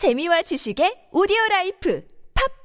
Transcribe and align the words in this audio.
재미와 0.00 0.40
지식의 0.40 1.10
오디오 1.12 1.36
라이프 1.50 2.00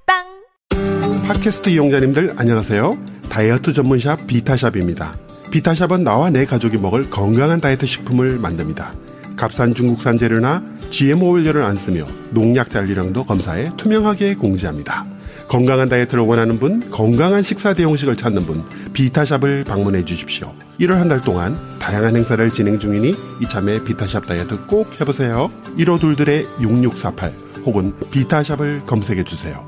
팟빵 0.08 1.28
팟캐스트 1.28 1.68
이용자님들 1.68 2.36
안녕하세요. 2.38 2.98
다이어트 3.28 3.74
전문샵 3.74 4.26
비타샵입니다. 4.26 5.18
비타샵은 5.52 6.06
나와 6.06 6.30
내 6.30 6.46
가족이 6.46 6.78
먹을 6.78 7.10
건강한 7.10 7.60
다이어트 7.60 7.88
식품을 7.88 8.40
만듭니다. 8.40 8.94
값싼 9.36 9.74
중국산 9.74 10.18
재료나 10.18 10.64
GMO 10.90 11.32
원료를 11.32 11.64
안 11.64 11.76
쓰며 11.76 12.08
농약 12.30 12.70
잔류량도 12.70 13.26
검사해 13.26 13.72
투명하게 13.76 14.36
공지합니다. 14.36 15.04
건강한 15.50 15.90
다이어트를 15.90 16.24
원하는 16.24 16.58
분, 16.58 16.90
건강한 16.90 17.44
식사 17.44 17.74
대용식을 17.74 18.16
찾는 18.16 18.46
분, 18.46 18.64
비타샵을 18.94 19.66
방문해 19.66 20.06
주십시오. 20.06 20.56
1월 20.80 20.96
한 20.96 21.08
달 21.08 21.22
동안 21.22 21.58
다양한 21.80 22.16
행사를 22.16 22.50
진행 22.52 22.80
중이니 22.80 23.16
이참에 23.42 23.84
비타샵 23.84 24.28
다이어트 24.28 24.66
꼭 24.66 25.00
해보세요. 25.00 25.50
15둘들의 25.78 26.62
6648 26.62 27.34
혹은 27.66 27.94
비타샵을 28.12 28.86
검색해 28.86 29.24
주세요. 29.24 29.64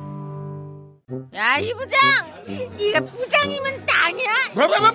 야, 1.36 1.58
이 1.60 1.74
부장! 1.74 2.00
네가 2.78 3.00
부장이면 3.12 3.86
땅이야? 3.86 4.30
뭐뭐뭐뭐 4.56 4.94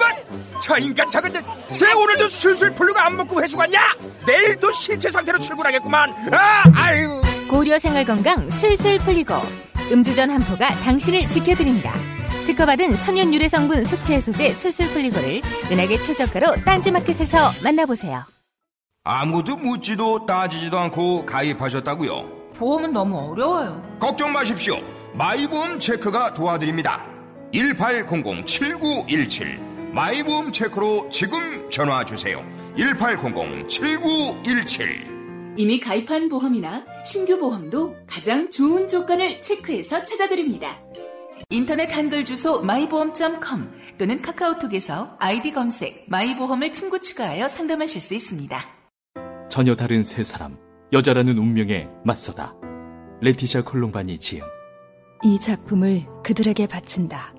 저 0.62 0.76
인간 0.78 1.10
저거 1.10 1.28
저, 1.30 1.40
쟤 1.76 1.92
오늘도 1.92 2.28
술술 2.28 2.72
풀리고 2.74 2.98
안 2.98 3.16
먹고 3.16 3.42
회식 3.42 3.58
왔냐 3.58 3.80
내일도 4.26 4.72
신체 4.72 5.10
상태로 5.10 5.38
출근하겠구만 5.40 6.10
아 6.32 6.62
아유 6.74 7.20
고려 7.48 7.78
생활 7.78 8.04
건강 8.04 8.48
술술 8.50 8.98
풀리고 9.00 9.34
음주전 9.90 10.30
한포가 10.30 10.80
당신을 10.80 11.28
지켜드립니다. 11.28 11.92
특허받은 12.46 12.98
천연 12.98 13.32
유래 13.32 13.48
성분 13.48 13.84
숙취 13.84 14.12
해소제 14.14 14.54
술술 14.54 14.88
풀리고를 14.88 15.42
은하계 15.70 16.00
최저가로 16.00 16.56
딴지마켓에서 16.64 17.52
만나보세요. 17.62 18.24
아무도 19.04 19.56
묻지도 19.56 20.26
따지지도 20.26 20.78
않고 20.78 21.26
가입하셨다고요 21.26 22.50
보험은 22.54 22.92
너무 22.92 23.18
어려워요. 23.30 23.82
걱정 23.98 24.32
마십시오 24.32 24.76
마이보험 25.14 25.80
체크가 25.80 26.34
도와드립니다 26.34 27.04
1800-7917 27.52 29.58
마이보험 29.92 30.52
체크로 30.52 31.08
지금 31.10 31.68
전화 31.70 32.04
주세요 32.04 32.44
1800-7917 32.76 35.12
이미 35.56 35.80
가입한 35.80 36.28
보험이나 36.28 36.84
신규 37.04 37.38
보험도 37.38 37.96
가장 38.06 38.50
좋은 38.50 38.86
조건을 38.88 39.40
체크해서 39.42 40.04
찾아드립니다. 40.04 40.78
인터넷 41.50 41.94
한글 41.94 42.24
주소 42.24 42.60
마이보험.com 42.62 43.72
또는 43.98 44.22
카카오톡에서 44.22 45.16
아이디 45.18 45.52
검색 45.52 46.04
마이보험을 46.08 46.72
친구 46.72 47.00
추가하여 47.00 47.48
상담하실 47.48 48.00
수 48.00 48.14
있습니다. 48.14 48.58
전혀 49.48 49.76
다른 49.76 50.02
세 50.04 50.24
사람, 50.24 50.56
여자라는 50.92 51.36
운명에 51.38 51.88
맞서다. 52.04 52.54
레티샤 53.20 53.62
콜롬바니 53.62 54.18
지음. 54.18 54.42
이 55.24 55.38
작품을 55.38 56.06
그들에게 56.24 56.66
바친다. 56.66 57.34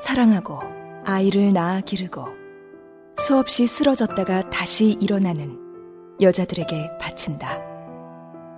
사랑하고 0.00 0.60
아이를 1.04 1.52
낳아 1.52 1.80
기르고 1.80 2.26
수없이 3.18 3.66
쓰러졌다가 3.66 4.50
다시 4.50 4.96
일어나는 5.00 5.58
여자들에게 6.20 6.98
바친다. 7.00 7.60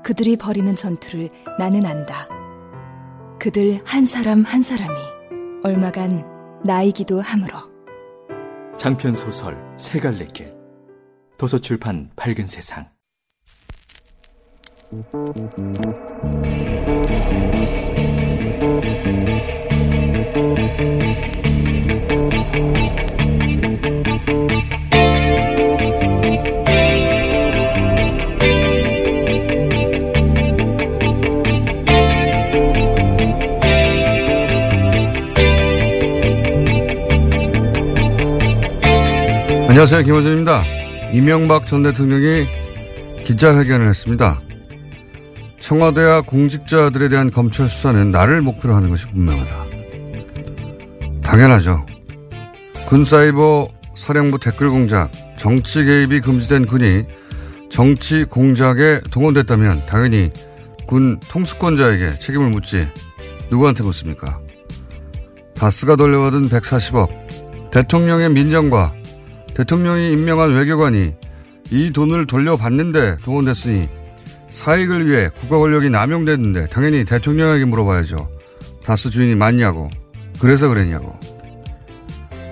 그들이 0.03 0.36
벌이는 0.36 0.75
전투를 0.75 1.30
나는 1.58 1.84
안다. 1.84 2.28
그들 3.39 3.81
한 3.84 4.05
사람 4.05 4.42
한 4.42 4.62
사람이 4.62 4.98
얼마간 5.62 6.25
나이기도 6.64 7.20
하므로 7.20 7.56
장편 8.77 9.14
소설 9.14 9.56
세 9.77 10.00
갈래 10.00 10.25
길. 10.27 10.55
도서출판 11.36 12.11
밝은 12.16 12.47
세상. 12.47 12.86
안녕하세요. 39.69 40.03
김호준입니다. 40.03 40.65
이명박 41.12 41.67
전 41.67 41.83
대통령이 41.83 42.47
기자회견을 43.27 43.87
했습니다. 43.87 44.41
청와대와 45.61 46.23
공직자들에 46.23 47.11
대한 47.11 47.31
검찰 47.31 47.69
수사는 47.69 48.11
나를 48.11 48.41
목표로 48.41 48.75
하는 48.75 48.89
것이 48.89 49.06
분명하다. 49.09 49.67
당연하죠. 51.23 51.84
군사이버 52.87 53.69
사령부 53.95 54.41
댓글 54.41 54.71
공작, 54.71 55.11
정치 55.37 55.85
개입이 55.85 56.23
금지된 56.23 56.65
군이 56.65 57.05
정치 57.69 58.25
공작에 58.25 59.03
동원됐다면 59.11 59.83
당연히 59.87 60.33
군 60.87 61.21
통수권자에게 61.29 62.09
책임을 62.21 62.49
묻지 62.49 62.89
누구한테 63.50 63.85
묻습니까? 63.85 64.41
다스가 65.55 65.97
돌려받은 65.97 66.45
140억, 66.45 67.71
대통령의 67.71 68.31
민정과 68.31 68.95
대통령이 69.58 70.12
임명한 70.12 70.52
외교관이 70.52 71.14
이 71.72 71.92
돈을 71.92 72.28
돌려받는데 72.28 73.16
동원됐으니 73.24 73.88
사익을 74.50 75.08
위해 75.08 75.28
국가 75.34 75.58
권력이 75.58 75.91
남용됐는데 75.91 76.69
당연히 76.69 77.04
대통령에게 77.04 77.64
물어봐야죠. 77.64 78.28
다스 78.84 79.10
주인이 79.10 79.34
맞냐고. 79.34 79.91
그래서 80.41 80.69
그랬냐고. 80.69 81.19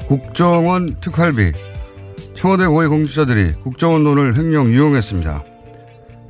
국정원 0.08 0.96
특활비. 1.00 1.52
청와대 2.34 2.66
고위 2.66 2.88
공직자들이 2.88 3.52
국정원 3.62 4.02
돈을 4.02 4.36
횡령 4.36 4.72
유용했습니다. 4.72 5.44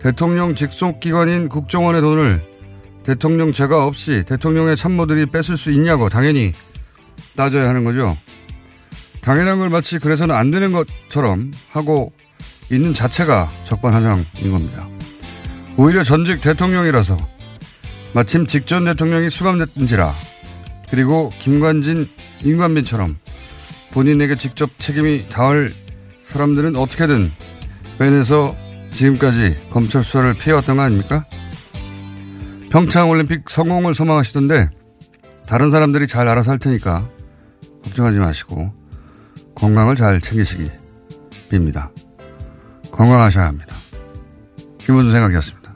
대통령 0.02 0.54
직속기관인 0.54 1.48
국정원의 1.48 2.02
돈을 2.02 2.42
대통령 3.02 3.50
제가 3.50 3.86
없이 3.86 4.24
대통령의 4.26 4.76
참모들이 4.76 5.26
뺏을 5.26 5.56
수 5.56 5.72
있냐고 5.72 6.10
당연히 6.10 6.52
따져야 7.34 7.66
하는 7.66 7.82
거죠. 7.82 8.14
당연한 9.26 9.58
걸 9.58 9.70
마치 9.70 9.98
그래서는 9.98 10.36
안 10.36 10.52
되는 10.52 10.70
것처럼 10.70 11.50
하고 11.70 12.12
있는 12.70 12.94
자체가 12.94 13.48
적반하장인 13.64 14.52
겁니다. 14.52 14.88
오히려 15.76 16.04
전직 16.04 16.40
대통령이라서 16.40 17.16
마침 18.12 18.46
직전 18.46 18.84
대통령이 18.84 19.28
수감됐는지라 19.28 20.14
그리고 20.90 21.32
김관진, 21.40 22.08
임관빈처럼 22.44 23.18
본인에게 23.90 24.36
직접 24.36 24.70
책임이 24.78 25.28
닿을 25.28 25.74
사람들은 26.22 26.76
어떻게든 26.76 27.32
빼내서 27.98 28.54
지금까지 28.90 29.58
검찰 29.70 30.04
수사를 30.04 30.34
피해왔던 30.34 30.76
거 30.76 30.82
아닙니까? 30.84 31.24
평창올림픽 32.70 33.50
성공을 33.50 33.92
소망하시던데 33.92 34.70
다른 35.48 35.68
사람들이 35.68 36.06
잘 36.06 36.28
알아서 36.28 36.52
할 36.52 36.60
테니까 36.60 37.08
걱정하지 37.82 38.20
마시고 38.20 38.85
건강을 39.56 39.96
잘 39.96 40.20
챙기시기 40.20 40.70
빕니다. 41.50 41.88
건강하셔야 42.92 43.46
합니다. 43.46 43.74
김원준 44.78 45.12
생각이었습니다. 45.12 45.66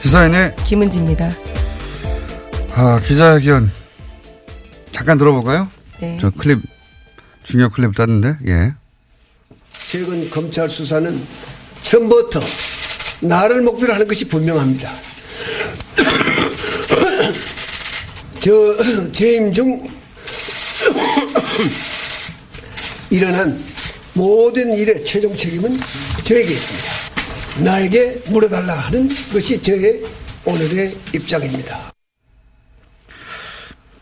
시사인의 0.00 0.54
김은지입니다. 0.66 1.30
아, 2.74 3.00
기자회견 3.00 3.70
잠깐 4.92 5.16
들어볼까요? 5.18 5.68
네. 6.00 6.18
저 6.20 6.30
클립 6.30 6.60
중요 7.42 7.70
클립 7.70 7.94
땄는데 7.96 8.36
예. 8.46 8.74
최근 9.72 10.28
검찰 10.30 10.68
수사는 10.68 11.20
처음부터 11.94 12.40
나를 13.20 13.62
목표로 13.62 13.94
하는 13.94 14.08
것이 14.08 14.26
분명합니다. 14.26 14.90
저 18.40 19.12
재임 19.12 19.52
중 19.52 19.86
일어난 23.10 23.62
모든 24.12 24.74
일의 24.74 25.04
최종 25.04 25.36
책임은 25.36 25.78
저에게 26.24 26.52
있습니다. 26.52 26.88
나에게 27.62 28.24
물어달라 28.28 28.74
하는 28.74 29.08
것이 29.32 29.62
저의 29.62 30.04
오늘의 30.44 30.96
입장입니다. 31.14 31.92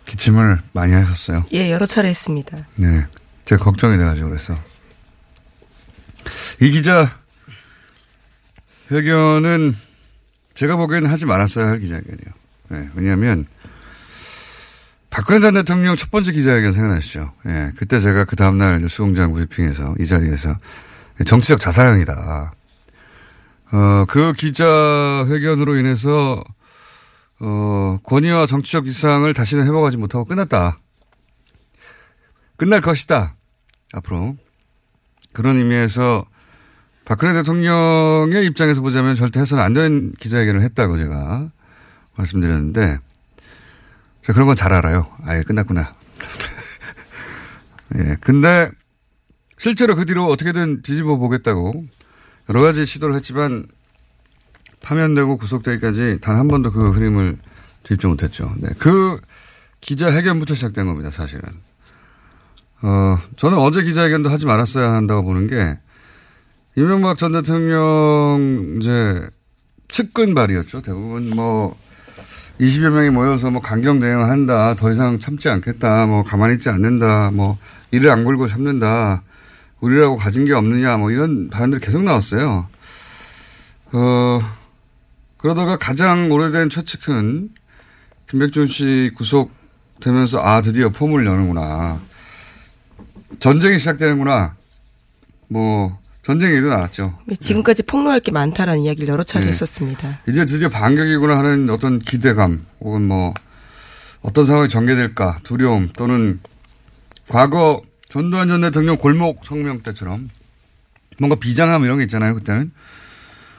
기침을 0.06 0.62
많이 0.72 0.94
하셨어요. 0.94 1.44
예, 1.52 1.70
여러 1.70 1.84
차례 1.86 2.08
했습니다. 2.08 2.66
네. 2.76 3.04
제가 3.44 3.62
걱정이 3.62 3.98
돼가지고 3.98 4.30
그래서. 4.30 4.56
이 6.60 6.70
기자 6.70 7.21
회견은 8.92 9.74
제가 10.54 10.76
보기에는 10.76 11.10
하지 11.10 11.26
말았어야 11.26 11.66
할 11.66 11.78
기자회견이에요. 11.80 12.34
네. 12.68 12.88
왜냐하면 12.94 13.46
박근혜 15.10 15.40
전 15.40 15.54
대통령 15.54 15.96
첫 15.96 16.10
번째 16.10 16.32
기자회견 16.32 16.72
생각나시죠? 16.72 17.32
예. 17.46 17.72
그때 17.76 18.00
제가 18.00 18.24
그 18.24 18.36
다음날 18.36 18.80
뉴스공장 18.80 19.32
브리핑에서 19.32 19.94
이 19.98 20.06
자리에서 20.06 20.56
정치적 21.26 21.60
자살형이다. 21.60 22.52
어, 23.72 24.04
그 24.08 24.32
기자회견으로 24.32 25.76
인해서 25.76 26.42
어, 27.40 27.98
권위와 28.04 28.46
정치적 28.46 28.84
위상을 28.84 29.32
다시는 29.34 29.66
회복하지 29.66 29.96
못하고 29.96 30.24
끝났다. 30.24 30.78
끝날 32.56 32.80
것이다. 32.80 33.36
앞으로. 33.92 34.36
그런 35.32 35.56
의미에서 35.56 36.24
박근혜 37.12 37.34
대통령의 37.34 38.46
입장에서 38.46 38.80
보자면 38.80 39.14
절대 39.14 39.38
해서는 39.38 39.62
안 39.62 39.74
되는 39.74 40.14
기자회견을 40.18 40.62
했다고 40.62 40.96
제가 40.96 41.50
말씀드렸는데 42.16 42.96
자, 44.24 44.32
그런 44.32 44.46
건 44.46 44.56
잘 44.56 44.72
알아요. 44.72 45.06
아예 45.22 45.42
끝났구나. 45.42 45.94
예. 47.98 48.16
근데 48.22 48.70
실제로 49.58 49.94
그 49.94 50.06
뒤로 50.06 50.24
어떻게든 50.24 50.80
뒤집어 50.80 51.18
보겠다고 51.18 51.84
여러 52.48 52.62
가지 52.62 52.86
시도를 52.86 53.14
했지만 53.16 53.66
파면되고 54.80 55.36
구속되기까지 55.36 56.20
단 56.22 56.38
한 56.38 56.48
번도 56.48 56.72
그 56.72 56.92
흐름을 56.92 57.36
뒤집지 57.82 58.06
못했죠. 58.06 58.54
네. 58.56 58.70
그 58.78 59.20
기자회견부터 59.82 60.54
시작된 60.54 60.86
겁니다, 60.86 61.10
사실은. 61.10 61.42
어, 62.80 63.18
저는 63.36 63.58
어제 63.58 63.82
기자회견도 63.82 64.30
하지 64.30 64.46
말았어야 64.46 64.92
한다고 64.94 65.22
보는 65.24 65.46
게 65.46 65.76
이명박 66.74 67.18
전 67.18 67.32
대통령 67.32 68.78
이제 68.80 69.28
측근 69.88 70.34
발이었죠. 70.34 70.80
대부분 70.80 71.28
뭐 71.30 71.76
20여 72.58 72.88
명이 72.90 73.10
모여서 73.10 73.50
뭐 73.50 73.60
강경 73.60 74.00
대응한다. 74.00 74.74
더 74.76 74.90
이상 74.90 75.18
참지 75.18 75.50
않겠다. 75.50 76.06
뭐 76.06 76.22
가만히 76.22 76.54
있지 76.54 76.70
않는다. 76.70 77.30
뭐 77.32 77.58
이를 77.90 78.10
안 78.10 78.24
걸고 78.24 78.48
참는다. 78.48 79.22
우리라고 79.80 80.16
가진 80.16 80.46
게 80.46 80.54
없느냐. 80.54 80.96
뭐 80.96 81.10
이런 81.10 81.50
발언들이 81.50 81.80
계속 81.82 82.02
나왔어요. 82.04 82.66
어, 83.92 84.40
그러다가 85.36 85.76
가장 85.76 86.32
오래된 86.32 86.70
최측근 86.70 87.50
김백준 88.30 88.66
씨 88.66 89.10
구속되면서 89.14 90.40
아 90.40 90.62
드디어 90.62 90.88
폼을 90.88 91.26
여는구나. 91.26 92.00
전쟁이 93.40 93.78
시작되는구나. 93.78 94.54
뭐 95.48 96.00
전쟁 96.22 96.50
얘기도 96.52 96.68
나왔죠. 96.68 97.18
네, 97.26 97.34
지금까지 97.34 97.82
폭로할 97.82 98.20
게 98.20 98.30
많다라는 98.30 98.82
이야기를 98.82 99.08
여러 99.08 99.24
차례 99.24 99.44
네. 99.44 99.48
했었습니다. 99.48 100.20
이제 100.28 100.44
드디어 100.44 100.68
반격이구나 100.68 101.36
하는 101.36 101.68
어떤 101.68 101.98
기대감 101.98 102.64
혹은 102.80 103.08
뭐 103.08 103.34
어떤 104.22 104.44
상황이 104.44 104.68
전개될까 104.68 105.38
두려움 105.42 105.88
또는 105.96 106.40
과거 107.28 107.82
전두환 108.08 108.48
전 108.48 108.60
대통령 108.60 108.96
골목 108.96 109.44
성명 109.44 109.80
때처럼 109.80 110.28
뭔가 111.18 111.36
비장함 111.36 111.84
이런 111.84 111.98
게 111.98 112.04
있잖아요. 112.04 112.34
그때는 112.34 112.70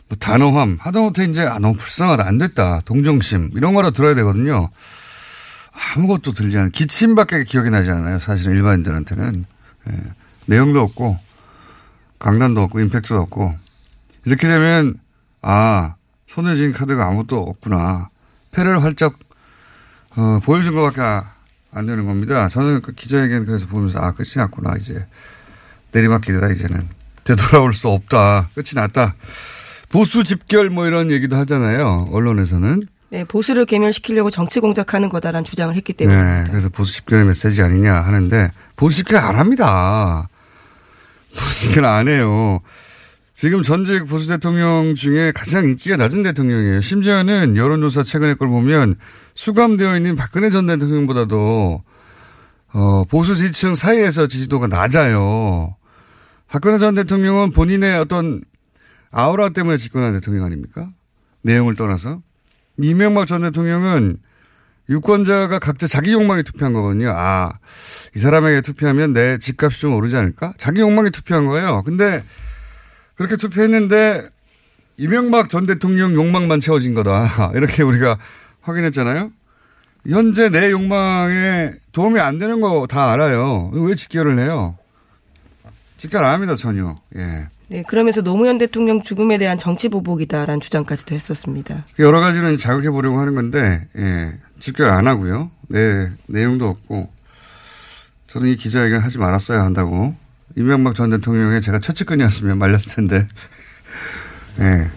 뭐 0.08 0.18
단호함 0.18 0.78
하다못해 0.80 1.26
이제 1.26 1.42
아 1.42 1.60
너무 1.60 1.76
불쌍하다 1.76 2.26
안 2.26 2.38
됐다 2.38 2.82
동정심 2.86 3.52
이런 3.56 3.74
거라 3.74 3.90
들어야 3.90 4.14
되거든요. 4.16 4.70
아무것도 5.96 6.32
들지 6.32 6.58
않은 6.58 6.72
기침밖에 6.72 7.44
기억이 7.44 7.70
나지 7.70 7.92
않아요. 7.92 8.20
사실은 8.20 8.56
일반인들한테는 8.56 9.46
예. 9.90 9.98
내용도 10.46 10.82
없고 10.82 11.18
강단도 12.24 12.62
없고 12.64 12.80
임팩트도 12.80 13.20
없고. 13.20 13.54
이렇게 14.26 14.48
되면 14.48 14.96
아 15.42 15.96
손에 16.28 16.56
쥔 16.56 16.72
카드가 16.72 17.06
아무것도 17.06 17.40
없구나. 17.42 18.10
패를 18.52 18.82
활짝 18.82 19.16
어, 20.16 20.40
보여준 20.44 20.74
것밖에 20.74 21.02
안 21.72 21.86
되는 21.86 22.06
겁니다. 22.06 22.48
저는 22.48 22.82
그 22.82 22.94
기자회견 22.94 23.46
그래서 23.46 23.68
보면서 23.68 24.00
아 24.00 24.12
끝이 24.14 24.30
났구나 24.38 24.76
이제. 24.80 25.06
내리막길이다 25.92 26.48
이제는. 26.50 26.88
되돌아올 27.26 27.74
수 27.74 27.90
없다. 27.90 28.50
끝이 28.56 28.70
났다. 28.76 29.16
보수 29.90 30.24
집결 30.24 30.70
뭐 30.70 30.88
이런 30.88 31.12
얘기도 31.12 31.36
하잖아요 31.36 32.08
언론에서는. 32.12 32.88
네 33.10 33.24
보수를 33.26 33.66
개멸시키려고 33.66 34.32
정치 34.32 34.60
공작하는 34.60 35.10
거다라는 35.10 35.44
주장을 35.46 35.76
했기 35.76 35.94
때문에 35.94 36.20
네 36.20 36.44
그래서 36.50 36.70
보수 36.70 36.94
집결의 36.94 37.26
메시지 37.26 37.62
아니냐 37.62 37.94
하는데 37.94 38.50
보수 38.76 38.98
집결 38.98 39.24
안 39.24 39.36
합니다 39.36 40.28
보수집결 41.36 41.86
안 41.86 42.08
해요. 42.08 42.60
지금 43.36 43.64
전직 43.64 44.08
보수 44.08 44.28
대통령 44.28 44.96
중에 44.96 45.32
가장 45.32 45.66
인기가 45.66 45.98
낮은 45.98 46.24
대통령이에요. 46.24 46.82
심지어는 46.82 47.58
여론조사 47.58 48.04
최근의 48.04 48.36
걸 48.36 48.48
보면 48.48 48.96
수감되어 49.36 49.98
있는 49.98 50.16
박근혜 50.16 50.50
전 50.50 50.68
대통령보다도 50.68 51.84
어, 52.74 53.04
보수 53.06 53.36
지지층 53.36 53.76
사이에서 53.76 54.28
지지도가 54.28 54.68
낮아요. 54.68 55.76
박근혜 56.48 56.78
전 56.78 56.96
대통령은 56.96 57.52
본인의 57.52 57.98
어떤 57.98 58.42
아우라 59.12 59.50
때문에 59.50 59.78
집권한 59.78 60.14
대통령 60.14 60.46
아닙니까? 60.46 60.90
내용을 61.42 61.76
떠나서. 61.76 62.22
이명박 62.82 63.28
전 63.28 63.42
대통령은 63.42 64.18
유권자가 64.90 65.60
각자 65.60 65.88
자기 65.88 66.12
욕망에 66.14 66.44
투표한 66.44 66.74
거거든요. 66.74 67.14
아, 67.16 67.54
이 68.16 68.20
사람에게 68.20 68.62
투표하면 68.62 69.14
내 69.14 69.38
집값이 69.38 69.80
좀 69.82 69.94
오르지 69.96 70.16
않을까? 70.18 70.54
자기 70.58 70.82
욕망에 70.82 71.10
투표한 71.10 71.46
거예요. 71.48 71.84
근데 71.84 72.24
그렇게 73.16 73.38
투표했는데 73.38 74.28
이명박 74.98 75.50
전 75.50 75.66
대통령 75.66 76.14
욕망만 76.14 76.60
채워진 76.60 76.94
거다. 76.94 77.52
이렇게 77.56 77.82
우리가 77.84 78.18
확인했잖아요. 78.62 79.32
현재 80.10 80.50
내 80.50 80.70
욕망에 80.72 81.72
도움이 81.94 82.20
안 82.20 82.38
되는 82.38 82.60
거 82.60 82.86
다 82.88 83.14
알아요. 83.14 83.70
왜 83.74 83.96
직결을 83.96 84.38
해요? 84.40 84.78
직결 85.98 86.24
안 86.26 86.34
합니다, 86.34 86.56
전혀. 86.56 86.96
예. 87.16 87.48
네, 87.70 87.84
그러면서 87.88 88.22
노무현 88.22 88.58
대통령 88.58 89.02
죽음에 89.02 89.38
대한 89.38 89.58
정치 89.58 89.88
보복이다라는 89.88 90.60
주장까지도 90.60 91.16
했었습니다. 91.16 91.86
여러 92.00 92.20
가지로 92.20 92.58
자극해 92.58 92.90
보려고 92.90 93.20
하는 93.20 93.34
건데, 93.36 93.88
예. 93.98 94.34
직결 94.64 94.90
안 94.90 95.08
하고요. 95.08 95.52
네, 95.68 96.10
내용도 96.26 96.70
없고. 96.70 97.12
저는 98.28 98.48
이 98.48 98.56
기자회견 98.56 99.02
하지 99.02 99.18
말았어야 99.20 99.62
한다고. 99.62 100.16
이명박 100.56 100.96
전 100.96 101.10
대통령의 101.10 101.62
제가 101.62 101.80
첫측근이었으면 101.82 102.58
말렸을 102.60 102.96
텐데. 102.96 103.28
예. 104.60 104.64
네. 104.64 104.92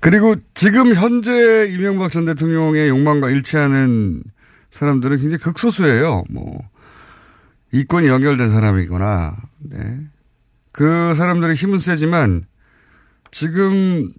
그리고 0.00 0.34
지금 0.54 0.92
현재 0.92 1.68
이명박 1.70 2.10
전 2.10 2.24
대통령의 2.24 2.88
욕망과 2.88 3.30
일치하는 3.30 4.24
사람들은 4.72 5.18
굉장히 5.20 5.40
극소수예요. 5.40 6.24
뭐, 6.28 6.68
이권이 7.70 8.08
연결된 8.08 8.50
사람이거나, 8.50 9.36
네. 9.60 10.00
그 10.72 11.14
사람들의 11.14 11.54
힘은 11.54 11.78
세지만 11.78 12.42
지금 13.30 14.12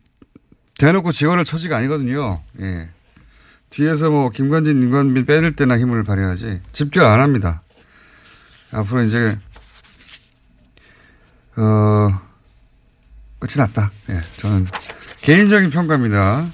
대놓고 0.79 1.11
지원할 1.11 1.43
처지가 1.43 1.75
아니거든요. 1.75 2.41
예. 2.61 2.89
뒤에서 3.73 4.11
뭐 4.11 4.29
김관진, 4.29 4.81
임관빈 4.83 5.25
빼낼 5.25 5.53
때나 5.53 5.79
힘을 5.79 6.03
발휘하지 6.03 6.61
집결 6.73 7.05
안 7.05 7.21
합니다. 7.21 7.63
앞으로 8.71 9.03
이제 9.03 9.37
어 11.55 12.21
끝이 13.39 13.57
났다. 13.57 13.91
예, 14.11 14.19
저는 14.37 14.67
개인적인 15.21 15.71
평가입니다. 15.71 16.45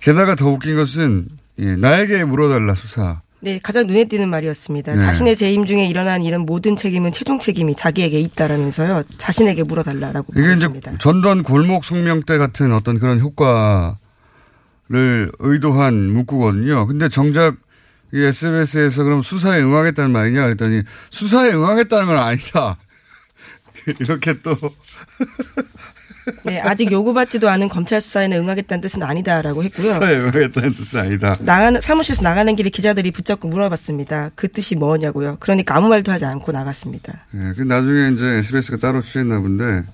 게다가 0.00 0.34
더 0.34 0.48
웃긴 0.48 0.76
것은 0.76 1.28
예, 1.58 1.76
나에게 1.76 2.24
물어달라 2.24 2.74
수사. 2.74 3.20
네, 3.40 3.60
가장 3.62 3.86
눈에 3.86 4.04
띄는 4.06 4.30
말이었습니다. 4.30 4.94
네. 4.94 4.98
자신의 4.98 5.36
재임 5.36 5.66
중에 5.66 5.86
일어난 5.86 6.22
이런 6.22 6.46
모든 6.46 6.74
책임은 6.74 7.12
최종 7.12 7.38
책임이 7.38 7.74
자기에게 7.74 8.18
있다라면서요. 8.18 9.04
자신에게 9.18 9.62
물어달라라고 9.62 10.32
이게 10.32 10.40
말했습니다. 10.40 10.90
이제 10.92 10.98
전두환 10.98 11.42
골목 11.42 11.84
성명 11.84 12.22
때 12.22 12.38
같은 12.38 12.72
어떤 12.72 12.98
그런 12.98 13.20
효과 13.20 13.98
를 14.88 15.32
의도한 15.40 15.94
문구거든요. 15.94 16.86
근데 16.86 17.08
정작 17.08 17.56
이 18.14 18.22
SBS에서 18.22 19.02
그럼 19.02 19.22
수사에 19.22 19.60
응하겠다는 19.60 20.12
말이냐 20.12 20.44
그랬더니 20.44 20.82
수사에 21.10 21.50
응하겠다는 21.52 22.06
건 22.06 22.16
아니다. 22.18 22.76
이렇게 23.98 24.34
또. 24.42 24.56
네, 26.44 26.60
아직 26.60 26.90
요구받지도 26.90 27.48
않은 27.48 27.68
검찰 27.68 28.00
수사에는 28.00 28.36
응하겠다는 28.38 28.80
뜻은 28.80 29.02
아니다라고 29.02 29.64
했고요. 29.64 29.92
수사에 29.92 30.16
응하겠다는 30.16 30.72
뜻은 30.72 31.00
아니다. 31.00 31.36
나가는, 31.40 31.80
사무실에서 31.80 32.22
나가는 32.22 32.54
길에 32.54 32.70
기자들이 32.70 33.10
붙잡고 33.10 33.48
물어봤습니다. 33.48 34.30
그 34.34 34.48
뜻이 34.48 34.76
뭐냐고요. 34.76 35.36
그러니까 35.40 35.76
아무 35.76 35.88
말도 35.88 36.10
하지 36.10 36.24
않고 36.24 36.52
나갔습니다. 36.52 37.26
네, 37.30 37.52
그 37.56 37.62
나중에 37.62 38.10
이제 38.14 38.24
SBS가 38.26 38.78
따로 38.78 39.02
취했나 39.02 39.40
본데, 39.40 39.84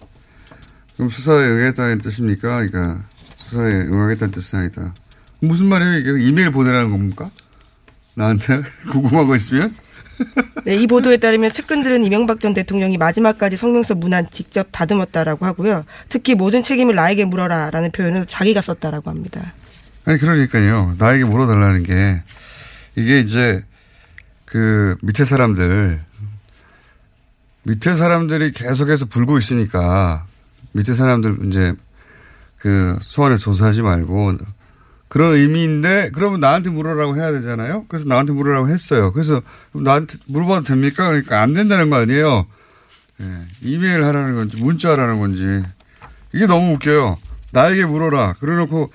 그럼 0.96 1.10
수사에 1.10 1.44
응하겠다는 1.44 1.98
뜻입니까? 1.98 2.66
그러니까 2.66 3.04
수사에 3.52 3.72
응하겠다는 3.72 4.32
뜻은 4.32 4.58
아니다. 4.58 4.94
무슨 5.40 5.66
말이에요? 5.66 5.98
이게 5.98 6.26
이메일 6.26 6.50
보내라는 6.50 6.90
겁니까? 6.90 7.30
나한테 8.14 8.62
궁금한 8.90 9.26
거 9.26 9.36
있으면? 9.36 9.74
네, 10.64 10.76
이 10.76 10.86
보도에 10.86 11.18
따르면 11.18 11.52
측근들은 11.52 12.04
이명박 12.04 12.40
전 12.40 12.54
대통령이 12.54 12.96
마지막까지 12.96 13.56
성명서 13.56 13.94
문안 13.94 14.30
직접 14.30 14.68
다듬었다라고 14.70 15.44
하고요. 15.44 15.84
특히 16.08 16.34
모든 16.34 16.62
책임을 16.62 16.94
나에게 16.94 17.24
물어라라는 17.24 17.92
표현을 17.92 18.26
자기가 18.26 18.60
썼다라고 18.60 19.10
합니다. 19.10 19.52
아니 20.04 20.18
그러니까요. 20.18 20.94
나에게 20.98 21.24
물어달라는 21.24 21.82
게 21.82 22.22
이게 22.96 23.20
이제 23.20 23.64
그 24.44 24.96
밑에 25.02 25.24
사람들 25.24 26.00
밑에 27.64 27.94
사람들이 27.94 28.52
계속해서 28.52 29.06
불고 29.06 29.38
있으니까 29.38 30.26
밑에 30.72 30.94
사람들 30.94 31.38
이제 31.46 31.74
그 32.62 32.96
소환에 33.00 33.36
조사하지 33.36 33.82
말고 33.82 34.38
그런 35.08 35.34
의미인데 35.34 36.12
그러면 36.14 36.38
나한테 36.38 36.70
물어라고 36.70 37.16
해야 37.16 37.32
되잖아요. 37.32 37.86
그래서 37.88 38.06
나한테 38.06 38.32
물어라고 38.32 38.68
했어요. 38.68 39.12
그래서 39.12 39.42
나한테 39.72 40.18
물어봐도 40.26 40.62
됩니까? 40.62 41.08
그러니까 41.08 41.42
안 41.42 41.54
된다는 41.54 41.90
거 41.90 41.96
아니에요. 41.96 42.46
예, 43.20 43.24
이메일 43.62 44.04
하라는 44.04 44.36
건지 44.36 44.62
문자 44.62 44.92
하라는 44.92 45.18
건지 45.18 45.64
이게 46.32 46.46
너무 46.46 46.74
웃겨요. 46.74 47.18
나에게 47.50 47.84
물어라. 47.84 48.34
그래놓고 48.34 48.92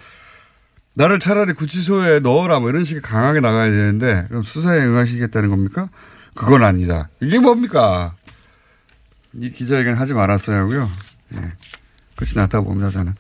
나를 0.93 1.19
차라리 1.19 1.51
구치소에 1.51 2.21
넣어라 2.21 2.61
뭐 2.61 2.69
이런 2.69 2.85
식의 2.85 3.01
강하게 3.01 3.41
나가야 3.41 3.69
되는데 3.69 4.27
그럼 4.29 4.43
수사에 4.43 4.79
응하시겠다는 4.79 5.49
겁니까? 5.49 5.89
그건 6.35 6.63
아니다. 6.63 7.09
이게 7.19 7.37
뭡니까? 7.37 8.15
이 9.33 9.51
기자회견 9.51 9.95
하지 9.95 10.13
말았어야 10.13 10.59
하고요. 10.59 10.89
예. 11.35 11.51
끝이 12.17 12.31
났다고 12.35 12.65
봅니다, 12.65 12.89
저는. 12.91 13.15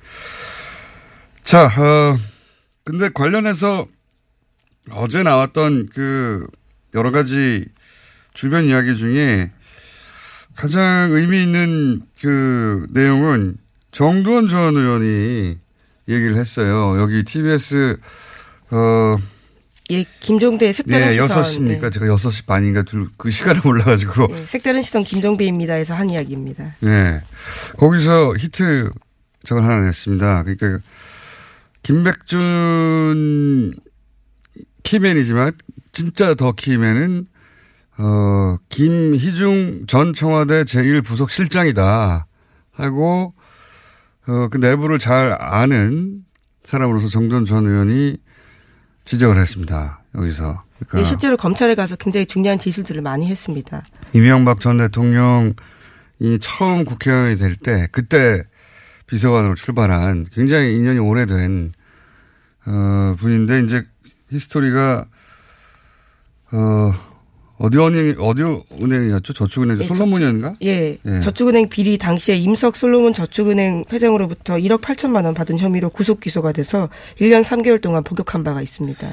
자, 1.43 1.65
어, 1.65 2.19
근데 2.83 3.09
관련해서 3.13 3.87
어제 4.91 5.23
나왔던 5.23 5.89
그 5.93 6.45
여러 6.95 7.11
가지 7.11 7.65
주변 8.33 8.65
이야기 8.65 8.95
중에 8.95 9.51
가장 10.55 11.11
의미 11.11 11.43
있는 11.43 12.01
그 12.21 12.87
내용은 12.89 13.57
정두원 13.91 14.47
전 14.47 14.75
의원이 14.75 15.57
얘기를 16.09 16.35
했어요. 16.35 16.99
여기 16.99 17.23
TBS 17.23 17.97
어 18.71 19.17
예, 19.89 20.05
김종대 20.19 20.73
색다른 20.73 21.07
네, 21.07 21.13
시선. 21.13 21.29
6시입니까? 21.29 21.81
네. 21.81 21.89
제가 21.89 22.05
6시 22.07 22.45
반인가 22.45 22.83
둘, 22.83 23.07
그 23.15 23.29
시간을 23.29 23.61
몰라가지고. 23.63 24.27
네, 24.27 24.45
색다른 24.45 24.81
시선 24.81 25.03
김종배입니다에서 25.03 25.95
한 25.95 26.09
이야기입니다. 26.09 26.75
네. 26.81 27.21
거기서 27.77 28.35
히트 28.35 28.91
저걸 29.45 29.63
하나 29.63 29.85
냈습니다. 29.85 30.43
그러니까, 30.43 30.83
김백준 31.83 33.73
키맨이지만, 34.83 35.53
진짜 35.93 36.35
더 36.35 36.51
키맨은, 36.51 37.25
어, 37.99 38.57
김희중 38.67 39.85
전 39.87 40.13
청와대 40.13 40.63
제1부속 40.63 41.29
실장이다. 41.29 42.27
하고, 42.73 43.33
어, 44.27 44.49
그 44.49 44.57
내부를 44.57 44.99
잘 44.99 45.35
아는 45.39 46.25
사람으로서 46.63 47.07
정전 47.07 47.45
전 47.45 47.65
의원이 47.65 48.17
지적을 49.07 49.37
했습니다. 49.37 50.01
여기서. 50.15 50.63
그러니까 50.79 50.97
네, 50.97 51.03
실제로 51.05 51.37
검찰에 51.37 51.73
가서 51.75 51.95
굉장히 51.95 52.25
중요한 52.25 52.59
진술들을 52.59 53.01
많이 53.01 53.27
했습니다. 53.27 53.83
이명박 54.13 54.59
전 54.59 54.77
대통령이 54.77 55.53
처음 56.41 56.85
국회의원이 56.85 57.37
될 57.37 57.55
때 57.55 57.87
그때 57.91 58.43
비서관으로 59.07 59.55
출발한 59.55 60.27
굉장히 60.33 60.75
인연이 60.75 60.99
오래된 60.99 61.71
어, 62.67 63.15
분인데 63.17 63.61
이제 63.61 63.85
히스토리가 64.29 65.05
어, 66.51 66.93
어디 67.59 67.77
은행 67.79 68.15
어디 68.19 68.43
은행이었죠? 68.43 69.33
저축은행 69.33 69.77
네, 69.77 69.83
솔로몬이었는가? 69.83 70.55
예, 70.63 70.97
예. 71.03 71.19
저축은행 71.19 71.69
비리 71.69 71.97
당시에 71.97 72.35
임석 72.35 72.75
솔로몬 72.75 73.13
저축은행 73.13 73.85
회장으로부터 73.91 74.57
1억 74.57 74.81
8천만 74.81 75.25
원 75.25 75.33
받은 75.33 75.57
혐의로 75.57 75.89
구속 75.89 76.19
기소가 76.19 76.51
돼서 76.51 76.89
1년 77.19 77.43
3개월 77.43 77.81
동안 77.81 78.03
복역한 78.03 78.43
바가 78.43 78.61
있습니다. 78.61 79.09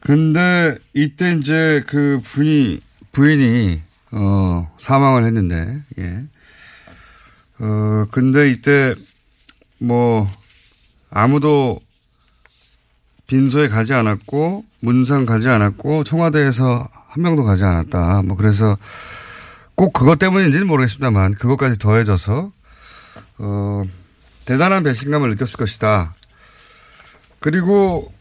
근데 0.00 0.76
이때 0.94 1.36
이제 1.40 1.82
그 1.86 2.20
부인이 2.24 2.80
부인이 3.12 3.82
어 4.10 4.70
사망을 4.78 5.24
했는데 5.24 5.80
예. 5.98 6.22
어 7.60 8.06
근데 8.10 8.50
이때 8.50 8.94
뭐 9.78 10.28
아무도 11.08 11.80
빈소에 13.28 13.68
가지 13.68 13.94
않았고 13.94 14.64
문상 14.80 15.24
가지 15.24 15.48
않았고 15.48 16.04
청와대에서 16.04 16.88
한 17.14 17.22
명도 17.22 17.44
가지 17.44 17.62
않았다. 17.62 18.22
뭐 18.22 18.36
그래서 18.36 18.76
꼭 19.76 19.92
그것 19.92 20.18
때문인지는 20.18 20.66
모르겠습니다만 20.66 21.34
그것까지 21.34 21.78
더해져서 21.78 22.50
어 23.38 23.84
대단한 24.44 24.82
배신감을 24.82 25.30
느꼈을 25.30 25.56
것이다. 25.56 26.16
그리고 27.38 28.12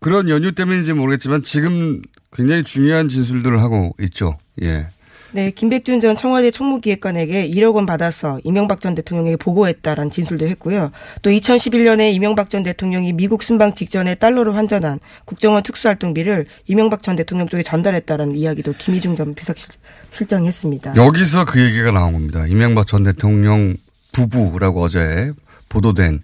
그런 0.00 0.28
연유 0.28 0.52
때문인지 0.52 0.92
모르겠지만 0.92 1.44
지금 1.44 2.02
굉장히 2.32 2.64
중요한 2.64 3.08
진술들을 3.08 3.62
하고 3.62 3.94
있죠. 4.00 4.36
예. 4.62 4.90
네, 5.32 5.50
김백준 5.50 6.00
전 6.00 6.16
청와대 6.16 6.50
총무기획관에게 6.50 7.48
1억 7.48 7.74
원 7.74 7.86
받아서 7.86 8.40
이명박 8.44 8.80
전 8.80 8.94
대통령에게 8.94 9.36
보고했다라는 9.36 10.10
진술도 10.10 10.46
했고요. 10.48 10.90
또 11.22 11.30
2011년에 11.30 12.12
이명박 12.12 12.50
전 12.50 12.62
대통령이 12.62 13.12
미국 13.12 13.42
순방 13.42 13.74
직전에 13.74 14.16
달러로 14.16 14.52
환전한 14.54 14.98
국정원 15.24 15.62
특수활동비를 15.62 16.46
이명박 16.66 17.02
전 17.02 17.16
대통령 17.16 17.48
쪽에 17.48 17.62
전달했다라는 17.62 18.36
이야기도 18.36 18.72
김희중 18.76 19.14
전 19.16 19.34
비서실장이 19.34 20.48
했습니다. 20.48 20.94
여기서 20.96 21.44
그 21.44 21.62
얘기가 21.62 21.92
나온 21.92 22.12
겁니다. 22.12 22.46
이명박 22.46 22.86
전 22.86 23.04
대통령 23.04 23.76
부부라고 24.12 24.82
어제 24.82 25.32
보도된 25.68 26.20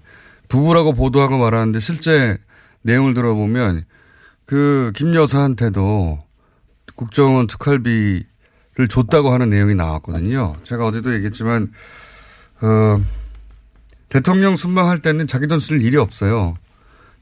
부부라고 0.48 0.92
보도하고 0.92 1.38
말하는데 1.38 1.78
실제 1.78 2.36
내용을 2.82 3.14
들어보면 3.14 3.84
그 4.46 4.92
김 4.94 5.14
여사한테도 5.14 6.18
국정원 6.94 7.46
특활비 7.46 8.24
를 8.76 8.88
줬다고 8.88 9.32
하는 9.32 9.48
내용이 9.48 9.74
나왔거든요. 9.74 10.56
제가 10.64 10.86
어제도 10.86 11.14
얘기했지만 11.14 11.72
어, 12.60 13.00
대통령 14.10 14.54
순방할 14.54 14.98
때는 15.00 15.26
자기 15.26 15.46
돈 15.46 15.58
쓸 15.60 15.80
일이 15.82 15.96
없어요. 15.96 16.56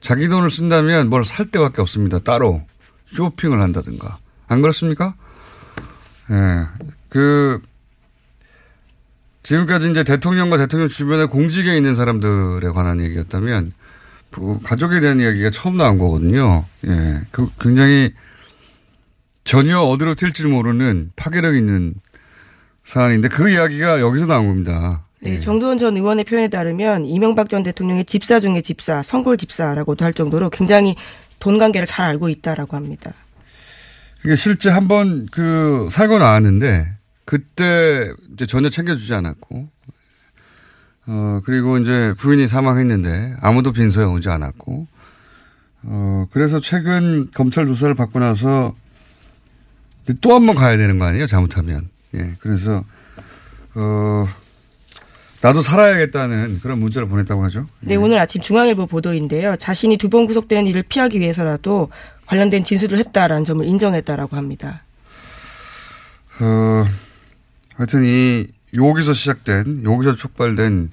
자기 0.00 0.26
돈을 0.28 0.50
쓴다면 0.50 1.08
뭘 1.08 1.24
살 1.24 1.46
때밖에 1.52 1.80
없습니다. 1.80 2.18
따로 2.18 2.62
쇼핑을 3.06 3.60
한다든가 3.60 4.18
안 4.48 4.62
그렇습니까? 4.62 5.14
예, 6.30 6.66
그 7.08 7.60
지금까지 9.44 9.90
이제 9.90 10.02
대통령과 10.02 10.56
대통령 10.56 10.88
주변에 10.88 11.26
공직에 11.26 11.76
있는 11.76 11.94
사람들에 11.94 12.68
관한 12.70 13.00
얘기였다면 13.00 13.72
그 14.30 14.58
가족에 14.64 14.98
대한 15.00 15.20
이야기가 15.20 15.50
처음 15.50 15.76
나온 15.76 15.98
거거든요. 15.98 16.64
예. 16.86 17.20
그 17.30 17.48
굉장히 17.60 18.12
전혀 19.44 19.78
어디로 19.78 20.14
튈지 20.14 20.46
모르는 20.46 21.12
파괴력 21.16 21.54
있는 21.54 21.94
사안인데 22.84 23.28
그 23.28 23.50
이야기가 23.50 24.00
여기서 24.00 24.26
나온 24.26 24.46
겁니다. 24.46 25.04
네, 25.20 25.38
정두원 25.38 25.78
전 25.78 25.96
의원의 25.96 26.24
표현에 26.24 26.48
따르면 26.48 27.06
이명박 27.06 27.48
전 27.48 27.62
대통령의 27.62 28.04
집사 28.04 28.40
중에 28.40 28.60
집사, 28.60 29.02
성골 29.02 29.38
집사라고도 29.38 30.04
할 30.04 30.12
정도로 30.12 30.50
굉장히 30.50 30.96
돈 31.38 31.58
관계를 31.58 31.86
잘 31.86 32.06
알고 32.06 32.28
있다라고 32.28 32.76
합니다. 32.76 33.12
그러니까 34.20 34.36
실제 34.36 34.70
한번 34.70 35.26
그 35.30 35.88
살고 35.90 36.18
나왔는데 36.18 36.88
그때 37.24 38.12
이제 38.32 38.46
전혀 38.46 38.68
챙겨주지 38.70 39.14
않았고 39.14 39.68
어 41.06 41.40
그리고 41.44 41.78
이제 41.78 42.14
부인이 42.18 42.46
사망했는데 42.46 43.36
아무도 43.40 43.72
빈소에 43.72 44.04
오지 44.04 44.30
않았고 44.30 44.86
어 45.82 46.26
그래서 46.30 46.60
최근 46.60 47.30
검찰 47.34 47.66
조사를 47.66 47.94
받고 47.94 48.18
나서 48.18 48.74
또 50.20 50.34
한 50.34 50.46
번 50.46 50.54
가야 50.54 50.76
되는 50.76 50.98
거 50.98 51.06
아니에요 51.06 51.26
잘못하면 51.26 51.88
예 52.14 52.34
그래서 52.40 52.84
어 53.74 54.26
나도 55.40 55.60
살아야겠다는 55.62 56.60
그런 56.62 56.80
문자를 56.80 57.06
보냈다고 57.06 57.44
하죠. 57.44 57.66
네, 57.80 57.96
오늘 57.96 58.18
아침 58.18 58.40
중앙일보 58.40 58.86
보도인데요. 58.86 59.56
자신이 59.56 59.98
두 59.98 60.08
번 60.08 60.26
구속되는 60.26 60.66
일을 60.66 60.84
피하기 60.84 61.20
위해서라도 61.20 61.90
관련된 62.26 62.64
진술을 62.64 62.98
했다라는 62.98 63.44
점을 63.44 63.66
인정했다라고 63.66 64.36
합니다. 64.36 64.82
어, 66.40 66.84
하여튼 67.76 68.04
이 68.04 68.46
여기서 68.74 69.12
시작된 69.12 69.84
여기서 69.84 70.16
촉발된 70.16 70.90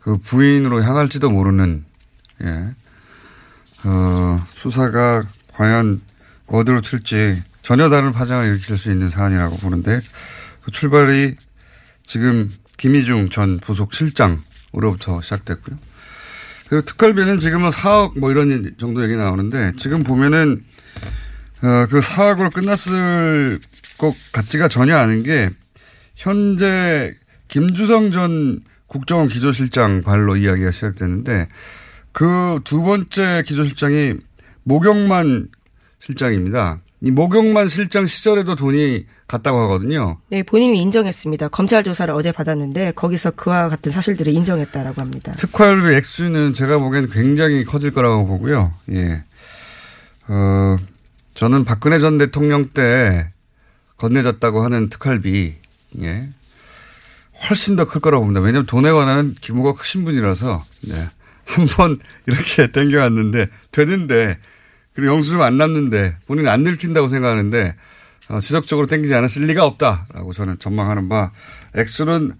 그 0.00 0.18
부인으로 0.18 0.82
향할지도 0.82 1.30
모르는 1.30 1.84
예. 2.44 2.74
어, 3.84 4.44
수사가 4.52 5.22
과연 5.54 6.02
어디로 6.48 6.82
튈지 6.82 7.42
전혀 7.70 7.88
다른 7.88 8.10
파장을 8.10 8.44
일으킬 8.48 8.76
수 8.76 8.90
있는 8.90 9.08
사안이라고 9.08 9.58
보는데 9.58 10.00
그 10.64 10.72
출발이 10.72 11.36
지금 12.02 12.50
김희중 12.78 13.28
전 13.28 13.60
부속 13.60 13.94
실장으로부터 13.94 15.20
시작됐고요. 15.20 15.78
그리고 16.68 16.84
특활비는 16.84 17.38
지금은 17.38 17.70
4억 17.70 18.18
뭐 18.18 18.32
이런 18.32 18.74
정도 18.76 19.04
얘기 19.04 19.14
나오는데 19.14 19.74
지금 19.76 20.02
보면은 20.02 20.64
어, 21.62 21.86
그 21.88 22.00
4억으로 22.00 22.52
끝났을 22.52 23.60
것 23.98 24.16
같지가 24.32 24.66
전혀 24.66 24.96
않은 24.96 25.22
게 25.22 25.50
현재 26.16 27.14
김주성 27.46 28.10
전 28.10 28.64
국정원 28.88 29.28
기조실장 29.28 30.02
발로 30.02 30.34
이야기가 30.34 30.72
시작됐는데 30.72 31.46
그 32.10 32.58
두 32.64 32.82
번째 32.82 33.44
기조실장이 33.46 34.14
모경만 34.64 35.50
실장입니다. 36.00 36.80
이 37.02 37.10
목욕만 37.10 37.68
실장 37.68 38.06
시절에도 38.06 38.54
돈이 38.56 39.06
갔다고 39.26 39.58
하거든요. 39.62 40.18
네, 40.28 40.42
본인이 40.42 40.80
인정했습니다. 40.82 41.48
검찰 41.48 41.82
조사를 41.82 42.12
어제 42.14 42.30
받았는데 42.30 42.92
거기서 42.92 43.30
그와 43.32 43.68
같은 43.70 43.90
사실들을 43.90 44.32
인정했다라고 44.34 45.00
합니다. 45.00 45.32
특활비 45.32 45.94
액수는 45.94 46.52
제가 46.52 46.78
보기엔 46.78 47.08
굉장히 47.08 47.64
커질 47.64 47.90
거라고 47.92 48.26
보고요. 48.26 48.74
예. 48.92 49.24
어, 50.28 50.76
저는 51.34 51.64
박근혜 51.64 51.98
전 51.98 52.18
대통령 52.18 52.66
때 52.66 53.32
건네졌다고 53.96 54.62
하는 54.62 54.90
특활비, 54.90 55.54
예. 56.02 56.28
훨씬 57.48 57.76
더 57.76 57.86
클 57.86 58.00
거라고 58.02 58.24
봅니다. 58.24 58.40
왜냐하면 58.40 58.66
돈에 58.66 58.90
관한 58.90 59.34
규모가 59.42 59.72
크신 59.72 60.04
분이라서, 60.04 60.64
네. 60.82 61.08
한번 61.46 61.98
이렇게 62.26 62.70
땡겨왔는데, 62.72 63.46
되는데, 63.72 64.38
그리고 64.94 65.14
영수증 65.14 65.42
안 65.42 65.56
남는데, 65.56 66.16
본인이 66.26 66.48
안 66.48 66.64
들킨다고 66.64 67.08
생각하는데, 67.08 67.74
어, 68.28 68.40
지속적으로 68.40 68.86
땡기지 68.86 69.14
않았을 69.14 69.42
리가 69.46 69.64
없다라고 69.64 70.32
저는 70.32 70.58
전망하는 70.58 71.08
바, 71.08 71.32
액수는 71.74 72.32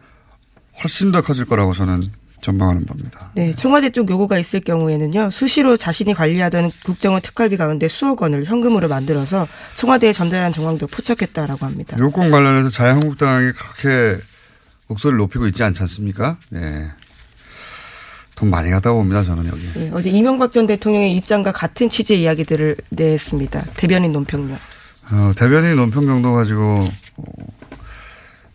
훨씬 0.83 1.12
더 1.12 1.21
커질 1.21 1.45
거라고 1.47 1.73
저는 1.73 2.12
전망하는 2.40 2.87
겁니다. 2.87 3.30
네, 3.35 3.52
청와대 3.52 3.90
쪽 3.90 4.09
요구가 4.09 4.38
있을 4.38 4.61
경우에는요, 4.61 5.30
수시로 5.30 5.76
자신이 5.76 6.14
관리하던 6.14 6.71
국정원 6.85 7.21
특활비 7.21 7.57
가운데 7.57 7.87
수억 7.88 8.23
원을 8.23 8.45
현금으로 8.47 8.88
만들어서 8.88 9.47
청와대에 9.75 10.12
전달한 10.12 10.52
정황도 10.52 10.87
포착했다라고 10.87 11.66
합니다. 11.66 11.97
요건 11.99 12.30
관련해서 12.30 12.71
자유한국당이 12.71 13.52
그렇게 13.52 14.23
목소리를 14.87 15.19
높이고 15.19 15.47
있지 15.49 15.62
않지 15.62 15.83
않습니까? 15.83 16.38
네. 16.50 16.90
돈 18.40 18.49
많이 18.49 18.70
갔다 18.70 18.90
봅니다, 18.90 19.23
저는 19.23 19.47
여기. 19.49 19.70
네, 19.75 19.90
어제 19.92 20.09
이명박 20.09 20.50
전 20.50 20.66
대통령의 20.66 21.14
입장과 21.16 21.52
같은 21.52 21.90
취지의 21.90 22.23
이야기들을 22.23 22.75
냈습니다. 22.88 23.64
대변인 23.76 24.12
논평요. 24.12 24.56
어, 25.11 25.32
대변인 25.37 25.76
논평 25.76 26.06
정도 26.06 26.32
가지고, 26.32 26.88
어, 27.18 27.23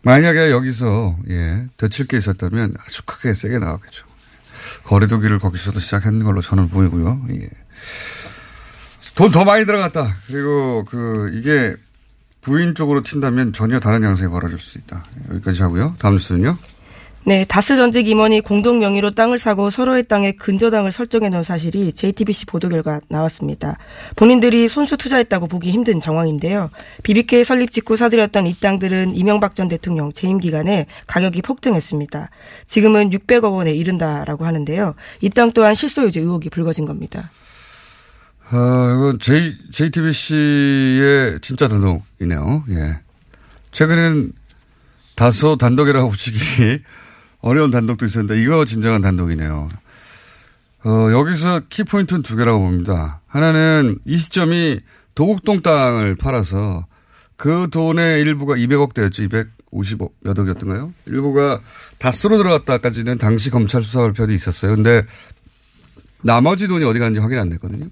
만약에 0.01 0.49
여기서, 0.49 1.17
예, 1.29 1.67
되칠 1.77 2.07
게 2.07 2.17
있었다면 2.17 2.73
아주 2.83 3.03
크게 3.05 3.35
세게 3.35 3.59
나왔겠죠. 3.59 4.07
거리두기를 4.85 5.37
거기서도 5.37 5.79
시작했는 5.79 6.23
걸로 6.23 6.41
저는 6.41 6.69
보이고요. 6.69 7.21
예. 7.35 7.49
돈 9.13 9.31
더 9.31 9.45
많이 9.45 9.67
들어갔다. 9.67 10.15
그리고 10.25 10.83
그, 10.85 11.29
이게 11.35 11.75
부인 12.41 12.73
쪽으로 12.73 13.01
튄다면 13.01 13.53
전혀 13.53 13.79
다른 13.79 14.01
양상이 14.03 14.31
벌어질 14.31 14.57
수 14.57 14.79
있다. 14.79 15.05
여기까지 15.29 15.61
하고요. 15.61 15.95
다음 15.99 16.15
뉴스는요. 16.15 16.57
네, 17.27 17.43
다스 17.43 17.75
전직 17.75 18.07
임원이 18.07 18.41
공동 18.41 18.77
명의로 18.77 19.11
땅을 19.15 19.39
사고 19.39 19.71
서로의 19.71 20.03
땅에 20.03 20.31
근저당을 20.33 20.91
설정해 20.91 21.29
놓은 21.29 21.41
사실이 21.41 21.93
JTBC 21.93 22.45
보도 22.45 22.69
결과 22.69 23.01
나왔습니다. 23.07 23.79
본인들이 24.15 24.69
손수 24.69 24.95
투자했다고 24.95 25.47
보기 25.47 25.71
힘든 25.71 25.99
정황인데요. 25.99 26.69
BBK 27.01 27.43
설립 27.43 27.71
직후 27.71 27.97
사들였던 27.97 28.45
이 28.45 28.53
땅들은 28.59 29.15
이명박 29.15 29.55
전 29.55 29.67
대통령 29.67 30.13
재임 30.13 30.37
기간에 30.37 30.85
가격이 31.07 31.41
폭등했습니다. 31.41 32.29
지금은 32.67 33.09
600억 33.09 33.53
원에 33.55 33.73
이른다라고 33.73 34.45
하는데요. 34.45 34.93
이 35.21 35.29
땅 35.29 35.51
또한 35.51 35.73
실소유주 35.73 36.19
의혹이 36.19 36.49
불거진 36.51 36.85
겁니다. 36.85 37.31
아, 38.51 38.93
이건 38.95 39.17
J, 39.19 39.57
JTBC의 39.71 41.39
진짜 41.41 41.67
단독이네요. 41.67 42.65
예. 42.69 42.99
최근에는 43.71 44.31
다소 45.15 45.57
단독이라고 45.57 46.07
붙이기 46.11 46.83
어려운 47.45 47.69
단독도 47.69 48.05
있었는데 48.05 48.41
이거 48.41 48.65
진정한 48.65 49.01
단독이네요. 49.01 49.69
어, 50.83 51.11
여기서 51.11 51.61
키포인트는 51.69 52.23
두 52.23 52.35
개라고 52.35 52.59
봅니다. 52.59 53.21
하나는 53.27 53.99
이 54.03 54.17
시점이 54.17 54.79
도곡동 55.13 55.61
땅을 55.61 56.15
팔아서 56.15 56.87
그 57.37 57.67
돈의 57.71 58.21
일부가 58.21 58.55
200억대였죠. 58.55 59.47
250억 59.71 60.13
몇 60.21 60.39
억이었던가요? 60.39 60.91
일부가 61.05 61.61
다스로 61.99 62.37
들어갔다까지는 62.37 63.19
당시 63.19 63.51
검찰 63.51 63.83
수사 63.83 63.99
발표도 63.99 64.33
있었어요. 64.33 64.73
근데 64.73 65.03
나머지 66.23 66.67
돈이 66.67 66.83
어디 66.83 66.97
갔는지 66.97 67.19
확인 67.19 67.37
안 67.37 67.49
됐거든요. 67.49 67.89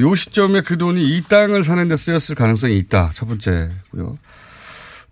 요 0.00 0.14
시점에 0.14 0.60
그 0.60 0.76
돈이 0.76 1.16
이 1.16 1.22
땅을 1.22 1.62
사는 1.62 1.88
데 1.88 1.96
쓰였을 1.96 2.34
가능성이 2.34 2.76
있다. 2.76 3.12
첫 3.14 3.24
번째고요. 3.26 4.18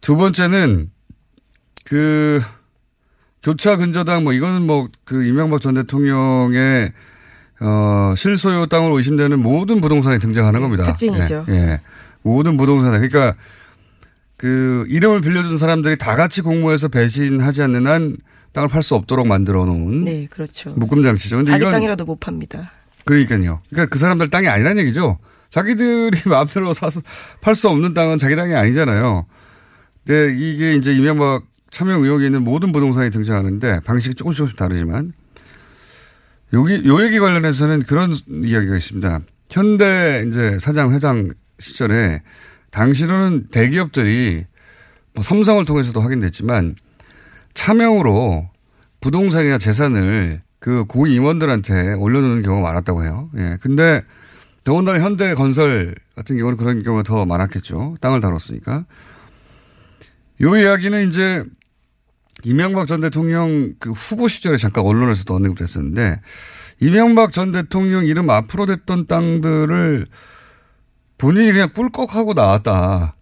두 0.02 0.16
번째는 0.16 0.90
그 1.86 2.42
교차 3.42 3.76
근저당 3.76 4.24
뭐 4.24 4.32
이거는 4.32 4.66
뭐 4.66 4.88
그 5.04 5.24
이명박 5.24 5.60
전 5.60 5.74
대통령의 5.74 6.92
어 7.60 8.14
실소유 8.16 8.66
땅으로 8.68 8.96
의심되는 8.98 9.38
모든 9.40 9.80
부동산이 9.80 10.18
등장하는 10.18 10.60
겁니다. 10.60 10.84
특징이죠. 10.84 11.46
예. 11.48 11.52
예. 11.54 11.80
모든 12.22 12.56
부동산. 12.56 12.92
그러니까 12.92 13.34
그 14.36 14.86
이름을 14.88 15.20
빌려준 15.20 15.58
사람들이 15.58 15.96
다 15.98 16.16
같이 16.16 16.40
공모해서 16.42 16.88
배신하지 16.88 17.62
않는 17.62 17.86
한 17.86 18.16
땅을 18.52 18.68
팔 18.68 18.82
수 18.82 18.94
없도록 18.94 19.26
만들어 19.26 19.64
놓은 19.66 20.04
네, 20.04 20.26
그렇죠. 20.30 20.72
묶음 20.76 21.02
장치죠. 21.02 21.36
근데 21.36 21.50
자기 21.52 21.62
이건 21.62 21.72
땅이라도 21.72 22.04
못 22.04 22.18
팝니다. 22.18 22.72
그러니까요. 23.04 23.60
그러니까 23.68 23.90
그 23.92 23.98
사람들 23.98 24.28
땅이 24.28 24.48
아니란 24.48 24.78
얘기죠. 24.78 25.18
자기들이 25.50 26.18
마음대로 26.26 26.72
사서 26.74 27.00
팔 27.40 27.54
수 27.54 27.68
없는 27.68 27.94
땅은 27.94 28.18
자기 28.18 28.36
땅이 28.36 28.54
아니잖아요. 28.54 29.26
근데 30.06 30.34
이게 30.36 30.74
이제 30.74 30.92
이명박 30.94 31.42
참여 31.70 31.98
의혹이 31.98 32.26
있는 32.26 32.42
모든 32.42 32.72
부동산이 32.72 33.10
등장하는데 33.10 33.80
방식이 33.80 34.14
조금씩 34.14 34.38
조금씩 34.38 34.56
다르지만 34.56 35.12
여기 36.52 36.84
요 36.84 37.02
얘기 37.04 37.18
관련해서는 37.18 37.84
그런 37.84 38.12
이야기가 38.28 38.76
있습니다. 38.76 39.20
현대 39.50 40.24
이제 40.26 40.58
사장 40.58 40.92
회장 40.92 41.32
시절에 41.58 42.22
당시로는 42.70 43.48
대기업들이 43.50 44.46
뭐 45.14 45.22
삼성을 45.22 45.64
통해서도 45.64 46.00
확인됐지만 46.00 46.76
차명으로 47.54 48.48
부동산이나 49.00 49.58
재산을 49.58 50.42
그 50.58 50.84
고임원들한테 50.84 51.94
올려놓는 51.94 52.42
경우가 52.42 52.68
많았다고 52.68 53.02
해요. 53.04 53.30
예. 53.36 53.56
근데 53.60 54.04
더군다나 54.62 55.00
현대 55.00 55.34
건설 55.34 55.94
같은 56.14 56.36
경우는 56.36 56.58
그런 56.58 56.82
경우가 56.82 57.02
더 57.02 57.24
많았겠죠. 57.24 57.96
땅을 58.00 58.20
다뤘으니까. 58.20 58.84
요 60.42 60.56
이야기는 60.56 61.08
이제 61.08 61.44
이명박 62.44 62.86
전 62.86 63.00
대통령 63.00 63.74
그 63.78 63.90
후보 63.90 64.28
시절에 64.28 64.56
잠깐 64.56 64.84
언론에서도 64.84 65.34
언급됐었는데 65.34 66.20
이명박 66.80 67.32
전 67.32 67.52
대통령 67.52 68.06
이름 68.06 68.30
앞으로 68.30 68.66
됐던 68.66 69.06
땅들을 69.06 70.06
본인이 71.18 71.52
그냥 71.52 71.70
꿀꺽하고 71.74 72.34
나왔다. 72.34 73.14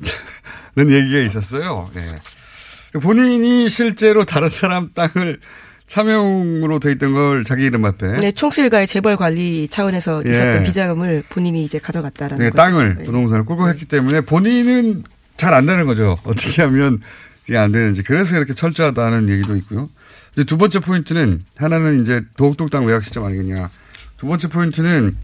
는 0.76 0.90
얘기가 0.90 1.20
있었어요. 1.20 1.90
예. 1.96 2.98
본인이 2.98 3.68
실제로 3.68 4.24
다른 4.24 4.48
사람 4.48 4.92
땅을 4.92 5.40
차명으로 5.86 6.78
돼 6.78 6.92
있던 6.92 7.12
걸 7.12 7.44
자기 7.44 7.64
이름 7.64 7.84
앞에. 7.84 8.18
네, 8.18 8.32
총수일가의 8.32 8.86
재벌 8.86 9.16
관리 9.16 9.68
차원에서 9.68 10.22
예. 10.26 10.30
있었던 10.30 10.64
비자금을 10.64 11.24
본인이 11.28 11.64
이제 11.64 11.78
가져갔다라는 11.78 12.44
네. 12.44 12.50
땅을 12.50 12.96
네. 12.98 13.02
부동산을 13.04 13.44
꿀꺽했기 13.44 13.86
때문에 13.86 14.22
본인은 14.22 15.04
잘안 15.36 15.66
되는 15.66 15.86
거죠. 15.86 16.18
어떻게 16.24 16.62
하면 16.62 17.00
이게 17.48 17.56
안 17.58 17.72
되는지. 17.72 18.02
그래서 18.02 18.36
이렇게 18.36 18.54
철저하다는 18.54 19.28
얘기도 19.28 19.56
있고요. 19.56 19.88
이제 20.32 20.44
두 20.44 20.56
번째 20.58 20.80
포인트는 20.80 21.44
하나는 21.56 22.00
이제 22.00 22.22
도곡동 22.36 22.68
땅 22.70 22.84
외곽 22.86 23.04
시점 23.04 23.24
아니겠냐. 23.24 23.70
두 24.16 24.26
번째 24.26 24.48
포인트는 24.48 25.16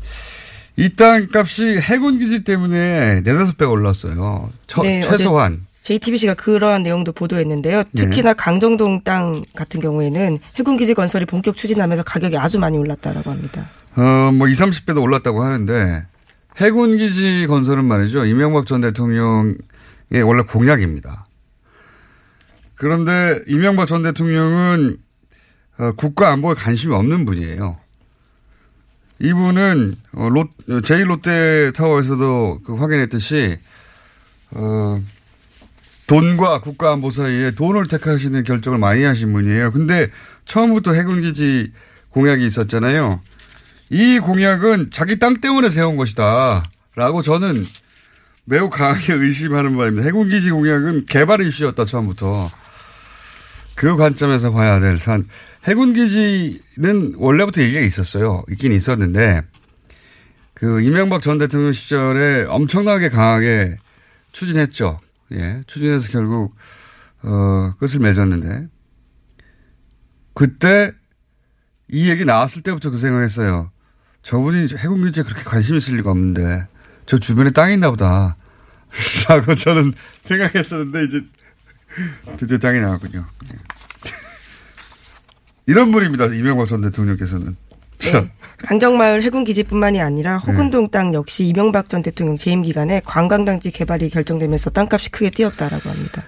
이 0.77 0.89
땅 0.97 1.29
값이 1.35 1.79
해군 1.79 2.19
기지 2.19 2.45
때문에 2.45 3.21
네다섯 3.23 3.57
배가 3.57 3.71
올랐어요. 3.71 4.51
처- 4.67 4.83
네, 4.83 5.01
최소한. 5.03 5.67
JTBC가 5.83 6.35
그러한 6.35 6.83
내용도 6.83 7.11
보도했는데요. 7.13 7.85
네. 7.93 8.05
특히나 8.05 8.35
강정동 8.35 9.03
땅 9.03 9.43
같은 9.57 9.81
경우에는 9.81 10.39
해군 10.57 10.77
기지 10.77 10.95
건설이 10.95 11.25
본격 11.25 11.57
추진하면서 11.57 12.03
가격이 12.05 12.37
아주 12.37 12.59
많이 12.59 12.77
올랐다라고 12.79 13.31
합니다. 13.31 13.69
어, 13.97 14.31
뭐 14.33 14.47
20, 14.47 14.67
30배도 14.67 15.03
올랐다고 15.03 15.43
하는데 15.43 16.05
해군 16.59 16.97
기지 16.99 17.47
건설은 17.49 17.85
말이죠. 17.87 18.27
이명박 18.27 18.67
전 18.67 18.83
대통령의 18.83 19.57
원래 20.25 20.43
공약입니다. 20.43 21.25
그런데 22.81 23.43
이명박 23.47 23.87
전 23.87 24.01
대통령은 24.01 24.97
어, 25.77 25.93
국가 25.99 26.33
안보에 26.33 26.55
관심이 26.55 26.95
없는 26.95 27.27
분이에요. 27.27 27.77
이분은 29.19 29.97
어, 30.15 30.29
롯, 30.31 30.49
제1롯데 30.67 31.75
타워에서도 31.75 32.61
그 32.65 32.77
확인했듯이 32.77 33.59
어, 34.53 34.99
돈과 36.07 36.63
국가 36.63 36.91
안보 36.93 37.11
사이에 37.11 37.51
돈을 37.51 37.87
택하시는 37.87 38.43
결정을 38.45 38.79
많이 38.79 39.05
하신 39.05 39.31
분이에요. 39.35 39.73
근데 39.73 40.09
처음부터 40.47 40.95
해군 40.95 41.21
기지 41.21 41.71
공약이 42.09 42.47
있었잖아요. 42.47 43.21
이 43.91 44.19
공약은 44.21 44.89
자기 44.91 45.19
땅 45.19 45.35
때문에 45.43 45.69
세운 45.69 45.99
것이다. 45.99 46.63
라고 46.97 47.21
저는 47.21 47.67
매우 48.47 48.71
강하게 48.71 49.13
의심하는 49.21 49.77
바입니다. 49.77 50.07
해군 50.07 50.31
기지 50.31 50.51
공약은 50.51 51.05
개발 51.05 51.43
이슈였다, 51.43 51.85
처음부터. 51.85 52.51
그 53.81 53.97
관점에서 53.97 54.53
봐야 54.53 54.79
될 54.79 54.99
산. 54.99 55.27
해군 55.65 55.95
기지는 55.95 57.15
원래부터 57.17 57.63
얘기가 57.63 57.81
있었어요. 57.81 58.45
있긴 58.51 58.73
있었는데, 58.73 59.41
그 60.53 60.83
이명박 60.83 61.23
전 61.23 61.39
대통령 61.39 61.73
시절에 61.73 62.45
엄청나게 62.45 63.09
강하게 63.09 63.79
추진했죠. 64.33 64.99
예, 65.33 65.63
추진해서 65.67 66.13
결국 66.13 66.55
어 67.23 67.73
끝을 67.79 68.01
맺었는데 68.01 68.69
그때 70.35 70.93
이 71.89 72.11
얘기 72.11 72.27
나왔을 72.27 72.61
때부터 72.61 72.91
그 72.91 72.99
생각했어요. 72.99 73.71
저분이 74.23 74.75
해군 74.77 75.01
규제에 75.01 75.25
그렇게 75.25 75.43
관심 75.43 75.77
있을 75.77 75.97
리가 75.97 76.11
없는데 76.11 76.67
저 77.07 77.17
주변에 77.17 77.49
땅이 77.51 77.73
있나 77.73 77.89
보다. 77.89 78.37
라고 79.27 79.55
저는 79.55 79.95
생각했었는데 80.21 81.05
이제 81.05 81.23
드디어 82.37 82.59
땅이 82.59 82.81
나왔군요. 82.81 83.25
예. 83.53 83.59
이런 85.67 85.93
분입니다. 85.93 86.27
이명박 86.27 86.67
전 86.67 86.81
대통령께서는. 86.81 87.57
네. 88.01 88.31
강정마을 88.59 89.23
해군기지뿐만이 89.23 90.01
아니라 90.01 90.39
호근동 90.39 90.91
땅 90.91 91.13
역시 91.13 91.45
이명박 91.45 91.89
전 91.89 92.03
대통령 92.03 92.37
재임 92.37 92.63
기간에 92.63 93.03
관광단지 93.05 93.71
개발이 93.71 94.09
결정되면서 94.11 94.71
땅값이 94.71 95.11
크게 95.11 95.31
뛰었다라고 95.31 95.91
합니다. 95.91 96.25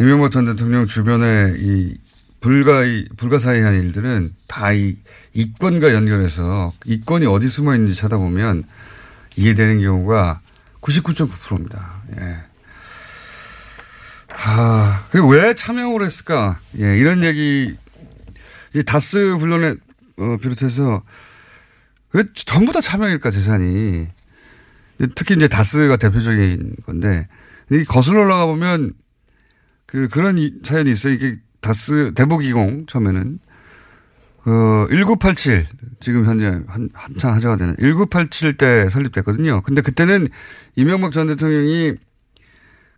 이명박 0.00 0.30
전 0.30 0.44
대통령 0.44 0.86
주변에 0.86 1.54
이 1.58 1.96
불가, 2.40 2.82
불가사의한 3.16 3.74
일들은 3.74 4.34
다 4.46 4.72
이 4.72 4.96
이권과 5.34 5.94
연결해서 5.94 6.72
이권이 6.84 7.26
어디 7.26 7.48
숨어 7.48 7.74
있는지 7.74 7.94
찾아보면 7.94 8.64
이해되는 9.36 9.80
경우가 9.80 10.40
99.9%입니다. 10.80 12.02
예. 12.16 12.36
하, 14.34 15.06
그리고 15.10 15.28
왜 15.28 15.54
참여를 15.54 16.06
했을까? 16.06 16.58
예, 16.78 16.98
이런 16.98 17.22
얘기, 17.22 17.76
이 18.74 18.82
다스 18.82 19.36
분론에 19.38 19.74
어, 20.18 20.36
비롯해서 20.40 21.02
왜 22.12 22.24
전부 22.34 22.72
다 22.72 22.80
참여일까 22.80 23.30
재산이 23.30 24.08
특히 25.14 25.34
이제 25.34 25.48
다스가 25.48 25.96
대표적인 25.96 26.76
건데 26.86 27.26
이 27.70 27.84
거슬러 27.84 28.22
올라가 28.22 28.46
보면 28.46 28.92
그 29.86 30.08
그런 30.08 30.38
이, 30.38 30.52
사연이 30.62 30.90
있어요. 30.90 31.14
이게 31.14 31.38
다스 31.60 32.12
대보기공 32.14 32.86
처음에는 32.86 33.38
어 34.46 34.86
1987 34.90 35.66
지금 36.00 36.26
현재 36.26 36.46
한 36.66 36.90
한창 36.92 37.34
하자가 37.34 37.56
되는 37.56 37.74
1987 37.80 38.56
때 38.56 38.88
설립됐거든요. 38.88 39.62
근데 39.62 39.82
그때는 39.82 40.28
이명박 40.76 41.12
전 41.12 41.26
대통령이 41.26 41.94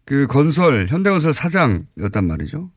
그 0.07 0.27
건설 0.27 0.87
현대건설 0.89 1.35
사장이었단 1.35 2.27
말이죠. 2.27 2.71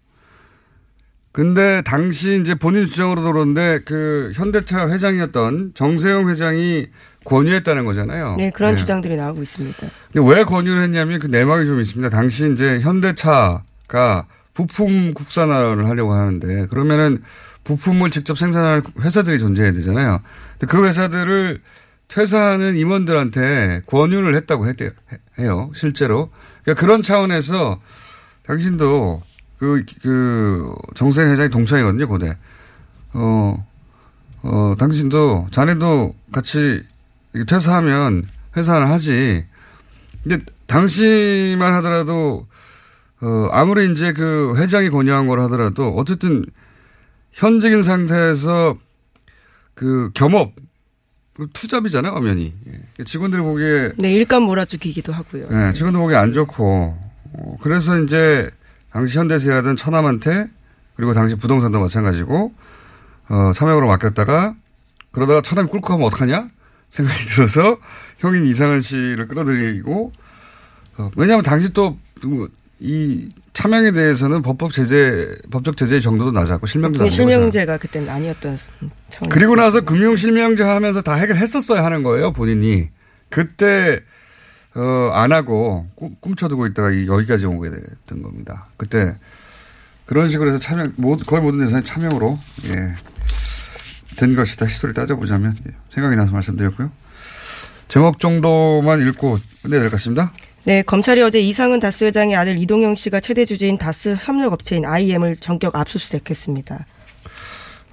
근데 1.31 1.83
당시 1.83 2.41
이제 2.41 2.55
본인 2.55 2.85
주장으로 2.85 3.21
들었는데 3.21 3.81
그 3.85 4.31
현대차 4.33 4.89
회장이었던 4.89 5.71
정세영 5.75 6.27
회장이 6.27 6.87
권유했다는 7.23 7.85
거잖아요. 7.85 8.35
네, 8.37 8.49
그런 8.49 8.71
네. 8.71 8.77
주장들이 8.77 9.15
나오고 9.15 9.43
있습니다. 9.43 9.87
근데 10.11 10.33
왜 10.35 10.43
권유를 10.43 10.81
했냐면 10.81 11.19
그 11.19 11.27
내막이 11.27 11.67
좀 11.67 11.79
있습니다. 11.79 12.09
당시 12.09 12.51
이제 12.51 12.79
현대차가 12.79 14.25
부품 14.55 15.13
국산화를 15.13 15.87
하려고 15.87 16.13
하는데 16.13 16.65
그러면은 16.65 17.21
부품을 17.63 18.09
직접 18.09 18.35
생산하는 18.35 18.81
회사들이 18.99 19.37
존재해야 19.37 19.71
되잖아요. 19.73 20.21
근데 20.57 20.65
그 20.65 20.85
회사들을 20.85 21.61
퇴사하는 22.07 22.75
임원들한테 22.75 23.83
권유를 23.85 24.33
했다고 24.35 24.67
했대요. 24.67 24.89
해요. 25.37 25.71
실제로. 25.75 26.31
그러니까 26.69 26.73
그런 26.75 27.01
차원에서 27.01 27.79
당신도 28.43 29.23
그, 29.57 29.83
그, 30.01 30.75
정세영 30.95 31.31
회장이 31.31 31.49
동창이거든요, 31.49 32.07
고대. 32.07 32.37
어, 33.13 33.67
어, 34.43 34.75
당신도, 34.77 35.47
자네도 35.51 36.15
같이 36.31 36.83
퇴사하면 37.47 38.27
회사 38.55 38.75
하나 38.75 38.89
하지. 38.89 39.45
근데 40.23 40.43
당시만 40.67 41.73
하더라도, 41.75 42.47
어, 43.21 43.49
아무리 43.51 43.91
이제 43.91 44.13
그 44.13 44.53
회장이 44.57 44.89
권유한 44.91 45.27
걸 45.27 45.39
하더라도 45.41 45.89
어쨌든 45.95 46.45
현직인 47.31 47.81
상태에서 47.81 48.77
그 49.73 50.11
겸업, 50.13 50.53
그 50.55 50.61
투잡이잖아요, 51.47 52.13
엄연히. 52.13 52.53
예. 52.67 53.03
직원들이 53.03 53.41
보기에. 53.41 53.93
네, 53.97 54.13
일감 54.13 54.43
몰아주기기도 54.43 55.13
하고요. 55.13 55.47
네, 55.49 55.73
직원들 55.73 55.99
보기에 55.99 56.17
안 56.17 56.33
좋고. 56.33 56.97
어, 57.33 57.57
그래서 57.61 58.01
이제 58.01 58.49
당시 58.91 59.17
일하던 59.49 59.75
처남한테 59.75 60.47
그리고 60.95 61.13
당시 61.13 61.35
부동산도 61.35 61.79
마찬가지고 61.79 62.53
어, 63.29 63.51
참여으로 63.53 63.87
맡겼다가 63.87 64.55
그러다가 65.11 65.41
처남이 65.41 65.69
꿀꺽 65.69 65.91
하면 65.91 66.07
어떡하냐 66.07 66.49
생각이 66.89 67.23
들어서 67.25 67.77
형인 68.17 68.45
이상은 68.45 68.81
씨를 68.81 69.27
끌어들이고 69.27 70.11
어, 70.97 71.11
왜냐하면 71.15 71.43
당시 71.43 71.71
또 71.73 71.97
이 72.79 73.29
차명에 73.59 73.91
대해서는 73.91 74.41
법법 74.41 74.71
제재 74.71 75.27
법적 75.51 75.75
제재의 75.75 76.01
정도도 76.01 76.31
낮았고 76.31 76.65
실명도 76.65 76.99
낮았고 76.99 77.13
실명제가 77.13 77.77
그때는 77.77 78.07
아니었던 78.07 78.57
차원. 79.09 79.29
그리고 79.29 79.55
나서 79.55 79.81
금융 79.81 80.15
실명제 80.15 80.63
하면서 80.63 81.01
다 81.01 81.15
해결했었어야 81.15 81.83
하는 81.83 82.01
거예요 82.03 82.31
본인이 82.31 82.87
그때 83.27 83.99
어, 84.75 85.11
안 85.13 85.33
하고 85.33 85.87
꿈, 85.95 86.15
꿈쳐두고 86.21 86.67
있다가 86.67 86.91
이 86.91 87.07
여기까지 87.07 87.47
오게 87.47 87.69
됐던 87.69 88.21
겁니다. 88.21 88.67
그때 88.77 89.17
그런 90.05 90.27
식으로 90.29 90.49
해서 90.51 90.59
참여, 90.59 90.91
거의 91.27 91.41
모든 91.41 91.61
예산이 91.61 91.83
참여로, 91.83 92.39
예, 92.65 92.95
된 94.15 94.35
것이다. 94.35 94.65
history 94.67 94.93
따져보자면. 94.93 95.55
예, 95.67 95.71
생각이 95.89 96.15
나서 96.15 96.31
말씀드렸고요. 96.31 96.91
제목 97.87 98.17
정도만 98.19 99.01
읽고 99.07 99.39
끝내야 99.63 99.81
될 99.81 99.89
것 99.89 99.97
같습니다. 99.97 100.31
네, 100.69 100.83
검찰이 100.83 101.19
어제 101.23 101.39
이상은 101.39 101.79
다스 101.79 102.03
회장의 102.03 102.35
아들 102.35 102.59
이동형 102.59 102.93
씨가 102.93 103.21
최대 103.21 103.43
주주인 103.43 103.79
다스 103.79 104.15
협력업체인 104.15 104.85
IM을 104.85 105.37
전격 105.37 105.75
압수수색했습니다. 105.75 106.85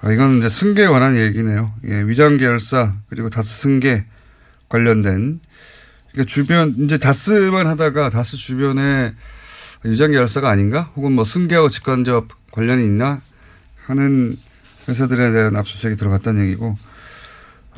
아, 0.03 0.13
이건 0.13 0.37
이제 0.37 0.51
승계에 0.51 0.87
관한 0.87 1.17
얘기네요. 1.17 1.73
예, 1.89 2.03
위장 2.03 2.37
계열사 2.37 2.97
그리고 3.09 3.31
다스 3.31 3.63
승계 3.63 4.05
관련된 4.69 5.41
그러니까 6.13 6.31
주변 6.31 6.75
이제 6.81 6.99
다스만 6.99 7.67
하다가 7.67 8.11
다스 8.11 8.37
주변에 8.37 9.15
위장 9.83 10.11
계열사가 10.11 10.51
아닌가 10.51 10.91
혹은 10.97 11.13
뭐 11.13 11.25
승계하고 11.25 11.71
직간접 11.71 12.29
관련이 12.51 12.85
있나 12.85 13.23
하는 13.87 14.37
회사들에 14.87 15.33
대한 15.33 15.57
압수수색이 15.57 15.97
들어갔다는 15.97 16.43
얘기고 16.43 16.77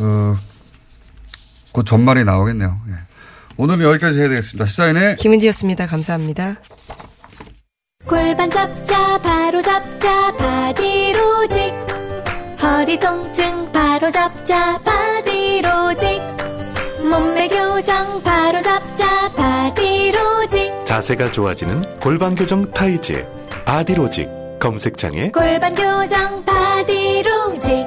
어, 0.00 0.38
곧 1.70 1.84
전말이 1.84 2.24
나오겠네요. 2.24 2.80
예. 2.88 3.07
오늘은 3.58 3.82
여기까지 3.84 4.20
해야 4.20 4.28
되겠습니다. 4.28 4.66
시사인의 4.66 5.16
김은지였습니다. 5.16 5.86
감사합니다. 5.86 6.56
골반 8.06 8.48
잡자 8.48 9.18
바로 9.18 9.60
잡자 9.60 10.34
바디로직 10.36 11.74
허리 12.62 12.98
통증 12.98 13.70
바로 13.72 14.08
잡자 14.10 14.78
바디로직 14.78 16.22
몸매 17.02 17.48
교정 17.48 18.22
바로 18.22 18.60
잡자 18.62 19.28
바디로직 19.32 20.86
자세가 20.86 21.32
좋아지는 21.32 21.82
골반 22.00 22.36
교정 22.36 22.70
타이즈 22.72 23.26
바디로직 23.64 24.28
검색창에 24.60 25.32
골반 25.32 25.74
교정 25.74 26.44
바디로직 26.44 27.86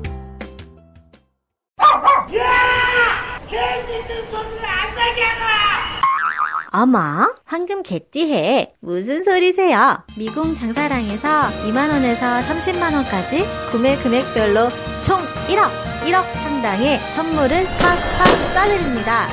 어머, 6.73 7.27
황금 7.45 7.83
개띠해. 7.83 8.75
무슨 8.79 9.25
소리세요? 9.25 10.03
미궁 10.17 10.55
장사랑에서 10.55 11.27
2만원에서 11.65 12.45
30만원까지 12.47 13.71
구매 13.71 13.97
금액별로 13.97 14.69
총 15.01 15.19
1억, 15.49 15.69
1억 16.05 16.23
상당. 16.61 16.71
명당에 16.71 16.99
선물을 17.15 17.65
팍팍 17.77 18.53
쏴드립니다. 18.53 19.27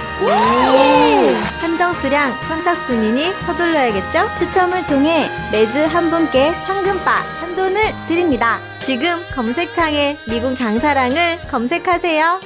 한정 1.60 1.92
수량 1.94 2.32
선착 2.48 2.76
순이니 2.86 3.32
서둘러야겠죠? 3.46 4.34
추첨을 4.38 4.86
통해 4.86 5.28
매주 5.52 5.84
한 5.84 6.10
분께 6.10 6.48
황금바 6.48 7.10
한 7.10 7.54
돈을 7.54 7.80
드립니다. 8.08 8.58
지금 8.80 9.22
검색창에 9.34 10.16
미궁 10.26 10.54
장사랑을 10.54 11.38
검색하세요. 11.50 12.40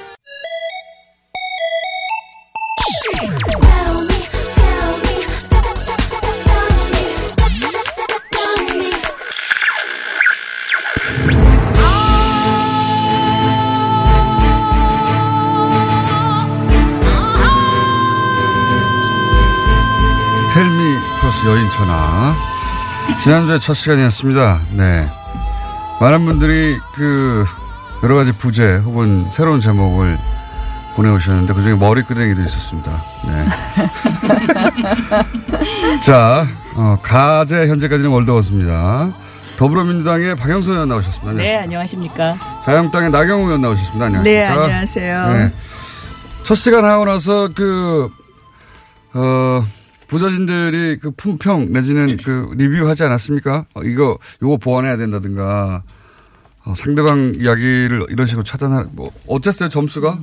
플러스 21.42 21.46
여인 21.46 21.68
천하. 21.70 22.34
지난주에 23.22 23.58
첫 23.58 23.74
시간이었습니다. 23.74 24.60
네. 24.72 25.08
많은 26.00 26.24
분들이 26.24 26.78
그, 26.94 27.44
여러 28.02 28.14
가지 28.14 28.32
부제 28.32 28.76
혹은 28.76 29.26
새로운 29.32 29.60
제목을 29.60 30.18
보내오셨는데 30.94 31.52
그중에 31.52 31.76
머리끄댕이도 31.76 32.42
있었습니다. 32.42 33.02
네. 33.26 33.44
자, 36.00 36.46
어, 36.74 36.98
가제 37.02 37.66
현재까지는 37.66 38.10
월드워스입니다. 38.10 39.12
더불어민주당의 39.56 40.36
박영선 40.36 40.74
의원 40.74 40.88
나오셨습니다. 40.88 41.32
네, 41.32 41.58
안녕하십니까. 41.58 42.36
자유한국당의 42.64 43.10
나경호 43.10 43.46
의원 43.46 43.60
나오셨습니다. 43.60 44.06
안녕하십니까. 44.06 44.22
네, 44.22 44.44
안녕하세요. 44.44 45.32
네. 45.34 45.52
첫 46.44 46.54
시간 46.54 46.84
하고 46.84 47.04
나서 47.04 47.48
그, 47.54 48.10
어, 49.14 49.64
부자진들이 50.12 50.98
그 50.98 51.10
품평 51.10 51.72
내지는 51.72 52.18
그 52.18 52.52
리뷰하지 52.58 53.02
않았습니까? 53.02 53.64
어, 53.74 53.82
이거, 53.82 54.18
요거 54.42 54.58
보완해야 54.58 54.98
된다든가, 54.98 55.82
어, 56.66 56.74
상대방 56.74 57.36
이야기를 57.40 58.08
이런 58.10 58.26
식으로 58.26 58.44
차단할, 58.44 58.88
뭐, 58.92 59.10
어땠어요, 59.26 59.70
점수가? 59.70 60.20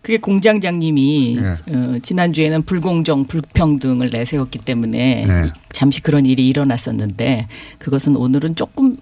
그게 0.00 0.18
공장장님이 0.18 1.40
네. 1.42 1.74
어, 1.74 1.98
지난주에는 2.00 2.62
불공정, 2.62 3.26
불평등을 3.26 4.10
내세웠기 4.10 4.60
때문에 4.60 5.26
네. 5.26 5.52
잠시 5.72 6.00
그런 6.00 6.24
일이 6.24 6.46
일어났었는데 6.46 7.48
그것은 7.80 8.14
오늘은 8.14 8.54
조금 8.54 8.96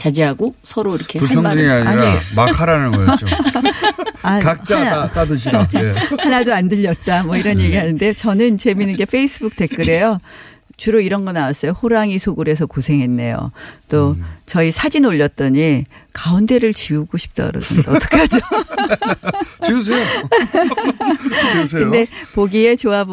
자제하고 0.00 0.54
서로 0.64 0.96
이렇게 0.96 1.18
할 1.18 1.28
불평등이 1.28 1.68
아니라 1.68 2.14
막 2.34 2.58
하라는 2.58 2.92
거였죠. 2.92 3.26
아, 4.22 4.40
각자 4.40 4.80
하나. 4.80 5.06
다 5.06 5.08
따드시라. 5.08 5.68
예. 5.74 5.94
하나도 6.18 6.54
안 6.54 6.68
들렸다. 6.68 7.24
뭐 7.24 7.36
이런 7.36 7.58
네. 7.58 7.64
얘기 7.64 7.76
하는데 7.76 8.14
저는 8.14 8.56
재미있는 8.56 8.96
게 8.96 9.04
페이스북 9.04 9.56
댓글에요. 9.56 10.18
주로 10.78 11.00
이런 11.00 11.26
거 11.26 11.32
나왔어요. 11.32 11.72
호랑이 11.72 12.18
속을 12.18 12.48
해서 12.48 12.64
고생했네요. 12.64 13.52
또 13.90 14.12
음. 14.12 14.24
저희 14.46 14.72
사진 14.72 15.04
올렸더니 15.04 15.84
가운데를 16.14 16.72
지우고 16.72 17.18
싶다 17.18 17.48
그러던데 17.48 17.90
어떡하죠? 17.90 18.38
지우세요. 19.62 19.98
지우세요. 21.52 21.82
근데 21.84 22.06
보기에 22.32 22.76
좋아 22.76 23.04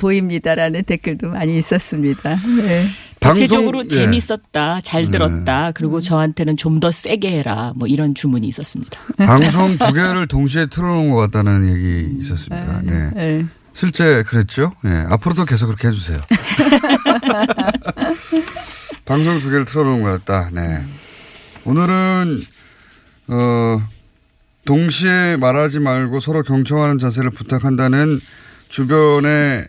보입니다라는 0.00 0.84
댓글도 0.84 1.28
많이 1.28 1.58
있었습니다. 1.58 2.36
네. 2.56 2.86
대체적으로 3.30 3.78
방송- 3.80 3.98
예. 3.98 4.02
재밌었다, 4.04 4.80
잘 4.82 5.04
네. 5.04 5.10
들었다, 5.10 5.72
그리고 5.72 6.00
저한테는 6.00 6.56
좀 6.56 6.80
더 6.80 6.90
세게 6.92 7.30
해라, 7.38 7.72
뭐 7.76 7.86
이런 7.88 8.14
주문이 8.14 8.46
있었습니다. 8.48 9.00
방송 9.16 9.78
두 9.78 9.92
개를 9.92 10.26
동시에 10.26 10.66
틀어놓은 10.66 11.10
것 11.10 11.16
같다는 11.18 11.68
얘기 11.72 12.18
있었습니다. 12.20 12.82
네. 12.82 13.10
네. 13.14 13.46
실제 13.72 14.22
그랬죠? 14.24 14.72
예. 14.84 15.04
앞으로도 15.08 15.44
계속 15.46 15.66
그렇게 15.66 15.88
해주세요. 15.88 16.20
방송 19.04 19.38
두 19.38 19.50
개를 19.50 19.64
틀어놓은 19.64 20.02
것 20.02 20.24
같다. 20.24 20.50
네. 20.52 20.84
오늘은, 21.64 22.42
어, 23.28 23.82
동시에 24.64 25.36
말하지 25.36 25.80
말고 25.80 26.20
서로 26.20 26.42
경청하는 26.42 26.98
자세를 26.98 27.30
부탁한다는 27.30 28.20
주변에 28.68 29.66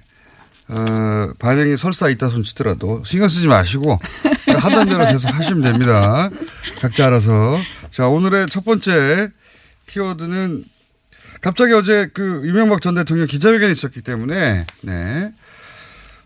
어, 0.68 1.34
반응이 1.38 1.78
설사 1.78 2.10
있다 2.10 2.30
손 2.30 2.44
치더라도 2.44 3.04
신경 3.06 3.30
쓰지 3.30 3.48
마시고 3.48 4.00
하던 4.48 4.90
대로 4.90 5.06
계속 5.06 5.28
하시면 5.34 5.62
됩니다. 5.62 6.30
각자 6.80 7.08
알아서. 7.08 7.60
자, 7.92 8.08
오늘의 8.08 8.50
첫 8.50 8.66
번째 8.66 9.30
키워드는 9.88 10.66
갑자기 11.42 11.74
어제 11.74 12.10
그 12.14 12.42
이명박 12.46 12.82
전 12.82 12.96
대통령 12.96 13.28
기자회견이 13.28 13.72
있었기 13.72 14.02
때문에 14.02 14.66
네. 14.82 15.32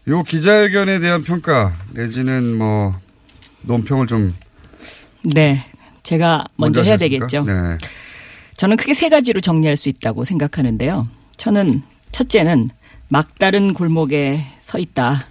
요 0.08 0.24
기자회견에 0.24 1.00
대한 1.00 1.24
평가 1.24 1.74
내지는 1.94 2.58
뭐 2.58 2.96
논평을 3.64 4.08
좀 4.08 4.34
네. 5.34 5.66
제가 6.04 6.46
먼저 6.56 6.82
해야 6.82 6.94
하시겠습니까? 6.94 7.28
되겠죠. 7.28 7.44
네. 7.46 7.78
저는 8.56 8.78
크게 8.78 8.94
세 8.94 9.10
가지로 9.10 9.42
정리할 9.42 9.76
수 9.76 9.90
있다고 9.90 10.24
생각하는데요. 10.26 11.08
저는 11.38 11.82
첫째는 12.12 12.70
막다른 13.10 13.74
골목에 13.74 14.42
서 14.60 14.80
있다. 14.80 15.26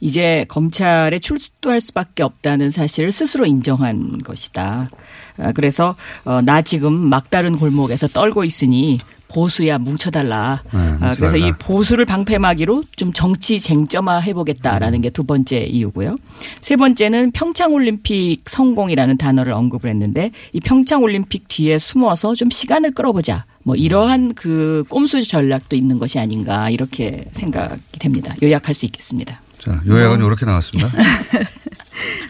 이제 0.00 0.44
검찰에 0.48 1.18
출두할 1.20 1.80
수밖에 1.80 2.22
없다는 2.24 2.70
사실을 2.70 3.12
스스로 3.12 3.46
인정한 3.46 4.18
것이다. 4.18 4.90
아, 5.38 5.52
그래서 5.52 5.94
어, 6.24 6.40
나 6.42 6.60
지금 6.60 6.92
막다른 7.08 7.56
골목에서 7.56 8.08
떨고 8.08 8.42
있으니 8.44 8.98
보수야 9.28 9.78
뭉쳐달라. 9.78 10.62
네, 10.72 10.78
아, 10.78 11.14
그래서 11.14 11.36
뭉쳐달라. 11.36 11.46
이 11.46 11.52
보수를 11.58 12.04
방패막이로 12.04 12.84
좀 12.96 13.12
정치 13.12 13.60
쟁점화 13.60 14.18
해보겠다라는 14.18 15.00
게 15.02 15.10
두 15.10 15.22
번째 15.24 15.60
이유고요. 15.60 16.16
세 16.60 16.74
번째는 16.76 17.30
평창올림픽 17.30 18.42
성공이라는 18.50 19.16
단어를 19.18 19.52
언급을 19.52 19.88
했는데 19.88 20.32
이 20.52 20.58
평창올림픽 20.60 21.46
뒤에 21.48 21.78
숨어서 21.78 22.34
좀 22.34 22.50
시간을 22.50 22.90
끌어보자. 22.92 23.46
뭐 23.64 23.76
이러한 23.76 24.34
그 24.34 24.84
꼼수 24.88 25.22
전략도 25.22 25.76
있는 25.76 25.98
것이 25.98 26.18
아닌가 26.18 26.70
이렇게 26.70 27.26
생각이 27.32 27.80
됩니다. 27.98 28.34
요약할 28.42 28.74
수 28.74 28.86
있겠습니다. 28.86 29.40
자, 29.58 29.80
요약은 29.86 30.24
이렇게 30.24 30.44
나왔습니다. 30.44 30.90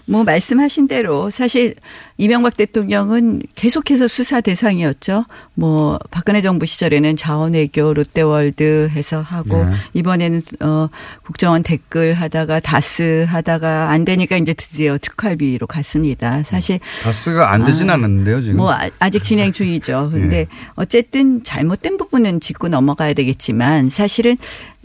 뭐 0.07 0.25
말씀하신 0.25 0.89
대로 0.89 1.31
사실 1.31 1.75
이명박 2.19 2.57
대통령은 2.57 3.41
계속해서 3.55 4.09
수사 4.09 4.41
대상이었죠. 4.41 5.25
뭐 5.55 5.99
박근혜 6.11 6.41
정부 6.41 6.67
시절에는 6.67 7.17
자원외교 7.17 7.95
롯데월드 7.95 8.91
해서 8.93 9.21
하고 9.21 9.65
네. 9.65 9.73
이번에는 9.95 10.43
어 10.61 10.89
국정원 11.25 11.63
댓글 11.63 12.15
하다가 12.15 12.61
다스 12.61 13.25
하다가 13.29 13.91
안 13.91 14.05
되니까 14.05 14.37
이제 14.37 14.55
드디어 14.55 14.99
특활비로 14.99 15.67
갔습니다. 15.67 16.43
사실 16.43 16.79
다스가 17.03 17.53
안 17.53 17.65
되진 17.65 17.91
아, 17.91 17.95
않았는데요, 17.95 18.43
지금. 18.43 18.57
뭐 18.59 18.73
아- 18.73 18.91
아직 18.99 19.23
진행 19.23 19.53
중이죠. 19.53 20.11
근데 20.13 20.39
예. 20.41 20.47
어쨌든 20.75 21.43
잘못된 21.43 21.97
부분은 21.97 22.41
짚고 22.41 22.69
넘어가야 22.69 23.15
되겠지만 23.15 23.89
사실은 23.89 24.37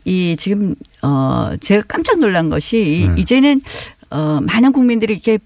이 0.05 0.35
지금 0.39 0.73
어 1.01 1.51
제가 1.59 1.83
깜짝 1.87 2.19
놀란 2.19 2.49
것이 2.49 3.01
이- 3.03 3.07
네. 3.09 3.15
이제는 3.21 3.61
어 4.09 4.39
많은 4.41 4.71
국민들이 4.71 5.13
이렇게 5.13 5.39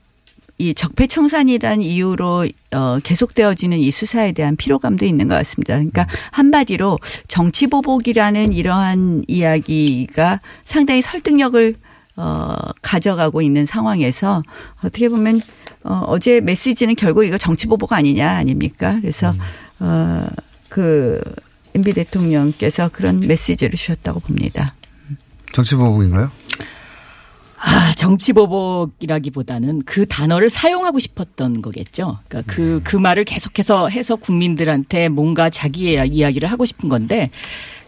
이 0.58 0.74
적폐청산이라는 0.74 1.82
이유로 1.82 2.48
어 2.72 3.00
계속되어지는 3.04 3.80
이 3.80 3.90
수사에 3.92 4.32
대한 4.32 4.56
피로감도 4.56 5.06
있는 5.06 5.28
것 5.28 5.36
같습니다. 5.36 5.76
그러니까 5.76 6.08
한마디로 6.32 6.98
정치보복이라는 7.28 8.54
이러한 8.54 9.24
이야기가 9.28 10.40
상당히 10.64 11.02
설득력을 11.02 11.76
어 12.18 12.56
가져가고 12.82 13.42
있는 13.42 13.66
상황에서 13.66 14.44
어떻게 14.84 15.10
보면 15.10 15.42
어 15.84 16.04
어제 16.08 16.42
메시지는 16.42 16.96
결국 16.96 17.24
이거 17.24 17.38
정치보복 17.38 17.94
아니냐 17.94 18.30
아닙니까? 18.30 18.98
그래서 19.02 19.34
어 19.80 20.26
그 20.72 21.22
MB 21.76 21.94
대통령께서 21.94 22.90
그런 22.90 23.20
메시지를 23.20 23.76
주셨다고 23.78 24.22
봅니다. 24.22 24.74
정치보복인가요? 25.52 26.32
아, 27.64 27.94
정치보복이라기보다는 27.96 29.84
그 29.86 30.08
단어를 30.08 30.50
사용하고 30.50 30.98
싶었던 30.98 31.62
거겠죠. 31.62 32.18
그러니까 32.28 32.52
그, 32.52 32.82
그 32.84 32.96
말을 32.96 33.24
계속해서 33.24 33.88
해서 33.88 34.16
국민들한테 34.16 35.10
뭔가 35.10 35.52
자기의 35.52 36.10
이야기를 36.10 36.50
하고 36.50 36.66
싶은 36.66 36.90
건데 36.90 37.30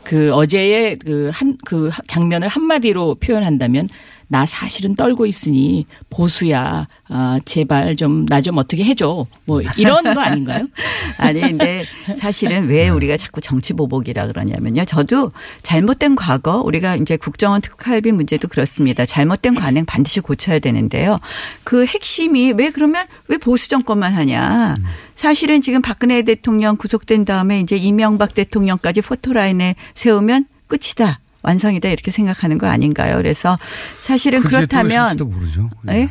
그 0.03 0.31
어제의 0.31 0.97
그 0.97 1.31
한, 1.33 1.57
그 1.65 1.89
장면을 2.07 2.47
한마디로 2.47 3.15
표현한다면 3.15 3.89
나 4.33 4.47
사실은 4.47 4.95
떨고 4.95 5.27
있으니 5.27 5.85
보수야 6.09 6.87
아 7.07 7.39
제발 7.45 7.95
좀 7.95 8.25
나 8.27 8.41
좀 8.41 8.57
어떻게 8.57 8.83
해줘 8.83 9.27
뭐 9.45 9.61
이런 9.77 10.03
거 10.15 10.19
아닌가요? 10.19 10.65
아니 11.19 11.39
근데 11.41 11.83
사실은 12.17 12.67
왜 12.67 12.89
우리가 12.89 13.15
자꾸 13.15 13.41
정치 13.41 13.73
보복이라 13.73 14.25
그러냐면요. 14.27 14.85
저도 14.85 15.31
잘못된 15.61 16.15
과거 16.15 16.61
우리가 16.61 16.95
이제 16.95 17.15
국정원 17.15 17.61
특활비 17.61 18.11
문제도 18.11 18.47
그렇습니다. 18.47 19.05
잘못된 19.05 19.53
관행 19.53 19.85
반드시 19.85 20.19
고쳐야 20.19 20.57
되는데요. 20.59 21.19
그 21.63 21.85
핵심이 21.85 22.51
왜 22.53 22.71
그러면 22.71 23.05
왜 23.27 23.37
보수 23.37 23.69
정권만 23.69 24.13
하냐? 24.13 24.77
사실은 25.15 25.61
지금 25.61 25.81
박근혜 25.81 26.23
대통령 26.23 26.75
구속된 26.75 27.25
다음에 27.25 27.59
이제 27.59 27.75
이명박 27.77 28.33
대통령까지 28.33 29.01
포토라인에 29.01 29.75
세우면 29.93 30.45
끝이다. 30.67 31.19
완성이다 31.43 31.89
이렇게 31.89 32.10
생각하는 32.10 32.58
거 32.58 32.67
아닌가요? 32.67 33.17
그래서 33.17 33.58
사실은 33.99 34.41
또 34.41 34.47
그렇다면 34.49 35.15
모르죠. 35.19 35.69
예? 35.89 36.10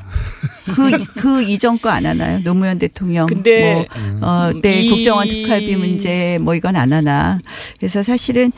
그, 0.75 1.05
그 1.15 1.43
이전 1.43 1.79
거 1.81 1.89
안 1.91 2.07
하나요? 2.07 2.41
노무현 2.45 2.79
대통령. 2.79 3.27
근데 3.27 3.87
뭐, 4.21 4.29
어, 4.29 4.53
네, 4.63 4.83
이- 4.83 4.91
국정원 4.91 5.29
특활비 5.29 5.75
문제 5.77 6.39
뭐 6.41 6.55
이건 6.55 6.77
안 6.77 6.93
하나. 6.93 7.39
그래서 7.79 8.03
사실은 8.03 8.53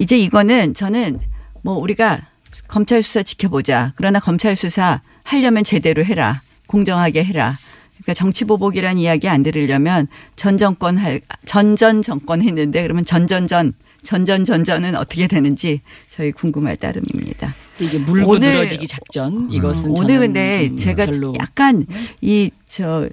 이제 0.00 0.16
이거는 0.16 0.74
저는 0.74 1.20
뭐 1.62 1.74
우리가 1.76 2.20
검찰 2.68 3.02
수사 3.02 3.22
지켜보자. 3.22 3.92
그러나 3.96 4.18
검찰 4.18 4.56
수사 4.56 5.00
하려면 5.24 5.62
제대로 5.64 6.04
해라. 6.04 6.40
공정하게 6.68 7.24
해라. 7.24 7.58
그러니까 7.98 8.14
정치 8.14 8.44
보복이라는 8.44 8.98
이야기 9.00 9.28
안 9.28 9.42
들으려면 9.42 10.08
전 10.34 10.58
정권 10.58 10.96
할, 10.98 11.20
전전 11.44 12.02
정권 12.02 12.42
했는데 12.42 12.82
그러면 12.82 13.04
전전전, 13.04 13.74
전전전전은 14.02 14.96
어떻게 14.96 15.26
되는지 15.26 15.80
저희 16.10 16.32
궁금할 16.32 16.76
따름입니다. 16.76 17.54
이게 17.80 17.98
물고 17.98 18.32
오늘- 18.32 18.50
늘어지기 18.52 18.86
작전 18.86 19.50
이것은 19.50 19.90
오늘 19.90 19.96
저는 20.16 20.20
근데 20.20 20.68
음, 20.70 20.76
제가 20.76 21.06
약간 21.38 21.86
이 22.20 22.50
저 22.66 23.08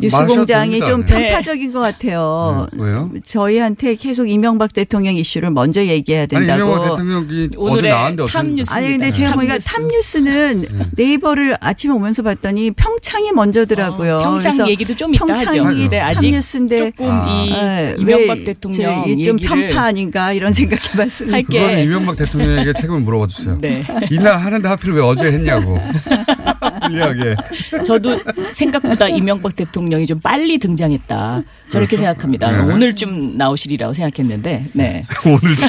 뉴스공장이. 0.00 0.80
좀 0.80 1.04
네. 1.04 1.06
편파적인 1.06 1.72
것 1.72 1.80
같아요. 1.80 2.66
네, 2.72 2.84
왜요? 2.84 3.10
저희한테 3.24 3.94
계속 3.94 4.28
이명박 4.28 4.72
대통령 4.72 5.14
이슈를 5.14 5.50
먼저 5.50 5.84
얘기해야 5.84 6.22
아니 6.22 6.28
된다고. 6.28 6.62
이명박 6.64 6.88
대통령이 6.90 7.50
오늘의 7.56 7.90
나왔는데 7.90 8.22
어떻게 8.22 8.38
탑뉴스 8.38 8.72
아니 8.72 8.88
근데 8.88 9.10
제가 9.10 9.34
보니까 9.34 9.58
탑뉴스. 9.58 9.68
탑뉴스는 9.68 10.66
네이버를 10.96 11.56
아침에 11.60 11.94
오면서 11.94 12.22
봤더니 12.22 12.70
평창이 12.72 13.32
먼저더라고요. 13.32 14.16
어, 14.16 14.20
평창 14.20 14.52
그래서 14.52 14.70
얘기도 14.70 14.96
좀 14.96 15.12
하죠. 15.14 15.26
평창이 15.26 15.58
근데 15.82 16.00
아직 16.00 16.28
탑뉴스인데 16.28 16.76
조금 16.78 17.06
아. 17.10 17.44
이 17.44 17.50
네, 17.52 17.94
이명박 17.98 18.38
왜 18.38 18.44
대통령 18.44 19.04
저희 19.04 19.24
좀 19.24 19.36
얘기를 19.38 19.68
편파 19.68 19.82
아닌가 19.82 20.32
이런 20.32 20.52
생각해봤습니다. 20.52 21.36
할 21.36 21.42
그건 21.44 21.74
게 21.74 21.82
이명박 21.82 22.16
대통령에게 22.16 22.72
책임을 22.72 23.00
물어봐 23.00 23.26
주세요. 23.26 23.58
네. 23.60 23.84
이날 24.10 24.38
하는데 24.38 24.66
하필 24.68 24.92
왜 24.92 25.02
어제 25.02 25.26
했냐고. 25.26 25.78
불리하게. 26.80 27.36
저도 27.84 28.18
생각보다 28.52 29.08
이명박 29.08 29.54
대통령이 29.56 30.06
좀 30.06 30.20
빨리 30.20 30.58
등장했다. 30.58 31.42
저렇게 31.68 31.96
생각합니다. 31.96 32.50
네. 32.50 32.72
오늘쯤 32.72 33.36
나오시리라고 33.36 33.94
생각했는데, 33.94 34.66
네. 34.72 35.04
오늘 35.26 35.56
좀. 35.56 35.68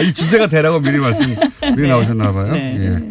이 0.00 0.12
주제가 0.12 0.48
되라고 0.48 0.80
미리 0.80 0.98
말씀, 0.98 1.26
미리 1.62 1.82
네. 1.82 1.88
나오셨나 1.88 2.32
봐요. 2.32 2.52
네. 2.52 2.76
예. 2.78 3.10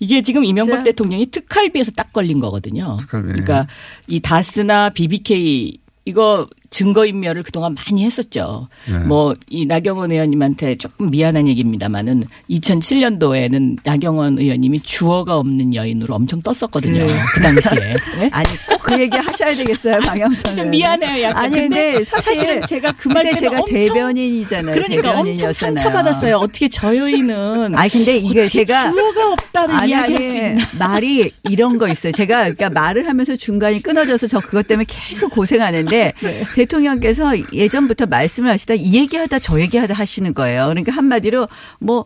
이게 0.00 0.22
지금 0.22 0.44
이명박 0.44 0.76
진짜? 0.76 0.84
대통령이 0.84 1.26
특활비에서 1.26 1.90
딱 1.92 2.12
걸린 2.12 2.38
거거든요. 2.38 2.96
특활비. 3.00 3.28
그러니까 3.28 3.66
이 4.06 4.20
다스나 4.20 4.90
BBK 4.90 5.78
이거 6.04 6.48
증거인멸을 6.70 7.42
그동안 7.42 7.74
많이 7.74 8.04
했었죠. 8.04 8.68
네. 8.88 8.98
뭐이 8.98 9.66
나경원 9.66 10.12
의원님한테 10.12 10.76
조금 10.76 11.10
미안한 11.10 11.48
얘기입니다만은 11.48 12.24
2007년도에는 12.50 13.78
나경원 13.84 14.38
의원님이 14.38 14.80
주어가 14.80 15.36
없는 15.36 15.74
여인으로 15.74 16.14
엄청 16.14 16.40
떴었거든요. 16.42 17.06
네. 17.06 17.14
그 17.34 17.40
당시에. 17.40 17.78
네? 18.18 18.30
아니 18.32 18.48
꼭 18.68 18.78
그 18.88 18.98
얘기 18.98 19.16
하셔야 19.16 19.54
되겠어요, 19.54 20.00
방영선. 20.00 20.54
좀 20.54 20.70
미안해요, 20.70 21.22
약간. 21.22 21.44
아니 21.44 21.54
근데 21.56 21.92
근데 21.92 22.04
사실 22.04 22.60
제가 22.66 22.92
그말 22.92 23.24
그때 23.24 23.36
때는 23.36 23.50
제가 23.50 23.62
엄청 23.62 23.80
대변인이잖아요. 23.80 24.74
그러니까 24.74 24.94
엄청 25.10 25.24
대변인이었잖아요. 25.24 25.52
상처받았어요. 25.52 26.36
어떻게 26.36 26.68
저 26.68 26.96
여인은 26.96 27.74
아니 27.74 27.90
근데 27.90 28.16
이게 28.16 28.46
제가 28.46 28.90
주어가 28.90 29.32
없다는 29.32 29.74
아니, 29.76 29.90
이야기할 29.90 30.22
아니, 30.22 30.32
수 30.32 30.38
있나? 30.38 30.64
말이 30.78 31.30
이런 31.44 31.78
거 31.78 31.88
있어요. 31.88 32.12
제가 32.12 32.50
그러니까 32.50 32.70
말을 32.70 33.06
하면서 33.06 33.36
중간이 33.36 33.82
끊어져서 33.82 34.26
저 34.26 34.40
그것 34.40 34.66
때문에 34.66 34.86
계속 34.88 35.30
고생하는데 35.32 36.12
네. 36.18 36.44
대통령께서 36.62 37.32
예전부터 37.52 38.06
말씀을 38.06 38.50
하시다 38.50 38.74
이 38.74 38.94
얘기하다 38.94 39.38
저 39.38 39.60
얘기하다 39.60 39.94
하시는 39.94 40.34
거예요. 40.34 40.66
그러니까 40.68 40.92
한마디로 40.92 41.46
뭐 41.80 42.04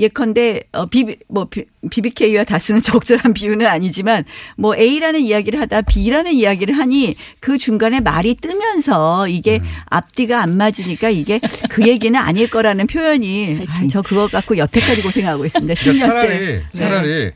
예컨대 0.00 0.62
어 0.72 0.86
비비 0.86 1.16
뭐 1.28 1.44
비- 1.44 1.66
BBK와 1.88 2.42
다스는 2.44 2.80
적절한 2.82 3.34
비유는 3.34 3.66
아니지만 3.66 4.24
뭐 4.56 4.74
A라는 4.74 5.20
이야기를 5.20 5.60
하다 5.60 5.82
B라는 5.82 6.32
이야기를 6.32 6.76
하니 6.76 7.14
그 7.40 7.58
중간에 7.58 8.00
말이 8.00 8.34
뜨면서 8.34 9.28
이게 9.28 9.60
음. 9.62 9.68
앞뒤가 9.90 10.42
안 10.42 10.56
맞으니까 10.56 11.10
이게 11.10 11.40
그 11.70 11.86
얘기는 11.86 12.18
아닐 12.18 12.48
거라는 12.50 12.86
표현이 12.88 13.66
아, 13.68 13.86
저 13.88 14.02
그거 14.02 14.26
갖고 14.26 14.56
여태까지 14.56 15.02
고생하고 15.02 15.44
있습니다. 15.44 15.74
그러니까 15.80 16.06
10년째. 16.06 16.18
차라리, 16.18 16.62
차라리 16.74 17.30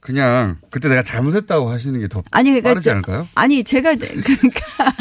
그냥 0.00 0.56
그때 0.70 0.88
내가 0.88 1.02
잘못했다고 1.02 1.70
하시는 1.70 1.98
게더 2.00 2.22
아니 2.30 2.50
그러니까 2.50 2.70
빠르지 2.70 2.84
저- 2.86 2.90
않을까요? 2.92 3.28
아니 3.34 3.62
제가 3.62 3.94
그러니까 3.94 4.94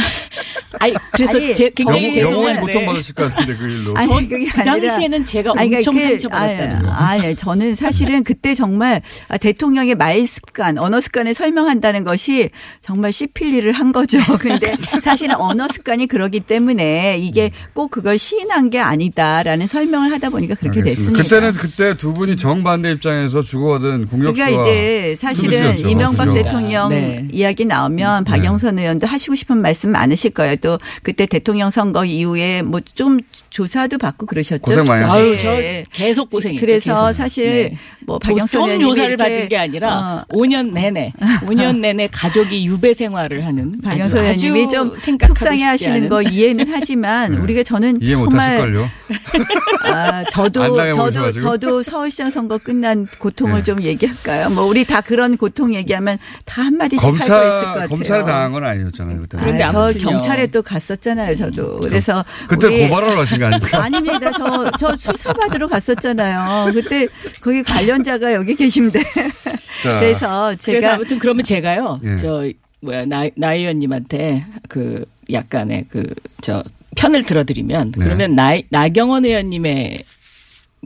아니 0.80 0.94
그래서 1.12 1.38
아니, 1.38 1.54
제 1.54 1.70
굉장히 1.70 2.04
영혼이 2.06 2.20
영원히 2.20 2.56
죄송한데 2.56 2.62
고통받으실 2.62 3.16
것 3.16 3.30
같은데 3.30 3.56
그 3.56 3.70
일로. 3.70 3.94
아니, 3.96 4.08
저 4.08 4.16
그게 4.30 4.46
그 4.46 4.62
아니라- 4.62 4.64
당시에는 4.88 5.24
제가 5.24 5.54
아니, 5.56 5.70
그러니까 5.70 5.78
엄청 5.92 5.94
그- 5.96 6.02
상처받았다는 6.02 6.82
거. 6.82 6.92
아니, 6.92 7.26
아니, 7.26 7.36
저는 7.36 7.76
사실은 7.76 8.24
그때 8.24 8.54
정말 8.54 9.02
아, 9.30 9.38
대통령의 9.38 9.96
말 9.96 10.26
습관, 10.28 10.78
언어 10.78 11.00
습관을 11.02 11.34
설명한다는 11.34 12.04
것이 12.04 12.50
정말 12.82 13.12
일을 13.54 13.72
한 13.74 13.92
거죠. 13.92 14.18
근데 14.40 14.76
사실은 15.02 15.36
언어 15.36 15.68
습관이 15.68 16.08
그러기 16.08 16.42
때문에 16.42 17.18
이게 17.20 17.52
꼭 17.74 17.90
그걸 17.92 18.18
시인한 18.18 18.70
게 18.70 18.80
아니다라는 18.80 19.68
설명을 19.68 20.12
하다 20.12 20.30
보니까 20.30 20.56
그렇게 20.56 20.80
알겠습니다. 20.80 21.18
됐습니다. 21.18 21.24
그때는 21.24 21.54
그때 21.54 21.98
두 21.98 22.14
분이 22.14 22.38
정반대 22.38 22.92
입장에서 22.92 23.42
주고받은 23.42 24.08
공격수와 24.08 24.48
그러니까 24.48 24.62
이제 24.64 25.16
사실은 25.18 25.52
수비수였죠. 25.76 25.88
이명박. 25.90 26.34
대통령 26.34 26.90
네. 26.90 27.28
이야기 27.32 27.66
나오면 27.66 28.24
박영선 28.26 28.80
의원도 28.80 29.08
하시고 29.08 29.36
싶은 29.36 29.62
말씀 29.62 29.92
많으실 29.92 30.32
거예요. 30.34 30.56
또 30.58 30.78
그때 31.04 31.26
대통령 31.26 31.70
선거 31.70 32.06
이후에 32.06 32.62
뭐 32.62 32.82
좀 32.96 33.20
조사도 33.50 33.98
받고 33.98 34.26
그러셨죠. 34.26 34.62
고생 34.62 34.86
많이. 34.86 35.04
아유 35.06 35.38
저 35.38 35.50
계속 35.92 36.30
고생했죠. 36.30 36.60
그래서 36.66 36.94
계속. 37.08 37.14
사실 37.14 37.46
네. 37.72 37.78
뭐 38.06 38.20
박영선 38.20 38.80
조사를 38.80 39.10
이렇게 39.12 39.24
받은 39.24 39.50
게 39.50 39.58
아니라 39.58 40.26
어, 40.30 40.36
5년 40.36 40.72
내내 40.72 41.12
5년 41.46 41.80
내내 41.80 42.08
가족이 42.12 42.66
유배 42.66 42.94
생활을 42.94 43.46
하는 43.46 43.80
박영선 43.82 44.26
아주 44.26 44.48
의원님이 44.48 44.70
좀 44.70 44.98
생각하고 44.98 45.36
속상해 45.38 45.58
싶지 45.58 45.66
하시는 45.66 45.96
않은 45.98 46.10
거 46.10 46.22
이해는 46.22 46.66
하지만 46.72 47.34
우리가 47.36 47.64
저는 47.64 48.00
네. 48.00 48.06
이해 48.06 48.12
정말 48.16 48.58
못하실걸요. 48.58 48.90
아, 49.86 49.92
안 50.18 50.26
저도. 50.30 50.76
저도 50.94 51.32
저도 51.34 51.84
서울시장 51.84 52.30
선거 52.30 52.58
끝난 52.58 53.08
고통을 53.20 53.56
네. 53.58 53.64
좀 53.64 53.82
얘기할까요? 53.82 54.50
뭐 54.50 54.64
우리 54.66 54.86
다 54.86 55.02
그런 55.02 55.38
고통 55.38 55.74
얘기하면 55.74 56.18
다 56.46 56.62
한마디씩 56.64 57.04
할거 57.04 57.18
있을 57.18 57.28
것 57.30 57.34
검찰 57.34 57.74
같아요. 57.74 57.88
검찰에 57.88 58.24
당한 58.24 58.52
건 58.52 58.64
아니었잖아요 58.64 59.22
그때. 59.22 59.38
그런데 59.40 59.64
아, 59.64 59.72
저 59.72 59.80
아무튼요. 59.84 60.10
경찰에 60.10 60.48
또 60.48 60.62
갔었잖아요, 60.62 61.36
저도. 61.36 61.80
그래서 61.82 62.24
그때 62.48 62.68
우리- 62.68 62.88
고발하러 62.88 63.16
가신 63.16 63.40
거 63.40 63.46
아닙니까? 63.48 63.84
아닙니다. 63.84 64.32
저, 64.32 64.72
저 64.80 64.96
수사 64.96 65.34
받으러 65.34 65.68
갔었잖아요. 65.68 66.72
그때 66.74 67.08
거기 67.42 67.62
관련 67.64 67.93
자가 68.02 68.34
여기 68.34 68.56
계신데. 68.56 69.04
자, 69.84 70.00
그래서 70.00 70.46
그래서 70.48 70.56
제가 70.56 70.94
아무튼 70.94 71.20
그러면 71.20 71.44
제가요. 71.44 72.00
예. 72.04 72.16
저 72.16 72.50
뭐야 72.80 73.06
나, 73.06 73.28
나 73.36 73.54
의원님한테 73.54 74.46
그 74.70 75.06
약간의 75.30 75.88
그 75.90 76.06
저 76.44 76.62
편을 76.98 77.24
들어드리면 77.24 77.94
네. 77.94 78.04
그러면 78.04 78.36
나 78.36 78.60
나경원 78.70 79.26
의원님의 79.26 80.04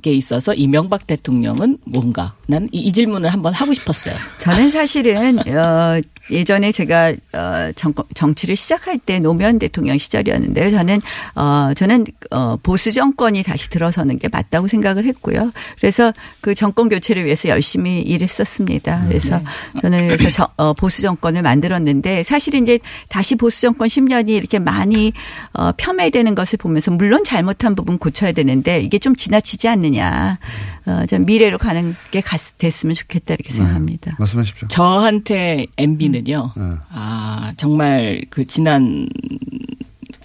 게 0.01 0.11
있어서 0.13 0.53
이명박 0.53 1.07
대통령은 1.07 1.79
뭔가 1.85 2.35
난이 2.47 2.91
질문을 2.91 3.29
한번 3.31 3.53
하고 3.53 3.73
싶었어요. 3.73 4.15
저는 4.37 4.69
사실은 4.69 5.39
어 5.39 5.99
예전에 6.29 6.71
제가 6.71 7.13
어 7.33 7.71
정, 7.75 7.93
정치를 8.13 8.55
시작할 8.55 8.99
때 8.99 9.19
노무현 9.19 9.59
대통령 9.59 9.97
시절이었는데요. 9.97 10.69
저는 10.69 10.99
어 11.35 11.71
저는 11.75 12.05
어 12.31 12.57
보수 12.61 12.91
정권이 12.91 13.43
다시 13.43 13.69
들어서는 13.69 14.19
게 14.19 14.27
맞다고 14.31 14.67
생각을 14.67 15.05
했고요. 15.05 15.51
그래서 15.79 16.13
그 16.41 16.53
정권 16.53 16.89
교체를 16.89 17.25
위해서 17.25 17.49
열심히 17.49 18.01
일했었습니다. 18.01 19.05
그래서 19.07 19.41
저는 19.81 20.07
그래서 20.07 20.29
저, 20.29 20.49
어 20.57 20.73
보수 20.73 21.01
정권을 21.01 21.41
만들었는데 21.41 22.23
사실 22.23 22.55
이제 22.55 22.79
다시 23.09 23.35
보수 23.35 23.61
정권 23.61 23.87
10년이 23.87 24.29
이렇게 24.29 24.59
많이 24.59 25.13
어 25.53 25.71
폄훼되는 25.71 26.35
것을 26.35 26.57
보면서 26.57 26.91
물론 26.91 27.23
잘못한 27.23 27.73
부분 27.73 27.97
고쳐야 27.97 28.31
되는데 28.31 28.81
이게 28.81 28.99
좀 28.99 29.15
지나치지 29.15 29.67
않 29.67 29.86
느냐. 29.89 30.37
어 30.85 31.05
좀 31.07 31.25
미래로 31.25 31.57
가는 31.57 31.95
게 32.11 32.21
갔, 32.21 32.39
됐으면 32.57 32.95
좋겠다 32.95 33.33
이렇게 33.33 33.51
생각합니다. 33.51 34.15
말씀하십시오. 34.19 34.67
저한테 34.67 35.65
MB는요. 35.77 36.51
네. 36.55 36.63
아 36.89 37.53
정말 37.57 38.23
그 38.29 38.45
지난 38.45 39.07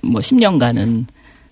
뭐 0.02 0.20
10년간은 0.20 1.06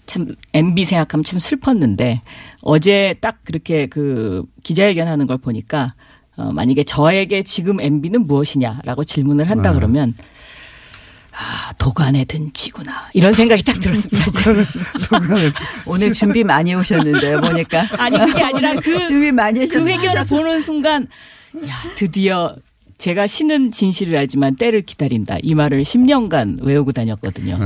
참 0.06 0.34
MB 0.54 0.84
생각하면 0.84 1.24
참 1.24 1.38
슬펐는데 1.38 2.22
어제 2.62 3.14
딱 3.20 3.38
그렇게 3.44 3.86
그 3.86 4.44
기자회견 4.62 5.06
하는 5.06 5.26
걸 5.26 5.38
보니까 5.38 5.94
어 6.36 6.52
만약에 6.52 6.84
저에게 6.84 7.42
지금 7.42 7.80
MB는 7.80 8.26
무엇이냐라고 8.26 9.04
질문을 9.04 9.48
한다 9.48 9.70
네. 9.70 9.76
그러면 9.76 10.14
아, 11.42 11.72
도간에 11.78 12.24
든 12.24 12.50
쥐구나. 12.52 13.08
이런 13.14 13.32
생각이 13.32 13.62
딱 13.62 13.80
들었습니다. 13.80 14.30
오늘 15.86 16.12
준비 16.12 16.44
많이 16.44 16.74
오셨는데요, 16.74 17.40
보니까. 17.40 17.82
아니, 17.98 18.18
그게 18.18 18.42
아니라 18.42 18.74
그, 18.74 18.98
준비 19.08 19.32
많이 19.32 19.66
그 19.66 19.78
하셨- 19.78 19.86
회견을. 19.88 20.24
보는 20.24 20.60
순간, 20.60 21.06
야, 21.66 21.74
드디어 21.96 22.54
제가 22.98 23.26
신은 23.26 23.72
진실을 23.72 24.18
알지만 24.18 24.56
때를 24.56 24.82
기다린다. 24.82 25.38
이 25.42 25.54
말을 25.54 25.82
10년간 25.84 26.62
외우고 26.62 26.92
다녔거든요. 26.92 27.58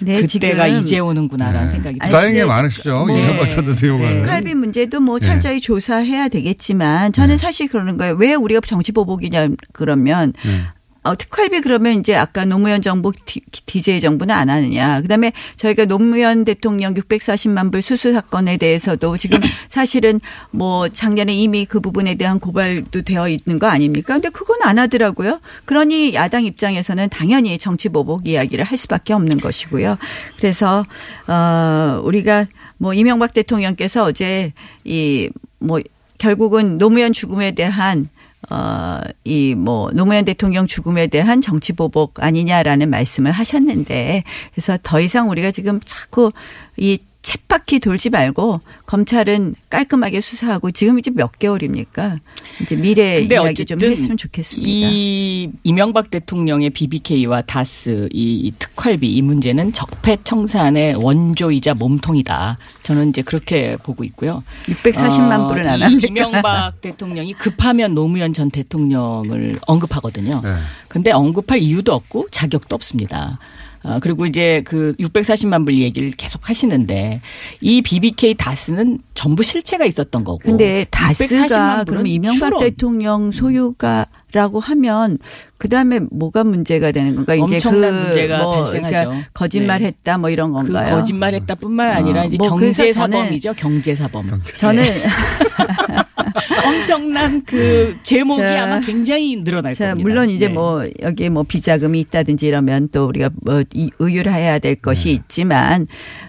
네, 0.00 0.20
그때가 0.20 0.66
지금- 0.68 0.80
이제 0.82 0.98
오는구나라는 0.98 1.70
생각이 1.70 1.96
아니, 2.02 2.10
쌓인 2.10 2.34
게 2.34 2.44
많으시죠. 2.44 3.06
뭐- 3.06 3.18
이명박 3.18 3.48
전 3.48 3.64
대통령은. 3.64 4.08
특활비 4.22 4.54
문제도 4.54 5.00
뭐 5.00 5.18
네. 5.18 5.26
철저히 5.26 5.62
조사해야 5.62 6.28
되겠지만 6.28 7.12
저는 7.14 7.38
사실 7.38 7.68
그러는 7.68 7.96
거예요. 7.96 8.14
왜 8.16 8.34
우리가 8.34 8.60
정치 8.66 8.92
보복이냐 8.92 9.48
그러면 9.72 10.34
네. 10.44 10.64
어, 11.06 11.16
특활비 11.16 11.60
그러면 11.60 12.00
이제 12.00 12.14
아까 12.16 12.44
노무현 12.44 12.82
정부 12.82 13.12
디- 13.24 13.40
DJ 13.66 14.00
정부는 14.00 14.34
안 14.34 14.50
하느냐. 14.50 15.00
그다음에 15.02 15.32
저희가 15.56 15.84
노무현 15.86 16.44
대통령 16.44 16.94
640만 16.94 17.70
불 17.70 17.82
수수 17.82 18.12
사건에 18.12 18.56
대해서도 18.56 19.16
지금 19.18 19.40
사실은 19.68 20.20
뭐 20.50 20.88
작년에 20.88 21.32
이미 21.32 21.64
그 21.64 21.80
부분에 21.80 22.16
대한 22.16 22.38
고발도 22.40 23.02
되어 23.02 23.28
있는 23.28 23.58
거 23.58 23.66
아닙니까? 23.68 24.14
근데 24.14 24.28
그건 24.30 24.56
안 24.62 24.78
하더라고요. 24.78 25.40
그러니 25.64 26.14
야당 26.14 26.44
입장에서는 26.44 27.08
당연히 27.08 27.58
정치 27.58 27.88
보복 27.88 28.26
이야기를 28.26 28.64
할 28.64 28.76
수밖에 28.76 29.12
없는 29.12 29.38
것이고요. 29.38 29.96
그래서 30.38 30.84
어 31.28 32.00
우리가 32.04 32.46
뭐 32.78 32.92
이명박 32.94 33.32
대통령께서 33.32 34.04
어제 34.04 34.52
이뭐 34.84 35.80
결국은 36.18 36.78
노무현 36.78 37.12
죽음에 37.12 37.52
대한 37.52 38.08
어, 38.50 39.00
이, 39.24 39.54
뭐, 39.54 39.90
노무현 39.92 40.24
대통령 40.24 40.66
죽음에 40.66 41.08
대한 41.08 41.40
정치 41.40 41.72
보복 41.72 42.22
아니냐라는 42.22 42.90
말씀을 42.90 43.32
하셨는데, 43.32 44.22
그래서 44.52 44.78
더 44.82 45.00
이상 45.00 45.30
우리가 45.30 45.50
지금 45.50 45.80
자꾸 45.84 46.32
이 46.76 46.98
쳇바퀴 47.26 47.80
돌지 47.80 48.08
말고, 48.08 48.60
검찰은 48.86 49.56
깔끔하게 49.68 50.20
수사하고, 50.20 50.70
지금 50.70 51.00
이제 51.00 51.10
몇 51.10 51.36
개월입니까? 51.40 52.18
이제 52.62 52.76
미래 52.76 53.18
이야기 53.18 53.64
좀 53.64 53.76
어쨌든 53.76 53.90
했으면 53.90 54.16
좋겠습니다. 54.16 54.68
이 54.70 55.50
이명박 55.64 56.10
대통령의 56.10 56.70
BBK와 56.70 57.42
다스 57.42 58.08
이 58.12 58.52
특활비 58.60 59.12
이 59.12 59.22
문제는 59.22 59.72
적폐 59.72 60.18
청산의 60.22 60.94
원조이자 61.02 61.74
몸통이다. 61.74 62.58
저는 62.84 63.08
이제 63.08 63.22
그렇게 63.22 63.76
보고 63.82 64.04
있고요. 64.04 64.44
640만 64.66 65.48
불은 65.48 65.68
안이 65.68 65.82
합니까? 65.82 66.06
이명박 66.06 66.78
대통령이 66.80 67.32
급하면 67.32 67.94
노무현 67.96 68.34
전 68.34 68.52
대통령을 68.52 69.58
언급하거든요. 69.66 70.42
네. 70.44 70.54
근데 70.86 71.10
언급할 71.10 71.58
이유도 71.58 71.92
없고 71.92 72.28
자격도 72.30 72.76
없습니다. 72.76 73.40
아, 73.88 73.98
그리고 74.00 74.26
이제 74.26 74.62
그 74.64 74.94
640만 74.98 75.64
불 75.64 75.78
얘기를 75.78 76.10
계속 76.10 76.48
하시는데 76.48 77.20
이 77.60 77.82
BBK 77.82 78.34
다스는 78.34 78.98
전부 79.14 79.42
실체가 79.42 79.84
있었던 79.84 80.24
거고. 80.24 80.38
근데 80.38 80.84
640만 80.84 80.90
다스가 80.90 81.84
그럼 81.84 82.06
이명박 82.06 82.46
추론. 82.48 82.60
대통령 82.60 83.32
소유가 83.32 84.06
라고 84.32 84.60
하면 84.60 85.18
그 85.56 85.68
다음에 85.68 86.00
뭐가 86.10 86.44
문제가 86.44 86.92
되는 86.92 87.14
건가? 87.14 87.34
이제 87.34 87.56
엄청난 87.56 87.90
그 87.92 88.06
문제가 88.06 88.42
뭐 88.42 88.64
발생하죠. 88.64 88.96
그러니까 88.96 89.28
거짓말했다 89.32 90.18
뭐 90.18 90.30
이런 90.30 90.52
그 90.52 90.56
건가요? 90.72 90.96
거짓말했다뿐만 90.96 91.90
아니라 91.92 92.22
어, 92.22 92.24
이제 92.26 92.36
뭐 92.36 92.50
그래서 92.56 92.82
경제사범이죠. 92.82 93.54
경제사범. 93.54 94.42
저는 94.54 94.82
엄청난 96.68 97.42
그 97.44 97.96
제목이 98.02 98.42
자, 98.42 98.64
아마 98.64 98.80
굉장히 98.80 99.42
늘어날 99.42 99.74
자, 99.74 99.88
겁니다. 99.90 100.08
물론 100.08 100.30
이제 100.30 100.48
네. 100.48 100.54
뭐 100.54 100.84
여기에 101.00 101.28
뭐 101.30 101.42
비자금이 101.42 102.00
있다든지 102.00 102.46
이러면 102.46 102.88
또 102.92 103.06
우리가 103.06 103.30
뭐 103.42 103.62
이- 103.74 103.90
의율 103.98 104.28
해야 104.28 104.58
될 104.58 104.74
것이 104.76 105.08
네. 105.08 105.14
있지만 105.14 105.86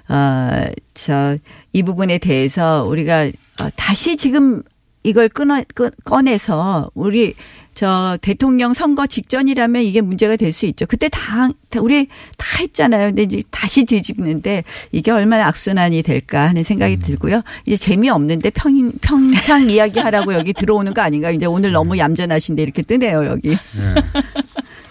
어저 0.10 1.38
이 1.74 1.84
부분에 1.84 2.18
대해서 2.18 2.86
우리가 2.88 3.24
어, 3.62 3.70
다시 3.76 4.18
지금 4.18 4.62
이걸 5.08 5.30
끊어 5.30 5.64
끊- 5.74 5.90
꺼내서 6.04 6.92
우리 6.94 7.34
저 7.74 8.18
대통령 8.22 8.74
선거 8.74 9.06
직전이라면 9.08 9.84
이게 9.84 10.02
문제가 10.02 10.36
될 10.36 10.52
수 10.52 10.66
있죠. 10.66 10.86
그때 10.88 11.08
다, 11.10 11.48
다 11.70 11.80
우리 11.80 12.08
다 12.36 12.58
했잖아요. 12.60 13.10
근데 13.10 13.22
이제 13.22 13.42
다시 13.52 13.86
뒤집는데 13.86 14.64
이게 14.92 15.12
얼마나 15.12 15.46
악순환이 15.48 16.02
될까 16.02 16.50
하는 16.50 16.64
생각이 16.64 16.96
음. 16.96 17.00
들고요. 17.02 17.42
이제 17.66 17.78
재미없는데 17.78 18.50
평, 18.50 18.92
평창 19.00 19.70
이야기 19.70 20.00
하라고 20.00 20.34
여기 20.34 20.52
들어오는 20.54 20.94
거 20.94 21.02
아닌가. 21.02 21.30
이제 21.32 21.46
오늘 21.46 21.72
너무 21.72 21.98
얌전하신데 21.98 22.64
이렇게 22.64 22.82
뜨네요, 22.82 23.26
여기. 23.28 23.56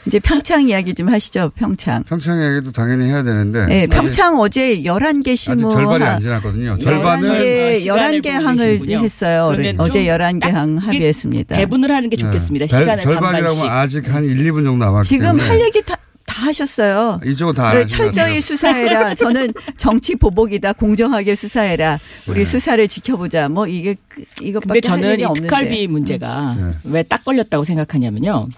이제 0.07 0.21
평창 0.21 0.69
이야기 0.69 0.95
좀 0.95 1.09
하시죠, 1.09 1.51
평창. 1.57 2.05
평창 2.05 2.41
얘기도 2.45 2.71
당연히 2.71 3.07
해야 3.07 3.25
되는데. 3.25 3.67
네, 3.67 3.83
아직- 3.83 3.91
평창 3.91 4.39
어제 4.39 4.83
11개 4.85 5.31
아직 5.33 5.37
실무. 5.37 5.71
절반이 5.73 6.05
안 6.05 6.21
지났거든요. 6.21 6.79
절반은 6.79 7.29
11개, 7.29 7.77
시간을 7.81 8.21
11개 8.23 8.33
보고 8.35 8.47
항을 8.49 8.79
계시군요. 8.79 8.99
했어요. 8.99 9.45
어제 9.79 10.05
좀 10.05 10.05
11개 10.05 10.51
항딱 10.53 10.87
합의했습니다. 10.87 11.57
배분을 11.57 11.91
하는 11.91 12.09
게 12.09 12.17
좋겠습니다. 12.17 12.67
시간을 12.69 13.03
절반이라고. 13.03 13.65
아직 13.69 14.09
한 14.15 14.25
1, 14.25 14.37
2분 14.53 14.63
정도 14.65 14.85
남았기 14.85 15.09
지금 15.09 15.27
때문에. 15.27 15.49
할 15.49 15.61
얘기 15.63 15.83
다, 15.83 15.97
다 16.25 16.47
하셨어요. 16.47 17.21
이쪽은 17.27 17.55
다안 17.55 17.75
네, 17.75 17.85
철저히. 17.87 18.41
수사해라. 18.41 19.13
저는 19.17 19.53
정치 19.77 20.15
보복이다. 20.15 20.73
공정하게 20.75 21.35
수사해라. 21.35 21.99
우리 22.29 22.39
네. 22.41 22.45
수사를 22.45 22.87
지켜보자. 22.87 23.49
뭐 23.49 23.67
이게 23.67 23.97
그- 24.09 24.23
이것밖에 24.41 24.81
근데 24.81 24.89
할 24.89 25.01
저는 25.19 25.21
이. 25.21 25.41
특활비 25.41 25.89
문제가 25.89 26.55
네. 26.57 26.71
왜딱 26.85 27.25
걸렸다고 27.25 27.65
생각하냐면요. 27.65 28.49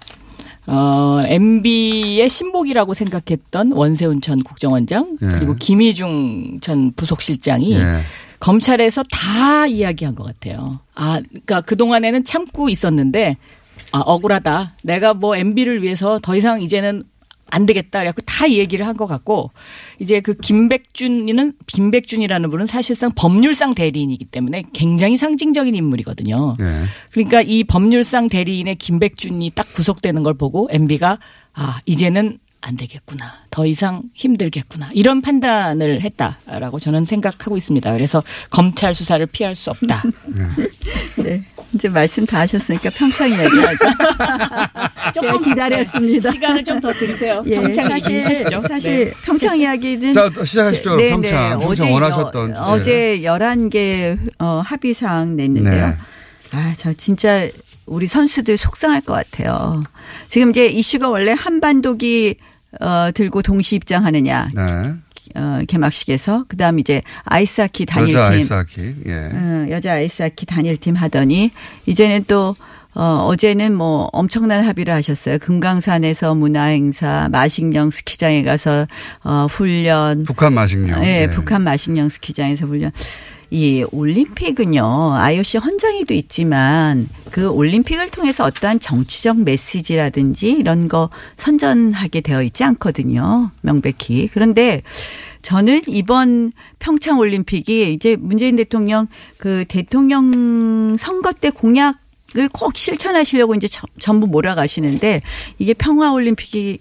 어, 0.67 1.21
MB의 1.23 2.29
신복이라고 2.29 2.93
생각했던 2.93 3.71
원세훈 3.71 4.21
전 4.21 4.43
국정원장 4.43 5.17
예. 5.21 5.27
그리고 5.27 5.55
김희중 5.55 6.59
전 6.61 6.91
부속실장이 6.93 7.73
예. 7.73 8.01
검찰에서 8.39 9.03
다 9.11 9.65
이야기한 9.67 10.15
것 10.15 10.23
같아요. 10.23 10.79
아, 10.95 11.19
그러니까 11.27 11.61
그 11.61 11.75
동안에는 11.75 12.23
참고 12.23 12.69
있었는데 12.69 13.37
아 13.91 13.99
억울하다. 13.99 14.73
내가 14.83 15.13
뭐 15.13 15.35
MB를 15.35 15.81
위해서 15.81 16.19
더 16.21 16.35
이상 16.35 16.61
이제는 16.61 17.03
안 17.51 17.65
되겠다. 17.65 17.99
그래갖고 17.99 18.21
다 18.23 18.47
이 18.47 18.57
얘기를 18.57 18.85
한 18.87 18.95
것 18.97 19.05
같고 19.05 19.51
이제 19.99 20.19
그 20.21 20.33
김백준이는 20.35 21.53
김백준이라는 21.67 22.49
분은 22.49 22.65
사실상 22.65 23.11
법률상 23.15 23.75
대리인이기 23.75 24.25
때문에 24.25 24.63
굉장히 24.73 25.15
상징적인 25.17 25.75
인물이거든요. 25.75 26.57
예. 26.59 26.83
그러니까 27.11 27.41
이 27.41 27.63
법률상 27.63 28.29
대리인의 28.29 28.75
김백준이 28.75 29.51
딱 29.55 29.71
구속되는 29.73 30.23
걸 30.23 30.33
보고 30.33 30.67
MB가 30.71 31.19
아 31.53 31.79
이제는 31.85 32.39
안 32.61 32.75
되겠구나. 32.75 33.23
더 33.51 33.65
이상 33.65 34.03
힘들겠구나. 34.13 34.89
이런 34.93 35.21
판단을 35.21 36.01
했다라고 36.01 36.77
저는 36.79 37.05
생각하고 37.05 37.55
있습니다. 37.55 37.91
그래서 37.93 38.21
검찰 38.49 38.93
수사를 38.93 39.25
피할 39.27 39.55
수 39.55 39.69
없다. 39.71 40.03
네. 41.23 41.41
이제 41.73 41.87
말씀 41.87 42.25
다 42.25 42.39
하셨으니까 42.39 42.89
평창 42.95 43.29
이야기하죠. 43.29 43.77
제가 45.21 45.39
기다렸습니다. 45.39 46.31
시간을 46.31 46.63
좀 46.63 46.79
더 46.79 46.91
드리세요. 46.93 47.43
예, 47.47 47.55
평창 47.59 47.89
사실 47.89 48.25
하시죠. 48.25 48.61
사실 48.61 49.05
네. 49.05 49.11
평창 49.25 49.59
이야기는 49.59 50.13
자, 50.13 50.29
또 50.33 50.45
시작하십시오. 50.45 50.95
네, 50.95 51.09
평창. 51.09 51.57
네. 51.59 51.65
평창 51.65 51.67
어제 51.87 51.91
원하셨던 51.91 52.51
여- 52.51 52.55
주제. 52.55 52.71
어제 52.73 53.21
11개 53.23 54.17
어, 54.39 54.61
합의 54.65 54.93
사항 54.93 55.35
냈는데요. 55.35 55.87
네. 55.89 55.95
아, 56.53 56.73
저 56.77 56.93
진짜 56.93 57.47
우리 57.85 58.07
선수들 58.07 58.55
속상할 58.57 59.01
것 59.01 59.13
같아요. 59.13 59.83
지금 60.29 60.51
이제 60.51 60.67
이슈가 60.67 61.09
원래 61.09 61.33
한반도기 61.37 62.35
어, 62.79 63.09
들고 63.13 63.41
동시 63.41 63.75
입장하느냐. 63.75 64.49
네. 64.55 64.93
어, 65.35 65.59
개막식에서 65.67 66.45
그다음 66.47 66.79
이제 66.79 67.01
아이스하키 67.23 67.85
단일팀 67.85 68.15
여자 68.15 68.27
아이스하키. 68.31 68.95
예. 69.07 69.13
어, 69.13 69.67
여자 69.69 69.93
아이스하키 69.93 70.45
단일팀 70.45 70.95
하더니 70.95 71.51
이제는 71.85 72.25
또 72.27 72.55
어, 72.95 73.27
어제는 73.27 73.75
뭐 73.75 74.09
엄청난 74.11 74.63
합의를 74.63 74.93
하셨어요. 74.93 75.37
금강산에서 75.37 76.33
문화행사, 76.35 77.29
마식령 77.31 77.91
스키장에 77.91 78.43
가서 78.43 78.87
어, 79.23 79.47
훈련. 79.49 80.23
북한 80.23 80.53
마식령. 80.53 81.01
네, 81.01 81.27
네. 81.27 81.29
북한 81.29 81.63
마식령 81.63 82.09
스키장에서 82.09 82.65
훈련. 82.65 82.91
이 83.51 83.83
올림픽은요, 83.91 85.13
IOC 85.15 85.57
헌장에도 85.57 86.13
있지만 86.13 87.03
그 87.31 87.49
올림픽을 87.49 88.09
통해서 88.11 88.43
어떠한 88.45 88.79
정치적 88.79 89.41
메시지라든지 89.41 90.51
이런 90.51 90.87
거 90.87 91.09
선전하게 91.35 92.21
되어 92.21 92.43
있지 92.43 92.63
않거든요. 92.63 93.49
명백히. 93.61 94.29
그런데 94.31 94.83
저는 95.41 95.81
이번 95.87 96.51
평창 96.77 97.17
올림픽이 97.17 97.91
이제 97.93 98.15
문재인 98.19 98.55
대통령 98.55 99.07
그 99.37 99.65
대통령 99.67 100.95
선거 100.97 101.31
때 101.33 101.49
공약 101.49 101.95
을 102.37 102.47
꼭 102.53 102.77
실천하시려고 102.77 103.55
이제 103.55 103.67
저- 103.67 103.87
전부 103.99 104.27
몰아가시는데 104.27 105.21
이게 105.57 105.73
평화 105.73 106.11
올림픽이 106.11 106.77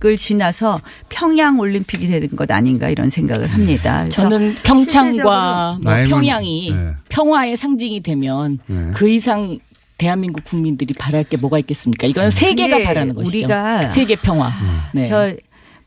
올림픽을 0.00 0.16
지나서 0.16 0.80
평양 1.08 1.58
올림픽이 1.60 2.08
되는 2.08 2.28
것 2.30 2.50
아닌가 2.50 2.88
이런 2.88 3.10
생각을 3.10 3.46
합니다. 3.46 4.00
그래서 4.00 4.22
저는 4.22 4.54
평창과 4.62 5.78
뭐 5.82 5.94
평양이 6.08 6.72
네. 6.74 6.90
평화의 7.08 7.56
상징이 7.56 8.00
되면 8.00 8.58
네. 8.66 8.90
그 8.94 9.08
이상 9.08 9.58
대한민국 9.98 10.44
국민들이 10.44 10.94
바랄 10.94 11.24
게 11.24 11.36
뭐가 11.36 11.58
있겠습니까? 11.58 12.06
이건 12.06 12.30
세계가 12.30 12.76
근데 12.76 12.84
바라는 12.84 13.14
것이죠. 13.14 13.38
우리가 13.38 13.88
세계 13.88 14.16
평화. 14.16 14.50
네. 14.92 15.04
저 15.04 15.34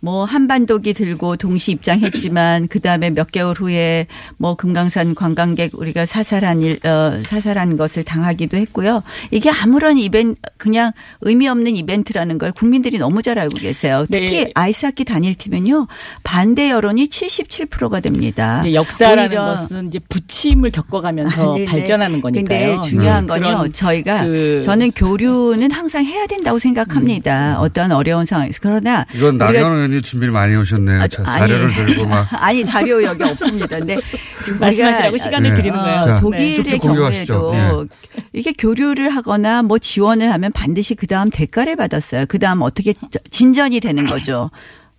뭐 0.04 0.26
한반도기 0.26 0.94
들고 0.94 1.38
동시 1.38 1.72
입장했지만 1.72 2.68
그 2.68 2.82
다음에 2.82 3.10
몇 3.10 3.32
개월 3.32 3.56
후에 3.58 4.08
뭐 4.36 4.56
금강산 4.56 5.16
관광객 5.16 5.72
우리가 5.76 6.06
사살한 6.06 6.60
일, 6.62 6.86
어, 6.86 7.22
사살한 7.24 7.78
것을 7.78 8.04
당하기도 8.04 8.58
했고요. 8.58 9.02
이게 9.32 9.50
아무런 9.50 9.98
이벤트 9.98 10.36
그냥 10.58 10.92
의미 11.22 11.48
없는 11.48 11.78
이벤트라는 11.78 12.38
걸 12.38 12.52
국민들이 12.52 12.98
너무 12.98 13.22
잘 13.22 13.40
알고 13.40 13.58
계세요. 13.60 14.06
특히 14.12 14.44
네. 14.44 14.52
아이스하키 14.54 15.06
단일팀은요 15.06 15.88
반대 16.26 16.70
여론이 16.70 17.06
77%가 17.08 18.02
됩니다. 18.02 18.62
역사라는 18.74 19.38
것은 19.38 19.88
이제 19.88 20.00
부침을 20.10 20.72
겪어가면서 20.72 21.54
아, 21.54 21.56
네네. 21.56 21.66
발전하는 21.66 22.20
거니까요. 22.20 22.82
근데 22.82 22.90
중요한 22.90 23.24
음, 23.24 23.28
건요. 23.28 23.70
저희가 23.72 24.26
그- 24.26 24.62
저는 24.66 24.92
교류는 24.92 25.72
항상 25.72 26.04
해야 26.04 26.28
된다고 26.28 26.60
생각합니다. 26.60 27.58
어떤 27.62 27.94
어려운 27.94 28.26
상황에서 28.26 28.60
그러나 28.62 29.06
이건 29.16 29.36
우리가 29.36 29.46
나경원 29.46 29.93
의원님 29.94 30.02
준비를 30.02 30.32
많이 30.32 30.54
해오셨네요. 30.54 31.08
자, 31.08 31.24
아니. 31.26 31.40
자료를 31.40 31.74
들고 31.74 32.08
막. 32.08 32.28
아니 32.42 32.66
자료 32.66 33.04
여기 33.04 33.24
없습니다. 33.24 33.78
근데 33.78 33.98
지금 34.44 34.60
말씀하시라고 34.60 35.18
시간을 35.18 35.50
네. 35.50 35.56
드리는 35.56 35.78
거예요. 35.80 36.02
자, 36.02 36.16
독일의 36.20 36.56
쭉쭉 36.56 36.82
공격하시죠. 36.82 37.34
경우에도 37.34 37.88
이게 38.34 38.52
교류를 38.54 39.10
하거나 39.10 39.62
뭐 39.62 39.78
지원을 39.78 40.32
하면 40.34 40.52
반드시 40.52 40.96
그 40.96 41.08
다음 41.08 41.30
대가를 41.30 41.76
받았어요. 41.76 42.26
그 42.28 42.40
다음 42.40 42.62
어떻게 42.62 42.94
진전이 43.30 43.80
되는 43.80 44.06
거죠. 44.06 44.50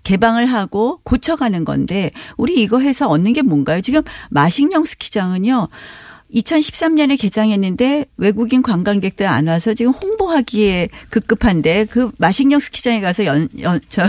개방을 0.05 0.47
하고 0.47 1.01
고쳐가는 1.05 1.65
건데 1.65 2.11
우리 2.37 2.63
이거 2.63 2.79
해서 2.79 3.09
얻는 3.09 3.33
게 3.33 3.43
뭔가요? 3.43 3.81
지금 3.81 4.03
마식령 4.31 4.85
스키장은요. 4.85 5.69
2013년에 6.35 7.21
개장했는데 7.21 8.07
외국인 8.17 8.63
관광객들 8.63 9.27
안 9.27 9.47
와서 9.47 9.73
지금 9.73 9.93
홍보하기에 9.93 10.89
급급한데 11.11 11.87
그 11.87 12.11
마식령 12.19 12.61
스키장에 12.61 13.01
가서 13.01 13.25
연, 13.25 13.49
연, 13.61 13.81
저, 13.89 14.03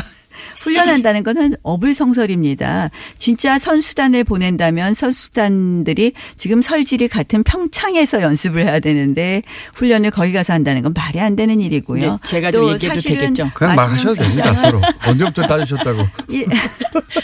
훈련한다는 0.65 1.21
거는 1.23 1.55
어불성설입니다. 1.61 2.89
진짜 3.19 3.59
선수단을 3.59 4.23
보낸다면 4.23 4.95
선수단들이 4.95 6.13
지금 6.37 6.61
설질이 6.63 7.07
같은 7.07 7.43
평창에서 7.43 8.21
연습을 8.23 8.63
해야 8.65 8.79
되는데 8.79 9.43
훈련을 9.75 10.09
거기 10.11 10.33
가서 10.33 10.53
한다는 10.53 10.81
건 10.81 10.93
말이 10.95 11.19
안 11.19 11.35
되는 11.35 11.61
일이고요. 11.61 12.19
제가 12.23 12.51
좀또 12.51 12.73
얘기해도 12.73 12.95
사실은 12.95 13.17
되겠죠? 13.33 13.51
그냥 13.53 13.75
막 13.75 13.91
하셔도 13.93 14.15
됩니다, 14.15 14.53
서로. 14.55 14.81
언제부터 15.07 15.45
따지셨다고. 15.45 16.07
이- 16.29 16.45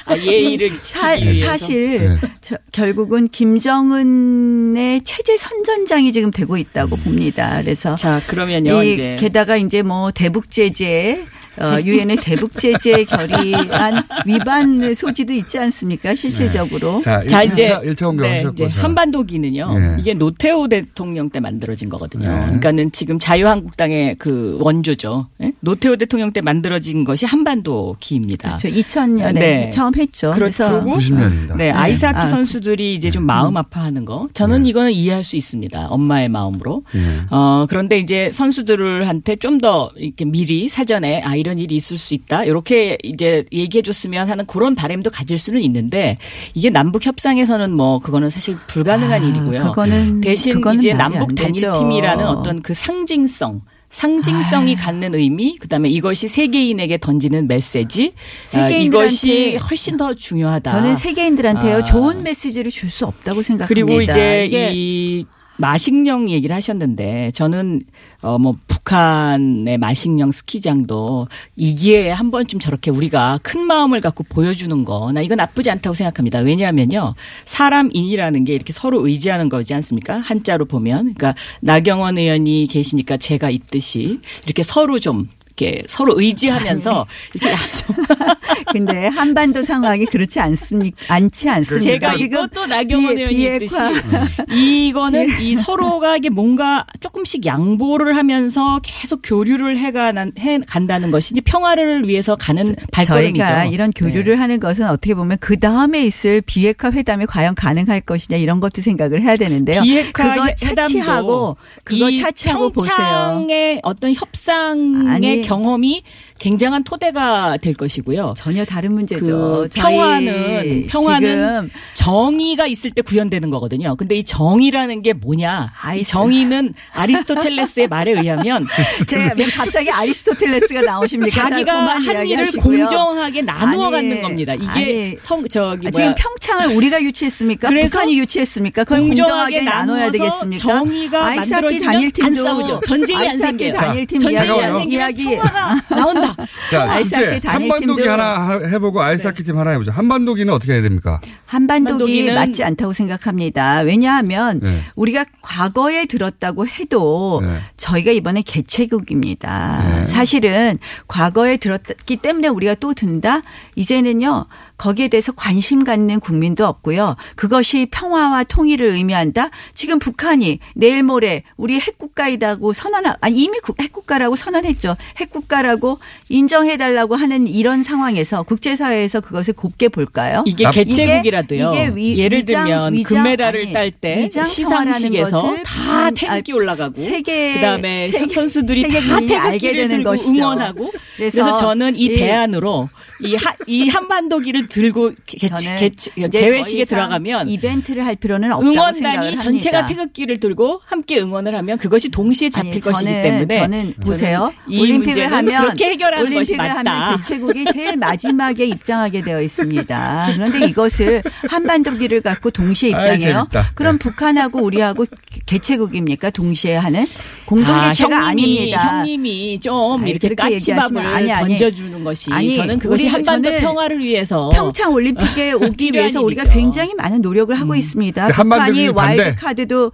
아, 0.06 0.16
예의를 0.18 0.78
사, 0.82 1.16
지키기 1.16 1.26
위해서. 1.32 1.46
사실 1.48 1.98
네. 1.98 2.18
저- 2.42 2.58
결국은 2.72 3.28
김정은의 3.30 5.02
체제 5.04 5.36
선전장이 5.38 6.12
지금 6.12 6.30
되고 6.32 6.58
있다고 6.58 6.96
봅니다. 6.98 7.60
그래서 7.62 7.96
자 7.96 8.20
그러면요 8.28 8.84
이 8.84 8.94
이제 8.94 9.16
게다가 9.20 9.58
이제 9.58 9.82
뭐 9.82 10.12
대북 10.12 10.50
제재 10.52 11.24
어, 11.60 11.78
유엔의 11.84 12.18
대북 12.18 12.54
제재 12.58 13.04
결의 13.04 13.31
안 13.72 14.04
위반 14.26 14.94
소지도 14.94 15.34
있지 15.34 15.58
않습니까? 15.60 16.14
실질적으로. 16.16 17.00
자, 17.02 17.24
자 17.28 17.46
1차, 17.46 17.52
이제 17.52 17.70
1차 17.70 18.06
공격 18.08 18.24
네, 18.28 18.38
하셨고. 18.38 18.54
이제 18.54 18.70
자. 18.70 18.82
한반도기는요. 18.84 19.80
네. 19.80 19.96
이게 20.00 20.14
노태우 20.14 20.68
대통령 20.68 21.30
때 21.30 21.40
만들어진 21.40 21.90
거거든요. 21.90 22.28
네. 22.30 22.42
그러니까는 22.42 22.92
지금 22.92 23.20
자유한국당의 23.20 24.16
그 24.18 24.58
원조죠. 24.62 25.28
예? 25.42 25.54
노태우 25.62 25.96
대통령 25.98 26.32
때 26.34 26.42
만들어진 26.42 27.04
것이 27.06 27.26
한반도기입니다. 27.26 28.58
그렇죠. 28.58 28.68
2000년에 28.68 29.34
네. 29.34 29.70
처음 29.72 29.96
했죠. 29.96 30.32
그렇죠. 30.32 30.68
그래서 30.68 30.84
90년입니다. 30.84 31.56
네, 31.58 31.72
아이스하키 31.72 32.18
아. 32.18 32.26
선수들이 32.26 32.96
이제 32.96 33.10
좀 33.10 33.26
마음 33.26 33.56
아파하는 33.56 34.06
거. 34.06 34.28
저는 34.34 34.66
이거는 34.66 34.92
이해할 34.92 35.24
수 35.24 35.38
있습니다. 35.38 35.88
엄마의 35.88 36.28
마음으로. 36.30 36.84
예. 36.96 37.00
어, 37.30 37.66
그런데 37.70 37.98
이제 38.00 38.30
선수들한테 38.34 39.38
좀 39.38 39.62
더 39.62 39.92
이렇게 39.96 40.26
미리 40.26 40.68
사전에 40.70 41.22
아, 41.22 41.36
이런 41.36 41.60
일이 41.60 41.76
있을 41.76 42.00
수 42.00 42.16
있다. 42.16 42.46
이렇게 42.46 42.98
이제 43.04 43.21
얘기해 43.52 43.82
줬으면 43.82 44.30
하는 44.30 44.46
그런 44.46 44.76
바람도 44.76 45.10
가질 45.10 45.38
수는 45.38 45.62
있는데 45.64 46.18
이게 46.54 46.70
남북 46.70 47.06
협상에서는 47.06 47.72
뭐 47.72 48.00
그거는 48.00 48.30
사실 48.30 48.56
불가능한 48.68 49.22
아, 49.22 49.26
일이고요. 49.26 49.72
그거는- 49.72 50.24
대신 50.24 50.54
그거는 50.56 50.80
이제 50.80 50.94
남북. 50.94 51.36
단일팀이라는 51.36 52.26
어떤 52.26 52.62
그 52.62 52.74
상징성 52.74 53.62
상징성이 53.90 54.76
갖는 54.76 55.14
의미, 55.16 55.58
그다음에 55.58 55.90
이것이 55.90 56.30
세계인에게 56.30 56.98
던지는 57.00 57.48
메시지, 57.50 58.14
아, 58.16 58.48
세계인들한테 58.48 58.84
이것이 58.86 59.56
훨씬 59.58 59.98
더 59.98 60.14
중요하다. 60.14 60.72
저는 60.72 60.96
세계인들한테요 60.96 61.76
아. 61.78 61.84
좋은 61.84 62.24
메시지를 62.24 62.72
줄 62.72 62.90
수 62.90 63.06
없다고 63.06 63.42
생각합니다. 63.42 63.68
그리고 63.68 64.02
이제 64.02 64.48
이 64.74 65.26
마식령 65.62 66.30
얘기를 66.30 66.56
하셨는데 66.56 67.32
저는 67.32 67.82
어 68.22 68.38
뭐 68.38 68.56
북한의 68.68 69.78
마식령 69.78 70.32
스키장도 70.32 71.28
이 71.56 71.76
기회에 71.76 72.10
한 72.10 72.32
번쯤 72.32 72.60
저렇게 72.60 72.90
우리가 72.92 73.40
큰 73.44 73.62
마음을 73.68 74.02
갖고 74.02 74.24
보여주는 74.24 74.84
거 74.86 75.12
나 75.14 75.22
이거 75.22 75.36
나쁘지 75.36 75.70
않다고 75.72 75.94
생각합니다. 75.94 76.40
왜냐하면요 76.40 77.14
사람인이라는 77.46 78.44
게 78.46 78.54
이렇게 78.54 78.74
서로 78.74 79.06
의지하는 79.06 79.50
거지 79.50 79.74
않습니까? 79.76 80.18
한자로 80.18 80.66
보면 80.66 81.14
그러니까 81.14 81.36
나경원 81.62 82.18
의원이 82.18 82.68
계시니까 82.68 83.18
제가 83.18 83.50
있듯이 83.50 84.20
이렇게 84.46 84.64
서로 84.64 85.00
좀 85.00 85.28
이렇게 85.62 85.84
서로 85.88 86.20
의지하면서 86.20 87.06
이렇게 87.36 87.56
좀 87.86 87.96
근데 88.72 89.08
한반도 89.08 89.64
상황이 89.64 90.06
그렇지 90.06 90.40
않습니까? 90.40 91.14
않지 91.14 91.50
않습니까? 91.50 92.16
제가 92.18 92.48
또 92.48 92.66
나경원 92.66 93.16
비- 93.16 93.22
의원이 93.22 93.56
있듯이 93.56 93.76
비핵화. 93.76 94.28
이거는 94.56 95.42
이 95.42 95.56
서로가 95.56 96.18
이게 96.18 96.30
뭔가 96.30 96.86
조금씩 97.00 97.46
양보를 97.46 98.16
하면서 98.16 98.80
계속 98.84 99.22
교류를 99.24 99.78
해가 99.78 100.12
해 100.40 100.60
간다는 100.60 101.12
것이 101.12 101.34
이제 101.34 101.42
평화를 101.42 102.08
위해서 102.08 102.36
가는 102.36 102.76
발걸음이죠. 102.92 103.44
저희가 103.44 103.66
이런 103.66 103.92
교류를 103.92 104.40
하는 104.40 104.60
것은 104.60 104.88
어떻게 104.88 105.14
보면 105.14 105.38
그 105.40 105.60
다음에 105.60 106.06
있을 106.06 106.42
비핵화 106.42 106.92
회담이 106.92 107.26
과연 107.28 107.56
가능할 107.56 108.02
것이냐 108.02 108.38
이런 108.38 108.60
것도 108.60 108.82
생각을 108.82 109.22
해야 109.22 109.36
되는데요. 109.36 109.82
비핵화 109.82 110.34
그거 110.34 110.56
차치하고 110.56 111.58
그거 111.84 112.10
이 112.10 112.16
차치하고 112.18 112.70
보세요. 112.72 112.96
평창의 112.96 113.80
어떤 113.84 114.14
협상의. 114.14 115.42
경험이 115.52 116.04
굉장한 116.42 116.84
토대가 116.84 117.56
될 117.58 117.76
것이고요. 117.76 118.34
전혀 118.36 118.66
다른 118.66 118.94
문제죠. 118.94 119.22
그 119.22 119.70
평화는 119.76 120.88
평화는 120.88 121.30
지금 121.30 121.70
정의가 121.94 122.66
있을 122.66 122.90
때 122.90 123.04
구현되는 123.04 123.52
거거든요. 123.52 123.96
근데 123.96 124.16
이 124.16 124.24
정의라는 124.24 125.04
게 125.04 125.14
뭐냐? 125.14 125.72
이 125.72 125.78
아이스. 125.88 126.10
정의는 126.10 126.74
아리스토텔레스의 126.94 127.90
말에 127.90 128.14
의하면 128.14 128.66
제가 129.08 129.34
왜 129.38 129.46
갑자기 129.46 129.92
아리스토텔레스가 129.92 130.82
나오십니까? 130.82 131.30
자, 131.30 131.50
자기가 131.50 131.74
한 131.74 132.04
일을 132.04 132.26
이야기하시고요. 132.26 132.78
공정하게 132.80 133.44
나누어 133.44 133.86
아니, 133.86 133.92
갖는 133.92 134.22
겁니다. 134.24 134.56
이게 134.56 134.68
아니, 134.68 135.16
성 135.20 135.48
저기 135.48 135.90
아, 135.90 135.92
뭐야 135.92 135.92
지금 135.92 136.16
평창을 136.18 136.76
우리가 136.76 137.04
유치했습니까? 137.04 137.70
그래서 137.70 137.92
북한이 137.92 138.18
유치했습니까? 138.18 138.84
그걸 138.86 139.02
공정하게 139.02 139.60
공정하게 139.60 139.62
나눠야 139.62 140.10
되겠습니까? 140.10 140.60
정의가 140.60 141.24
아이스하키 141.24 141.62
만들어지면 141.62 141.94
단일팀도 141.94 142.26
안 142.26 142.46
싸우죠. 142.46 142.82
전쟁이 142.84 143.30
안 143.30 143.38
생겨요. 143.38 143.74
전쟁이 143.76 144.50
안 144.50 144.74
생기면 144.74 144.92
이야기 144.92 145.24
평화가 145.36 145.96
나온다. 145.96 146.31
자, 146.72 146.92
아이스하키 146.92 147.40
단일팀도- 147.42 147.48
한반도기 147.48 148.08
하나 148.08 148.24
하- 148.40 148.60
해보고 148.68 149.02
아이스하키 149.02 149.44
팀 149.44 149.58
하나 149.58 149.72
해보자. 149.72 149.92
한반도기는 149.92 150.54
어떻게 150.54 150.74
해야 150.74 150.82
됩니까? 150.82 151.20
한반도기 151.46 152.26
한반도기는- 152.26 152.34
맞지 152.36 152.64
않다고 152.64 152.94
생각합니다. 152.94 153.80
왜냐하면 153.80 154.60
네. 154.62 154.82
우리가 154.96 155.26
과거에 155.42 156.06
들었다고 156.06 156.68
해도 156.68 157.42
네. 157.44 157.60
저희가 157.78 158.12
이번에 158.12 158.42
개최국입니다. 158.42 159.84
네. 160.00 160.06
사실은 160.06 160.78
과거에 161.08 161.58
들었기 161.58 162.18
때문에 162.18 162.48
우리가 162.48 162.76
또 162.76 162.94
든다. 162.94 163.42
이제는요. 163.76 164.46
거기에 164.82 165.10
대해서 165.10 165.32
관심 165.32 165.84
갖는 165.84 166.20
국민도 166.20 166.66
없고요. 166.66 167.16
그것이 167.36 167.88
평화와 167.92 168.44
통일을 168.46 168.88
의미한다. 168.88 169.52
지금 169.76 170.00
북한이 170.00 170.58
내일 170.74 171.04
모레 171.04 171.44
우리 171.56 171.80
핵국가이다고 171.80 172.74
선언하 172.74 173.16
아니 173.22 173.44
이미 173.44 173.60
국- 173.60 173.80
핵국가라고 173.80 174.36
선언했죠. 174.36 174.96
핵국가라고 175.18 176.00
인정해 176.30 176.78
달라고 176.78 177.16
하는 177.16 177.46
이런 177.46 177.84
상황에서 177.84 178.42
국제 178.42 178.76
사회에서 178.76 179.22
그것을 179.22 179.54
곱게 179.54 179.88
볼까요? 179.88 180.44
이게 180.48 180.64
나- 180.64 180.72
개최국이라도요. 180.72 181.72
이게 181.74 181.88
위- 181.96 182.18
예를 182.18 182.40
위장- 182.40 182.66
들면 182.66 182.94
위장- 182.96 183.10
금메달을 183.24 183.74
딸 183.74 183.92
때 183.92 184.28
시상식에서 184.32 185.42
다 185.64 186.10
것을 186.10 186.14
태극기 186.16 186.54
아, 186.54 186.56
올라가고 186.56 186.96
세계- 187.00 187.54
그다음에 187.54 188.08
세계- 188.10 188.34
선수들이 188.34 188.82
세계 188.82 189.00
다 189.00 189.16
국민이 189.16 189.36
알게 189.38 189.60
태극기를 189.60 189.88
되는 189.90 190.04
들고 190.04 190.10
것이죠. 190.10 190.32
응원하고 190.32 190.92
그래서 191.18 191.42
그래서, 191.44 191.56
저는 191.56 191.96
이 191.98 192.06
이- 192.06 192.16
대안으로 192.16 192.90
이, 193.24 193.36
하, 193.36 193.54
이 193.68 193.88
한반도기를 193.88 194.68
들고 194.68 195.12
개, 195.26 195.48
저는 195.48 195.78
개, 195.78 195.86
이제 195.88 196.30
개회식에 196.30 196.86
들어가면 196.86 197.50
이벤트를 197.50 198.06
할 198.06 198.16
필요는 198.16 198.52
없다고 198.52 198.72
응원단이 198.72 198.96
생각을 199.02 199.36
전체가. 199.36 199.86
태극기를 199.86 200.40
들고 200.40 200.82
함께 200.86 201.20
응원을 201.20 201.56
하면 201.56 201.78
그것이 201.78 202.10
동시에 202.10 202.50
잡힐 202.50 202.72
아니, 202.74 202.80
것이기 202.82 203.10
저는- 203.12 203.24
때문에 203.24 203.60
저는 203.60 203.94
보세요. 204.06 204.54
이 204.68 204.80
올림픽을 204.82 205.32
하면 205.32 205.62
그렇게 205.64 205.86
해결하는 205.92 206.26
것이 206.34 206.54
올림픽을 206.56 206.58
맞다. 206.84 206.92
하면 206.92 207.18
개최국이 207.18 207.66
제일 207.74 207.98
마지막에 207.98 208.66
입장하게 208.66 209.22
되어 209.22 209.42
있습니다. 209.42 210.28
그런데 210.36 210.66
이것을 210.68 211.22
한반도기를 211.50 212.22
갖고 212.22 212.50
동시에 212.52 212.94
아이, 212.94 213.16
입장해요. 213.16 213.48
재밌다. 213.52 213.72
그럼 213.76 213.98
북한하고 213.98 214.60
우리하고 214.62 215.06
개최국입니까? 215.46 216.30
동시에 216.32 216.76
하는 216.76 217.06
공동 217.46 217.76
아, 217.76 217.90
개최가 217.90 218.28
형님이, 218.30 218.74
아닙니다. 218.76 218.98
형님이 219.00 219.60
좀 219.60 220.02
아니, 220.02 220.12
이렇게 220.12 220.30
까치밥을 220.34 220.54
얘기하시면 220.54 221.06
아니, 221.06 221.32
아니. 221.32 221.48
던져주는 221.50 222.04
것이 222.04 222.32
아니, 222.32 222.56
저는 222.56 222.80
그것이 222.80 223.08
한반도 223.12 223.50
저는 223.50 223.62
평화를 223.62 224.00
위해서 224.00 224.50
평창 224.54 224.94
올림픽에 224.94 225.54
오기 225.60 225.92
위해서 225.94 226.22
우리가 226.22 226.44
일이죠. 226.44 226.56
굉장히 226.60 226.94
많은 226.96 227.22
노력을 227.22 227.54
하고 227.60 227.76
있습니다. 227.76 228.28
그 228.28 228.34
한반도기 228.34 228.88
북한이. 228.88 229.20
와일드 229.20 229.36
카드도. 229.40 229.92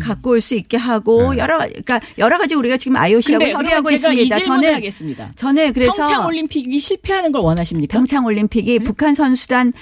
갖고 0.00 0.30
올 0.30 0.40
수 0.40 0.54
있게 0.54 0.76
하고 0.76 1.36
여러 1.36 1.58
그러니까 1.58 2.00
여러 2.18 2.38
가지 2.38 2.54
우리가 2.54 2.76
지금 2.76 2.96
IOC하고 2.96 3.44
협의하고 3.46 3.90
있습니다. 3.90 4.38
저는 4.40 4.74
하겠습니다. 4.74 5.32
저는 5.36 5.72
그래서 5.72 5.96
평창 5.96 6.26
올림픽이 6.26 6.78
실패하는 6.78 7.32
걸 7.32 7.42
원하십니까? 7.42 7.92
평창 7.98 8.24
올림픽이 8.24 8.78
북한 8.80 9.14
선수단 9.14 9.72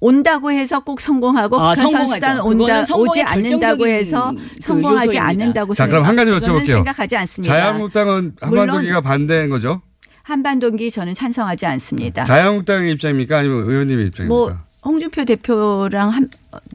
온다고 0.00 0.52
해서 0.52 0.80
꼭 0.80 1.00
성공하고 1.00 1.58
아, 1.60 1.74
북한. 1.74 1.90
선수단 1.90 2.40
온다 2.40 2.84
오지 2.94 3.20
않는다고 3.22 3.86
해서 3.88 4.32
그 4.32 4.42
성공하지 4.60 5.06
요소입니다. 5.08 5.24
않는다고 5.26 5.74
자, 5.74 5.86
그럼 5.88 6.04
한 6.04 6.14
가지 6.14 6.30
여쭤볼게요. 6.30 6.66
생각하지 6.66 7.16
않습니다. 7.16 7.52
자유한국당은 7.54 8.32
한반도기가 8.40 9.00
반대인 9.00 9.48
거죠? 9.50 9.82
한반도기 10.28 10.90
저는 10.90 11.14
찬성하지 11.14 11.64
않습니다. 11.64 12.22
자유한국당의 12.24 12.92
입장입니까? 12.92 13.38
아니면 13.38 13.64
의원님의 13.66 14.08
입장입니까? 14.08 14.28
뭐 14.28 14.54
홍준표 14.84 15.24
대표랑 15.24 16.10
한, 16.10 16.28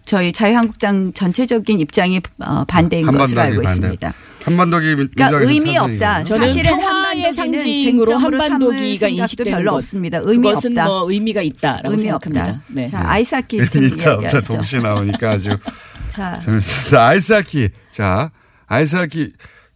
저희 0.05 0.33
자유한국당 0.33 1.13
전체적인 1.13 1.79
입장이 1.79 2.19
어, 2.39 2.63
반대인 2.65 3.05
것으로 3.05 3.39
알고 3.41 3.61
반대. 3.61 3.69
있습니다. 3.69 4.13
한반도기 4.43 4.95
그러니까 4.95 5.29
의미. 5.39 5.77
없다. 5.77 6.23
저는 6.23 6.47
사실은 6.47 6.71
평화의 6.71 7.23
한반도기는 7.25 7.33
상징으로 7.33 8.17
한반도기가 8.17 9.07
인식되는 9.07 9.51
별로 9.51 9.71
것. 9.71 9.77
없습니다. 9.77 10.17
의미 10.23 10.47
그것은 10.49 10.71
없다. 10.71 10.85
뭐 10.85 11.11
의미가 11.11 11.41
있다라고 11.43 11.89
의미 11.91 12.01
생각합니다. 12.01 12.41
없다. 12.43 12.61
네. 12.69 12.87
자, 12.87 13.03
아이스하키 13.05 13.65
좀 13.69 13.83
의미 13.83 13.95
있다 13.95 14.15
없다. 14.15 14.39
동시에 14.41 14.79
나오니까 14.79 15.29
아주 15.29 15.55
자, 16.09 16.39
재밌습니다. 16.39 17.05
아이스하키. 17.07 17.69
자, 17.91 18.31
아이스하키 18.65 19.31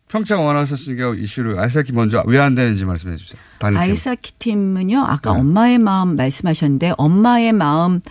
평창 0.09 0.45
원하셨으니까 0.45 1.15
이슈를 1.15 1.59
아이스하키 1.59 1.91
먼저 1.91 2.23
왜 2.25 2.39
안 2.39 2.55
되는지 2.55 2.85
말씀해 2.85 3.17
주세요. 3.17 3.39
아이스하키 3.59 4.33
팀은요. 4.39 5.03
아까 5.03 5.33
네. 5.33 5.39
엄마의 5.39 5.79
마음 5.79 6.15
말씀하셨는데 6.15 6.93
엄마의 6.97 7.51
마음 7.53 8.01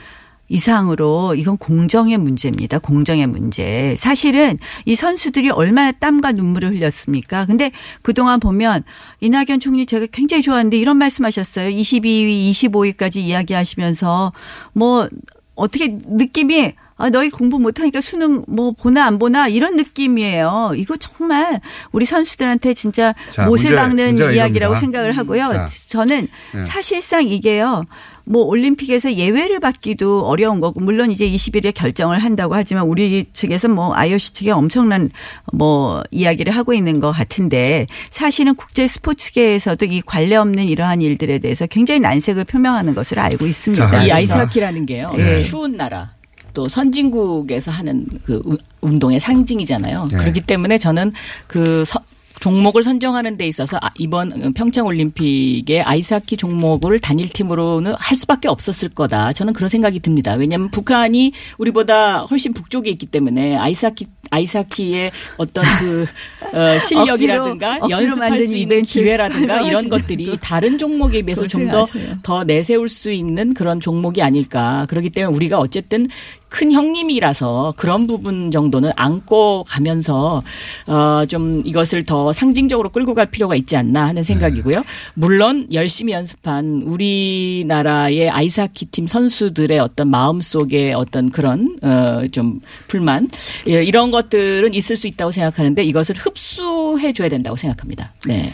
이상으로 0.49 1.35
이건 1.35 1.57
공정의 1.57 2.19
문제입니다. 2.19 2.79
공정의 2.79 3.27
문제. 3.27 3.97
사실은 3.99 4.59
이 4.85 4.95
선수들이 4.95 5.51
얼마나 5.51 5.91
땀과 5.91 6.33
눈물을 6.33 6.71
흘렸습니까? 6.71 7.47
근데 7.47 7.73
그동안 8.03 8.39
보면 8.41 8.85
이낙연 9.21 9.59
총리 9.61 9.87
제가 9.87 10.07
굉장히 10.13 10.43
좋아하는데 10.43 10.77
이런 10.77 10.99
말씀하셨어요. 10.99 11.71
22위, 11.71 12.51
25위까지 12.51 13.17
이야기하시면서 13.17 14.33
뭐 14.73 15.09
어떻게 15.57 15.99
느낌이 16.07 16.75
아, 16.99 17.11
너희 17.11 17.29
공부 17.29 17.59
못하니까 17.59 18.01
수능 18.01 18.43
뭐 18.49 18.73
보나 18.73 19.05
안 19.05 19.19
보나 19.19 19.49
이런 19.49 19.77
느낌이에요. 19.77 20.73
이거 20.77 20.97
정말 20.97 21.61
우리 21.93 22.07
선수들한테 22.07 22.73
진짜 22.75 23.15
자, 23.31 23.45
못을 23.47 23.71
문제- 23.71 23.77
박는 23.77 24.15
이야기라고 24.35 24.73
이겁니다. 24.75 24.81
생각을 24.81 25.13
하고요. 25.13 25.49
자. 25.49 25.67
저는 25.89 26.29
네. 26.55 26.65
사실상 26.65 27.29
이게요. 27.29 27.83
뭐 28.29 28.43
올림픽에서 28.45 29.13
예외를 29.13 29.61
받기도 29.61 30.27
어려운 30.27 30.59
거고 30.61 30.81
물론 30.81 31.13
이제 31.13 31.29
20일에 31.29 31.73
결정을 31.73 32.19
한다고 32.19 32.57
하지만 32.57 32.85
우리 32.85 33.27
측에서 33.33 33.69
뭐 33.69 33.95
IOC 33.95 34.33
측에 34.33 34.51
엄청난 34.51 35.11
뭐 35.53 36.03
이야기를 36.11 36.53
하고 36.53 36.73
있는 36.75 36.99
것 36.99 37.13
같은데 37.13 37.87
사실은 38.11 38.57
국제 38.57 38.89
스포츠계에서도 38.89 39.85
이 39.85 40.01
관례 40.01 40.35
없는 40.35 40.65
이러한 40.65 41.03
일들에 41.03 41.39
대해서 41.39 41.67
굉장히 41.67 42.01
난색을 42.01 42.45
표명하는 42.45 42.95
것을 42.97 43.21
알고 43.21 43.47
있습니다. 43.47 43.87
이 43.87 43.91
그래서 43.91 44.15
아이스하키라는 44.17 44.87
게요. 44.87 45.13
네. 45.15 45.39
추운 45.39 45.73
나라. 45.73 46.16
또 46.57 46.69
선진국에서 46.69 47.71
하는 47.71 48.07
그 48.25 48.41
우- 48.47 48.57
운동의 48.81 49.21
상징이잖아요. 49.21 50.09
네. 50.11 50.17
그렇기 50.17 50.41
때문에 50.41 50.79
저는 50.79 51.13
그 51.47 51.85
서- 51.85 52.01
종목을 52.41 52.83
선정하는 52.83 53.39
데 53.39 53.47
있어서 53.47 53.79
아, 53.81 53.89
이번 53.99 54.53
평창 54.53 54.85
올림픽에 54.87 55.81
아이스하키 55.81 56.37
종목을 56.37 56.99
단일팀으로는 56.99 57.95
할 57.99 58.15
수밖에 58.17 58.49
없었을 58.49 58.91
거다. 58.91 59.33
저는 59.33 59.55
그런 59.55 59.71
생각이 59.71 60.01
듭니다. 60.01 60.35
왜냐하면 60.39 60.71
북한이 60.71 61.33
우리보다 61.57 62.21
훨씬 62.25 62.53
북쪽에 62.53 62.91
있기 62.91 63.07
때문에 63.07 63.57
아이스하키 63.57 64.07
아이스하키의 64.31 65.13
어떤 65.39 65.65
그 65.81 66.07
어, 66.53 66.79
실력이라든가 66.87 67.79
억지로- 67.79 67.91
연습할 67.91 68.31
만든 68.31 68.47
수 68.49 68.57
있는 68.57 68.83
기회라든가 68.83 69.63
이런 69.63 69.89
것들이 69.89 70.37
다른 70.43 70.77
종목에 70.77 71.23
비해서 71.23 71.47
좀 71.47 71.69
더. 71.71 71.87
더 72.23 72.45
내세울 72.45 72.89
수 72.91 73.11
있는 73.13 73.55
그런 73.55 73.81
종목이 73.81 74.21
아닐까. 74.21 74.85
그렇기 74.91 75.09
때문에 75.11 75.35
우리가 75.35 75.59
어쨌든 75.59 76.07
큰 76.49 76.73
형님이라서 76.73 77.75
그런 77.77 78.07
부분 78.07 78.51
정도는 78.51 78.93
안고 78.97 79.65
가면서 79.69 80.43
어좀 80.87 81.63
이것을 81.65 82.05
더 82.05 82.33
상징적으로 82.33 82.91
끌고 82.91 83.15
갈 83.15 83.27
필요가 83.27 83.57
있지 83.57 83.77
않나 83.77 84.07
하는 84.07 84.23
생각이고요. 84.23 84.85
물론 85.15 85.67
열심히 85.73 86.13
연습한 86.13 86.83
우리나라의 86.85 88.31
아이스하키 88.31 88.87
팀 88.87 89.07
선수들의 89.07 89.79
어떤 89.79 90.09
마음 90.09 90.41
속에 90.41 90.93
어떤 90.93 91.31
그런 91.31 91.77
어좀 91.83 92.61
불만 92.89 93.29
예, 93.69 93.83
이런 93.83 94.11
것들은 94.11 94.75
있을 94.75 94.97
수 94.97 95.07
있다고 95.07 95.33
생각하는데 95.33 95.83
이것을 95.85 96.17
흡수해 96.17 97.13
줘야 97.13 97.29
된다고 97.29 97.57
생각합니다. 97.57 98.13
네. 98.27 98.53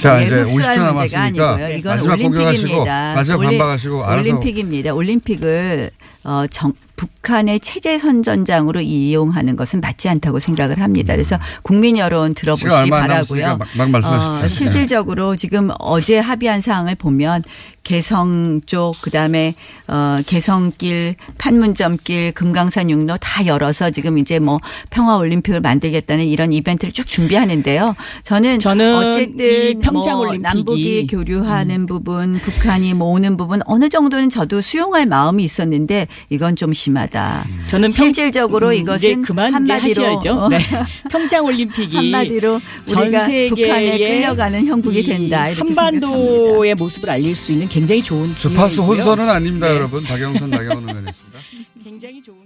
자, 0.00 0.20
이제 0.20 0.40
흡수할 0.40 0.76
50초 0.76 0.80
문제가 0.80 0.84
남았으니까 0.84 1.50
아니고요. 1.54 1.76
이건 1.78 1.92
마지막 1.94 2.16
공격하시고 2.16 2.68
올림픽입니다. 2.68 3.14
마지막 3.14 3.38
반박하시고 3.40 4.04
알아서 4.04 4.18
올림픽입니다. 4.20 4.94
올림픽을 4.94 5.90
어, 6.24 6.44
정, 6.50 6.72
북한의 7.00 7.60
체제 7.60 7.96
선전장으로 7.96 8.80
이용하는 8.82 9.56
것은 9.56 9.80
맞지 9.80 10.10
않다고 10.10 10.38
생각을 10.38 10.80
합니다. 10.82 11.14
그래서 11.14 11.38
국민 11.62 11.96
여론 11.96 12.34
들어보시기 12.34 12.90
바라고요. 12.90 13.56
막- 13.56 13.68
막 13.78 13.90
말씀하십시오. 13.90 14.44
어, 14.44 14.48
실질적으로 14.48 15.34
지금 15.36 15.70
어제 15.78 16.18
합의한 16.18 16.60
사항을 16.60 16.96
보면 16.96 17.42
개성 17.84 18.60
쪽 18.66 19.00
그다음에 19.00 19.54
어, 19.88 20.18
개성길, 20.26 21.14
판문점길, 21.38 22.32
금강산 22.32 22.90
육로 22.90 23.16
다 23.16 23.46
열어서 23.46 23.90
지금 23.90 24.18
이제 24.18 24.38
뭐 24.38 24.60
평화 24.90 25.16
올림픽을 25.16 25.60
만들겠다는 25.62 26.26
이런 26.26 26.52
이벤트를 26.52 26.92
쭉 26.92 27.06
준비하는데요. 27.06 27.94
저는 28.22 28.58
저는 28.58 28.94
어쨌든 28.96 29.70
이 29.70 29.74
평창 29.80 30.16
뭐 30.18 30.28
올림픽이 30.28 30.38
음. 30.38 30.42
남북이 30.42 31.06
교류하는 31.06 31.86
부분, 31.86 32.34
북한이 32.34 32.92
뭐 32.92 33.08
오는 33.08 33.38
부분 33.38 33.60
어느 33.64 33.88
정도는 33.88 34.28
저도 34.28 34.60
수용할 34.60 35.06
마음이 35.06 35.42
있었는데 35.42 36.06
이건 36.28 36.56
좀 36.56 36.70
심 36.74 36.89
하다. 36.96 37.46
저는 37.68 37.90
평- 37.90 38.06
실질적으로 38.06 38.68
음, 38.68 38.72
이것은 38.74 39.22
그만 39.22 39.48
이제 39.62 39.72
한마디로 39.72 40.04
하셔야죠. 40.04 40.48
네. 40.48 40.58
평창 41.10 41.44
올림픽이 41.44 41.96
한마디로 41.96 42.60
전 42.86 43.02
우리가 43.02 43.20
세계에 43.20 43.48
북한에 43.48 43.98
끌려가는 43.98 44.66
형국이 44.66 45.00
이 45.00 45.02
된다. 45.04 45.48
이렇게 45.48 45.58
한반도의 45.60 46.74
모습을 46.74 47.10
알릴 47.10 47.34
수 47.36 47.52
있는 47.52 47.68
굉장히 47.68 48.02
좋은 48.02 48.34
주파수 48.34 48.76
기회이고요. 48.76 48.96
혼선은 48.98 49.28
아닙니다, 49.28 49.68
네. 49.68 49.74
여러분. 49.74 50.02
박영선, 50.04 50.50
나경원 50.50 50.88
의원이었습니다. 50.88 51.38
굉장히 51.84 52.22
좋은. 52.22 52.36